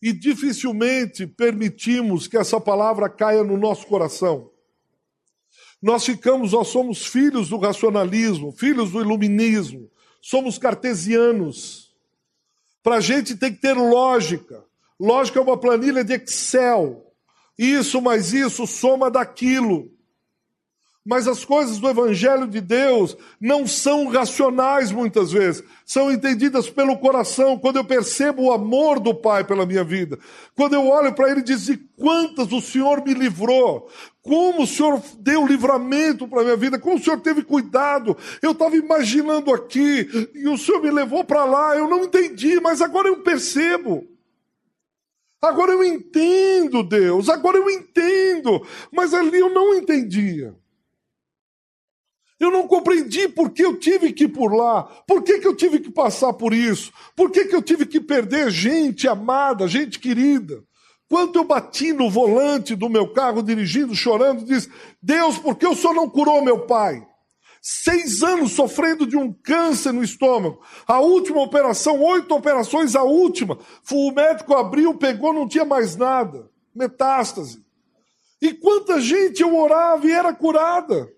E 0.00 0.10
dificilmente 0.12 1.26
permitimos 1.26 2.26
que 2.26 2.38
essa 2.38 2.58
palavra 2.58 3.10
caia 3.10 3.44
no 3.44 3.58
nosso 3.58 3.86
coração. 3.86 4.50
Nós 5.84 6.02
ficamos, 6.06 6.52
nós 6.52 6.68
somos 6.68 7.04
filhos 7.04 7.50
do 7.50 7.58
racionalismo, 7.58 8.50
filhos 8.50 8.92
do 8.92 9.02
iluminismo, 9.02 9.90
somos 10.18 10.56
cartesianos. 10.56 11.94
Para 12.82 12.96
a 12.96 13.00
gente 13.00 13.36
tem 13.36 13.52
que 13.52 13.60
ter 13.60 13.74
lógica. 13.74 14.64
Lógica 14.98 15.38
é 15.38 15.42
uma 15.42 15.58
planilha 15.58 16.02
de 16.02 16.14
Excel. 16.14 17.12
Isso 17.58 18.00
mais 18.00 18.32
isso, 18.32 18.66
soma 18.66 19.10
daquilo. 19.10 19.92
Mas 21.04 21.28
as 21.28 21.44
coisas 21.44 21.78
do 21.78 21.86
Evangelho 21.86 22.46
de 22.46 22.62
Deus 22.62 23.14
não 23.38 23.66
são 23.66 24.08
racionais 24.08 24.90
muitas 24.90 25.30
vezes, 25.30 25.62
são 25.84 26.10
entendidas 26.10 26.70
pelo 26.70 26.96
coração. 26.96 27.58
Quando 27.58 27.76
eu 27.76 27.84
percebo 27.84 28.44
o 28.44 28.52
amor 28.52 28.98
do 28.98 29.14
Pai 29.14 29.44
pela 29.44 29.66
minha 29.66 29.84
vida, 29.84 30.18
quando 30.56 30.72
eu 30.72 30.86
olho 30.86 31.12
para 31.12 31.30
Ele 31.30 31.40
e 31.40 31.44
digo: 31.44 31.60
de 31.60 31.76
quantas 31.94 32.50
o 32.52 32.60
Senhor 32.60 33.04
me 33.04 33.12
livrou, 33.12 33.86
como 34.22 34.62
o 34.62 34.66
Senhor 34.66 35.02
deu 35.18 35.46
livramento 35.46 36.26
para 36.26 36.40
a 36.40 36.44
minha 36.44 36.56
vida, 36.56 36.78
como 36.78 36.96
o 36.96 36.98
Senhor 36.98 37.20
teve 37.20 37.42
cuidado. 37.42 38.16
Eu 38.40 38.52
estava 38.52 38.74
imaginando 38.74 39.52
aqui 39.52 40.08
e 40.34 40.48
o 40.48 40.56
Senhor 40.56 40.80
me 40.80 40.90
levou 40.90 41.22
para 41.22 41.44
lá, 41.44 41.76
eu 41.76 41.86
não 41.86 42.04
entendi, 42.04 42.58
mas 42.60 42.80
agora 42.80 43.08
eu 43.08 43.18
percebo. 43.18 44.08
Agora 45.42 45.72
eu 45.72 45.84
entendo, 45.84 46.82
Deus, 46.82 47.28
agora 47.28 47.58
eu 47.58 47.68
entendo, 47.68 48.66
mas 48.90 49.12
ali 49.12 49.38
eu 49.38 49.50
não 49.50 49.74
entendia. 49.74 50.54
Eu 52.44 52.50
não 52.50 52.68
compreendi 52.68 53.26
por 53.26 53.50
que 53.50 53.64
eu 53.64 53.78
tive 53.78 54.12
que 54.12 54.24
ir 54.24 54.28
por 54.28 54.54
lá, 54.54 54.82
por 55.06 55.22
que, 55.22 55.38
que 55.38 55.46
eu 55.46 55.56
tive 55.56 55.80
que 55.80 55.90
passar 55.90 56.34
por 56.34 56.52
isso, 56.52 56.92
por 57.16 57.30
que, 57.30 57.46
que 57.46 57.56
eu 57.56 57.62
tive 57.62 57.86
que 57.86 57.98
perder 57.98 58.50
gente 58.50 59.08
amada, 59.08 59.66
gente 59.66 59.98
querida. 59.98 60.62
Quando 61.08 61.36
eu 61.36 61.44
bati 61.44 61.94
no 61.94 62.10
volante 62.10 62.74
do 62.74 62.90
meu 62.90 63.08
carro 63.14 63.42
dirigindo, 63.42 63.94
chorando, 63.94 64.44
disse: 64.44 64.70
Deus, 65.02 65.38
por 65.38 65.56
que 65.56 65.66
o 65.66 65.74
senhor 65.74 65.94
não 65.94 66.08
curou 66.08 66.44
meu 66.44 66.66
pai? 66.66 67.06
Seis 67.62 68.22
anos 68.22 68.52
sofrendo 68.52 69.06
de 69.06 69.16
um 69.16 69.32
câncer 69.32 69.92
no 69.92 70.04
estômago. 70.04 70.60
A 70.86 71.00
última 71.00 71.40
operação, 71.40 71.98
oito 71.98 72.34
operações, 72.34 72.94
a 72.94 73.02
última. 73.02 73.58
O 73.90 74.12
médico 74.12 74.54
abriu, 74.54 74.94
pegou, 74.98 75.32
não 75.32 75.48
tinha 75.48 75.64
mais 75.64 75.96
nada. 75.96 76.50
Metástase. 76.74 77.64
E 78.42 78.52
quanta 78.52 79.00
gente 79.00 79.40
eu 79.40 79.56
orava 79.56 80.06
e 80.06 80.12
era 80.12 80.34
curada. 80.34 81.08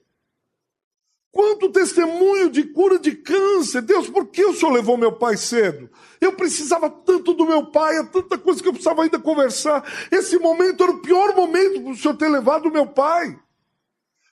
Quanto 1.37 1.69
testemunho 1.69 2.49
de 2.49 2.63
cura 2.63 2.99
de 2.99 3.15
câncer. 3.15 3.83
Deus, 3.83 4.09
por 4.09 4.29
que 4.29 4.43
o 4.43 4.55
Senhor 4.55 4.73
levou 4.73 4.97
meu 4.97 5.13
pai 5.13 5.37
cedo? 5.37 5.91
Eu 6.19 6.33
precisava 6.33 6.89
tanto 6.89 7.35
do 7.35 7.45
meu 7.45 7.67
pai, 7.67 7.99
há 7.99 8.05
tanta 8.05 8.39
coisa 8.39 8.63
que 8.63 8.67
eu 8.67 8.73
precisava 8.73 9.03
ainda 9.03 9.19
conversar. 9.19 9.85
Esse 10.11 10.39
momento 10.39 10.83
era 10.83 10.93
o 10.93 11.03
pior 11.03 11.37
momento 11.37 11.83
para 11.83 11.93
o 11.93 11.95
Senhor 11.95 12.17
ter 12.17 12.29
levado 12.29 12.73
meu 12.73 12.87
pai. 12.87 13.39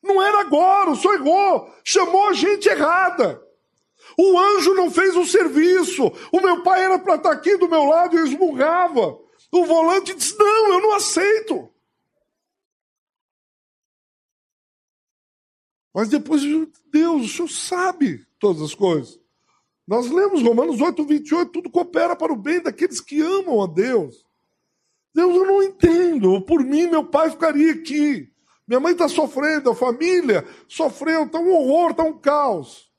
Não 0.02 0.22
era 0.22 0.40
agora, 0.40 0.92
o 0.92 0.96
Senhor 0.96 1.16
errou, 1.16 1.70
chamou 1.84 2.30
a 2.30 2.32
gente 2.32 2.70
errada. 2.70 3.38
O 4.16 4.38
anjo 4.38 4.72
não 4.72 4.90
fez 4.90 5.14
o 5.14 5.26
serviço. 5.26 6.10
O 6.32 6.40
meu 6.40 6.62
pai 6.62 6.84
era 6.84 6.98
para 6.98 7.16
estar 7.16 7.32
aqui 7.32 7.58
do 7.58 7.68
meu 7.68 7.84
lado 7.84 8.16
e 8.16 8.18
eu 8.18 8.26
esmurrava. 8.26 9.18
O 9.52 9.66
volante 9.66 10.14
disse: 10.14 10.38
Não, 10.38 10.72
eu 10.72 10.80
não 10.80 10.94
aceito. 10.94 11.68
Mas 15.94 16.08
depois, 16.08 16.42
Deus, 16.90 17.24
o 17.24 17.28
Senhor 17.28 17.48
sabe 17.48 18.26
todas 18.40 18.60
as 18.60 18.74
coisas. 18.74 19.20
Nós 19.86 20.10
lemos 20.10 20.42
Romanos 20.42 20.80
8, 20.80 21.04
28, 21.04 21.52
tudo 21.52 21.70
coopera 21.70 22.16
para 22.16 22.32
o 22.32 22.36
bem 22.36 22.60
daqueles 22.60 23.00
que 23.00 23.20
amam 23.20 23.62
a 23.62 23.66
Deus. 23.66 24.26
Deus, 25.14 25.36
eu 25.36 25.46
não 25.46 25.62
entendo. 25.62 26.40
Por 26.40 26.64
mim, 26.64 26.88
meu 26.88 27.04
pai 27.04 27.30
ficaria 27.30 27.72
aqui. 27.72 28.28
Minha 28.66 28.80
mãe 28.80 28.92
está 28.92 29.08
sofrendo, 29.08 29.70
a 29.70 29.74
família 29.74 30.44
sofreu, 30.66 31.24
está 31.24 31.38
um 31.38 31.52
horror, 31.52 31.90
está 31.90 32.02
um 32.02 32.18
caos. 32.18 32.90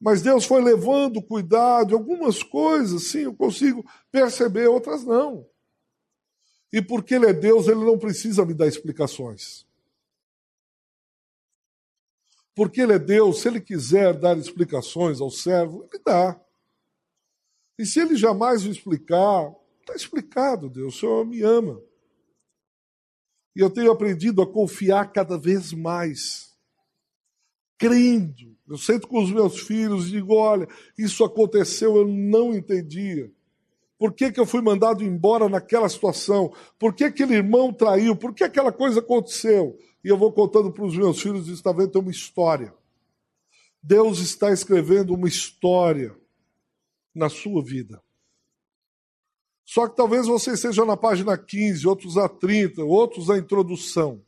Mas 0.00 0.22
Deus 0.22 0.44
foi 0.44 0.62
levando 0.62 1.20
cuidado, 1.20 1.96
algumas 1.96 2.42
coisas, 2.42 3.08
sim, 3.08 3.22
eu 3.22 3.34
consigo 3.34 3.84
perceber, 4.12 4.68
outras 4.68 5.04
não. 5.04 5.44
E 6.72 6.80
porque 6.80 7.14
Ele 7.14 7.26
é 7.26 7.32
Deus, 7.32 7.66
Ele 7.66 7.84
não 7.84 7.98
precisa 7.98 8.44
me 8.44 8.54
dar 8.54 8.68
explicações. 8.68 9.66
Porque 12.58 12.80
ele 12.80 12.94
é 12.94 12.98
Deus, 12.98 13.40
se 13.40 13.46
ele 13.46 13.60
quiser 13.60 14.18
dar 14.18 14.36
explicações 14.36 15.20
ao 15.20 15.30
servo, 15.30 15.88
ele 15.92 16.02
dá. 16.04 16.40
E 17.78 17.86
se 17.86 18.00
ele 18.00 18.16
jamais 18.16 18.66
o 18.66 18.68
explicar, 18.68 19.54
está 19.78 19.94
explicado, 19.94 20.68
Deus, 20.68 20.96
o 20.96 20.98
Senhor 20.98 21.24
me 21.24 21.40
ama. 21.40 21.80
E 23.54 23.60
eu 23.60 23.70
tenho 23.70 23.92
aprendido 23.92 24.42
a 24.42 24.52
confiar 24.52 25.12
cada 25.12 25.38
vez 25.38 25.72
mais, 25.72 26.52
crendo. 27.78 28.56
Eu 28.68 28.76
sento 28.76 29.06
com 29.06 29.22
os 29.22 29.30
meus 29.30 29.60
filhos 29.60 30.08
e 30.08 30.10
digo: 30.10 30.34
olha, 30.34 30.66
isso 30.98 31.22
aconteceu, 31.22 31.96
eu 31.96 32.08
não 32.08 32.52
entendia. 32.52 33.30
Por 33.96 34.12
que, 34.12 34.32
que 34.32 34.40
eu 34.40 34.46
fui 34.46 34.62
mandado 34.62 35.04
embora 35.04 35.48
naquela 35.48 35.88
situação? 35.88 36.52
Por 36.76 36.92
que 36.92 37.04
aquele 37.04 37.34
irmão 37.34 37.72
traiu? 37.72 38.16
Por 38.16 38.34
que 38.34 38.42
aquela 38.42 38.72
coisa 38.72 38.98
aconteceu? 38.98 39.78
E 40.04 40.08
eu 40.08 40.16
vou 40.16 40.32
contando 40.32 40.72
para 40.72 40.84
os 40.84 40.96
meus 40.96 41.20
filhos, 41.20 41.48
está 41.48 41.72
vendo, 41.72 41.90
tem 41.90 42.02
uma 42.02 42.10
história. 42.10 42.74
Deus 43.82 44.18
está 44.18 44.52
escrevendo 44.52 45.14
uma 45.14 45.28
história 45.28 46.16
na 47.14 47.28
sua 47.28 47.62
vida. 47.62 48.02
Só 49.64 49.86
que 49.86 49.96
talvez 49.96 50.26
você 50.26 50.52
esteja 50.52 50.84
na 50.84 50.96
página 50.96 51.36
15, 51.36 51.86
outros 51.86 52.16
a 52.16 52.28
30, 52.28 52.82
outros 52.84 53.28
a 53.28 53.36
introdução. 53.36 54.22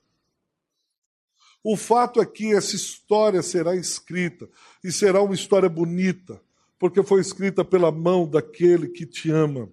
O 1.63 1.77
fato 1.77 2.21
é 2.21 2.27
que 2.27 2.55
essa 2.55 2.75
história 2.75 3.43
será 3.43 3.77
escrita 3.77 4.49
e 4.83 4.91
será 4.91 5.23
uma 5.23 5.35
história 5.35 5.69
bonita, 5.69 6.43
porque 6.79 7.03
foi 7.03 7.21
escrita 7.21 7.65
pela 7.65 7.93
mão 7.93 8.27
daquele 8.27 8.89
que 8.89 9.07
te 9.07 9.31
ama. 9.31 9.69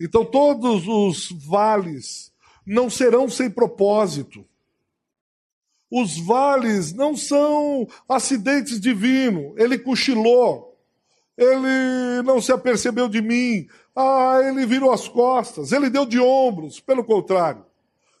Então, 0.00 0.24
todos 0.24 0.86
os 0.86 1.30
vales 1.44 2.32
não 2.64 2.88
serão 2.88 3.28
sem 3.28 3.50
propósito. 3.50 4.44
Os 5.90 6.18
vales 6.18 6.92
não 6.92 7.16
são 7.16 7.86
acidentes 8.08 8.80
divinos. 8.80 9.54
Ele 9.56 9.78
cochilou, 9.78 10.76
ele 11.36 12.22
não 12.24 12.40
se 12.40 12.52
apercebeu 12.52 13.08
de 13.08 13.22
mim, 13.22 13.68
ah, 13.94 14.40
ele 14.44 14.66
virou 14.66 14.92
as 14.92 15.08
costas, 15.08 15.72
ele 15.72 15.88
deu 15.88 16.04
de 16.04 16.18
ombros. 16.18 16.80
Pelo 16.80 17.04
contrário, 17.04 17.64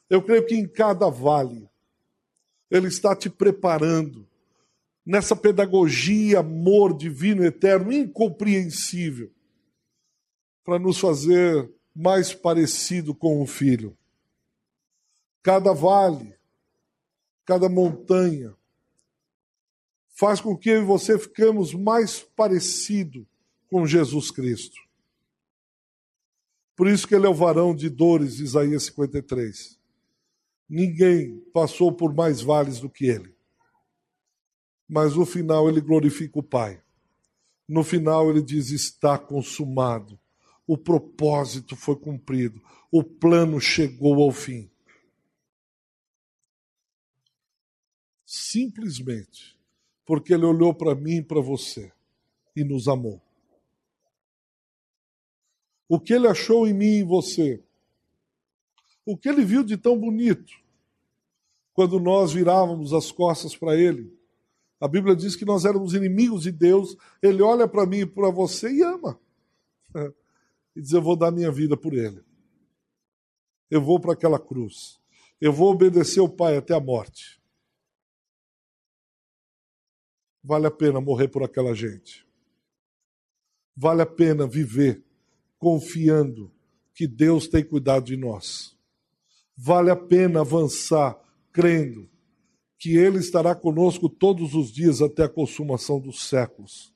eu 0.08 0.22
creio 0.22 0.46
que 0.46 0.54
em 0.54 0.66
cada 0.66 1.10
vale, 1.10 1.68
ele 2.70 2.88
está 2.88 3.14
te 3.14 3.28
preparando 3.28 4.26
nessa 5.04 5.34
pedagogia, 5.34 6.40
amor 6.40 6.96
divino, 6.96 7.44
eterno, 7.44 7.92
incompreensível, 7.92 9.30
para 10.64 10.78
nos 10.78 10.98
fazer 10.98 11.70
mais 11.94 12.32
parecido 12.32 13.14
com 13.14 13.42
o 13.42 13.46
Filho. 13.46 13.96
Cada 15.42 15.72
vale, 15.72 16.37
cada 17.48 17.66
montanha, 17.66 18.54
faz 20.10 20.38
com 20.38 20.54
que 20.54 20.68
eu 20.68 20.82
e 20.82 20.84
você 20.84 21.18
ficamos 21.18 21.72
mais 21.72 22.20
parecido 22.20 23.26
com 23.70 23.86
Jesus 23.86 24.30
Cristo. 24.30 24.78
Por 26.76 26.86
isso 26.86 27.08
que 27.08 27.14
ele 27.14 27.24
é 27.24 27.28
o 27.28 27.34
varão 27.34 27.74
de 27.74 27.88
dores, 27.88 28.38
Isaías 28.38 28.82
53. 28.84 29.80
Ninguém 30.68 31.40
passou 31.50 31.90
por 31.90 32.14
mais 32.14 32.42
vales 32.42 32.80
do 32.80 32.90
que 32.90 33.06
ele. 33.06 33.34
Mas 34.86 35.16
no 35.16 35.24
final 35.24 35.70
ele 35.70 35.80
glorifica 35.80 36.38
o 36.38 36.42
Pai. 36.42 36.82
No 37.66 37.82
final 37.82 38.28
ele 38.28 38.42
diz: 38.42 38.70
está 38.70 39.16
consumado. 39.16 40.20
O 40.66 40.76
propósito 40.76 41.74
foi 41.74 41.96
cumprido. 41.96 42.62
O 42.92 43.02
plano 43.02 43.58
chegou 43.58 44.22
ao 44.22 44.32
fim. 44.32 44.70
Simplesmente 48.30 49.58
porque 50.04 50.34
ele 50.34 50.44
olhou 50.44 50.74
para 50.74 50.94
mim 50.94 51.16
e 51.16 51.22
para 51.22 51.40
você 51.40 51.90
e 52.54 52.62
nos 52.62 52.86
amou. 52.86 53.22
O 55.88 55.98
que 55.98 56.12
ele 56.12 56.28
achou 56.28 56.68
em 56.68 56.74
mim 56.74 56.84
e 56.84 56.98
em 56.98 57.04
você 57.04 57.64
o 59.06 59.16
que 59.16 59.30
ele 59.30 59.46
viu 59.46 59.64
de 59.64 59.78
tão 59.78 59.98
bonito 59.98 60.52
quando 61.72 61.98
nós 61.98 62.30
virávamos 62.30 62.92
as 62.92 63.10
costas 63.10 63.56
para 63.56 63.74
ele. 63.74 64.14
A 64.78 64.86
Bíblia 64.86 65.16
diz 65.16 65.34
que 65.34 65.46
nós 65.46 65.64
éramos 65.64 65.94
inimigos 65.94 66.42
de 66.42 66.52
Deus. 66.52 66.98
Ele 67.22 67.40
olha 67.40 67.66
para 67.66 67.86
mim 67.86 68.00
e 68.00 68.06
para 68.06 68.28
você 68.28 68.70
e 68.70 68.82
ama. 68.82 69.18
E 70.76 70.82
diz: 70.82 70.92
Eu 70.92 71.00
vou 71.00 71.16
dar 71.16 71.32
minha 71.32 71.50
vida 71.50 71.78
por 71.78 71.94
ele. 71.94 72.22
Eu 73.70 73.80
vou 73.80 73.98
para 73.98 74.12
aquela 74.12 74.38
cruz. 74.38 75.00
Eu 75.40 75.50
vou 75.50 75.72
obedecer 75.72 76.20
o 76.20 76.28
Pai 76.28 76.58
até 76.58 76.74
a 76.74 76.78
morte. 76.78 77.37
Vale 80.48 80.66
a 80.66 80.70
pena 80.70 81.00
morrer 81.00 81.28
por 81.28 81.42
aquela 81.42 81.74
gente. 81.74 82.26
Vale 83.76 84.00
a 84.00 84.06
pena 84.06 84.46
viver 84.46 85.04
confiando 85.58 86.50
que 86.94 87.06
Deus 87.06 87.46
tem 87.46 87.62
cuidado 87.62 88.06
de 88.06 88.16
nós 88.16 88.78
vale 89.58 89.90
a 89.90 89.96
pena 89.96 90.42
avançar 90.42 91.18
crendo 91.52 92.08
que 92.78 92.96
Ele 92.96 93.18
estará 93.18 93.56
conosco 93.56 94.08
todos 94.08 94.54
os 94.54 94.70
dias 94.70 95.02
até 95.02 95.24
a 95.24 95.28
consumação 95.28 95.98
dos 95.98 96.28
séculos. 96.28 96.94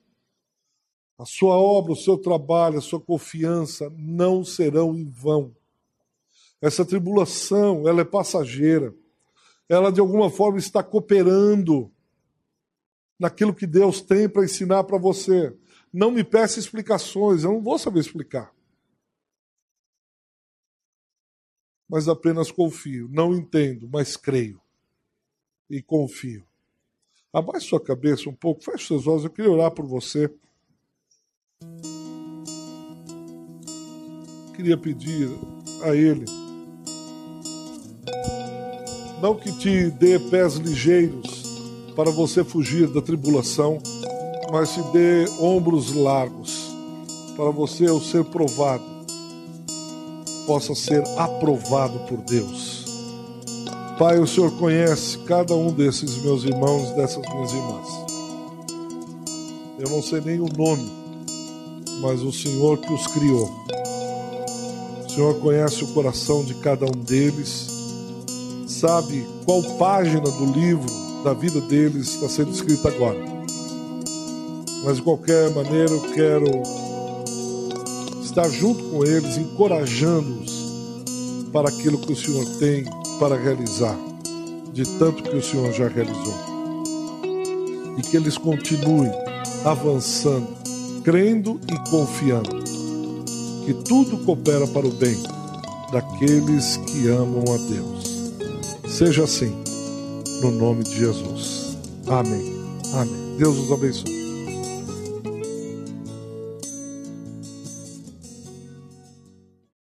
A 1.19 1.25
sua 1.25 1.57
obra, 1.57 1.91
o 1.91 1.95
seu 1.95 2.17
trabalho, 2.17 2.77
a 2.77 2.81
sua 2.81 3.01
confiança 3.01 3.91
não 3.97 4.45
serão 4.45 4.95
em 4.95 5.09
vão. 5.09 5.53
Essa 6.61 6.85
tribulação, 6.85 7.87
ela 7.87 7.99
é 7.99 8.05
passageira. 8.05 8.95
Ela 9.67 9.91
de 9.91 9.99
alguma 9.99 10.29
forma 10.29 10.57
está 10.57 10.81
cooperando 10.81 11.91
naquilo 13.23 13.55
que 13.55 13.65
Deus 13.65 14.01
tem 14.01 14.27
para 14.27 14.43
ensinar 14.43 14.83
para 14.83 14.97
você. 14.97 15.55
Não 15.91 16.11
me 16.11 16.23
peça 16.23 16.59
explicações, 16.59 17.43
eu 17.43 17.53
não 17.53 17.61
vou 17.61 17.79
saber 17.79 18.01
explicar. 18.01 18.53
mas 21.93 22.07
apenas 22.07 22.49
confio. 22.49 23.07
Não 23.11 23.35
entendo, 23.35 23.87
mas 23.87 24.17
creio 24.17 24.59
e 25.69 25.79
confio. 25.79 26.43
Abaixe 27.31 27.67
sua 27.67 27.79
cabeça 27.79 28.27
um 28.27 28.33
pouco, 28.33 28.63
feche 28.63 28.87
seus 28.87 29.05
olhos, 29.05 29.25
eu 29.25 29.29
queria 29.29 29.51
orar 29.51 29.69
por 29.69 29.85
você. 29.85 30.27
Queria 34.55 34.75
pedir 34.75 35.29
a 35.83 35.95
Ele, 35.95 36.25
não 39.21 39.35
que 39.35 39.55
te 39.59 39.91
dê 39.91 40.17
pés 40.31 40.55
ligeiros 40.55 41.42
para 41.95 42.11
você 42.11 42.43
fugir 42.43 42.87
da 42.87 43.01
tribulação, 43.01 43.79
mas 44.51 44.73
te 44.73 44.81
dê 44.91 45.25
ombros 45.39 45.93
largos 45.93 46.73
para 47.35 47.49
você, 47.49 47.87
ao 47.87 47.99
ser 47.99 48.23
provado, 48.25 48.83
possa 50.45 50.75
ser 50.75 51.03
aprovado 51.17 51.99
por 52.01 52.17
Deus. 52.19 52.85
Pai, 53.97 54.19
o 54.19 54.27
Senhor 54.27 54.51
conhece 54.57 55.17
cada 55.19 55.55
um 55.55 55.71
desses 55.71 56.17
meus 56.21 56.43
irmãos 56.43 56.89
e 56.89 56.95
dessas 56.95 57.27
minhas 57.27 57.51
irmãs. 57.51 57.87
Eu 59.79 59.89
não 59.89 60.01
sei 60.01 60.21
nem 60.21 60.39
o 60.39 60.47
nome, 60.47 60.91
mas 62.01 62.21
o 62.21 62.31
Senhor 62.31 62.77
que 62.77 62.93
os 62.93 63.07
criou. 63.07 63.49
O 65.05 65.09
Senhor 65.09 65.39
conhece 65.39 65.83
o 65.83 65.93
coração 65.93 66.43
de 66.43 66.53
cada 66.55 66.85
um 66.85 67.03
deles, 67.03 67.67
sabe 68.67 69.25
qual 69.45 69.61
página 69.77 70.21
do 70.21 70.45
livro 70.45 71.02
da 71.23 71.33
vida 71.33 71.61
deles 71.61 72.15
está 72.15 72.27
sendo 72.27 72.51
escrita 72.51 72.89
agora. 72.89 73.17
Mas 74.83 74.97
de 74.97 75.01
qualquer 75.01 75.49
maneira 75.51 75.91
eu 75.91 76.01
quero 76.13 76.45
estar 78.21 78.49
junto 78.49 78.83
com 78.85 79.05
eles, 79.05 79.37
encorajando-os 79.37 80.51
para 81.53 81.69
aquilo 81.69 81.97
que 81.97 82.11
o 82.11 82.15
Senhor 82.15 82.45
tem 82.57 82.83
para 83.19 83.37
realizar, 83.37 83.97
de 84.73 84.85
tanto 84.97 85.23
que 85.23 85.35
o 85.35 85.41
Senhor 85.41 85.71
já 85.71 85.87
realizou. 85.87 86.35
E 87.97 88.01
que 88.01 88.17
eles 88.17 88.37
continuem 88.37 89.11
avançando, 89.63 90.47
crendo 91.03 91.59
e 91.71 91.89
confiando, 91.89 92.63
que 93.65 93.73
tudo 93.85 94.17
coopera 94.25 94.67
para 94.67 94.85
o 94.85 94.91
bem 94.91 95.21
daqueles 95.91 96.77
que 96.77 97.07
amam 97.07 97.43
a 97.53 97.57
Deus. 97.57 98.23
Seja 98.91 99.23
assim, 99.23 99.55
no 100.43 100.51
nome 100.51 100.83
de 100.83 100.97
Jesus. 100.97 101.77
Amém. 102.07 102.53
Amém. 102.93 103.37
Deus 103.37 103.57
os 103.57 103.71
abençoe. 103.71 104.22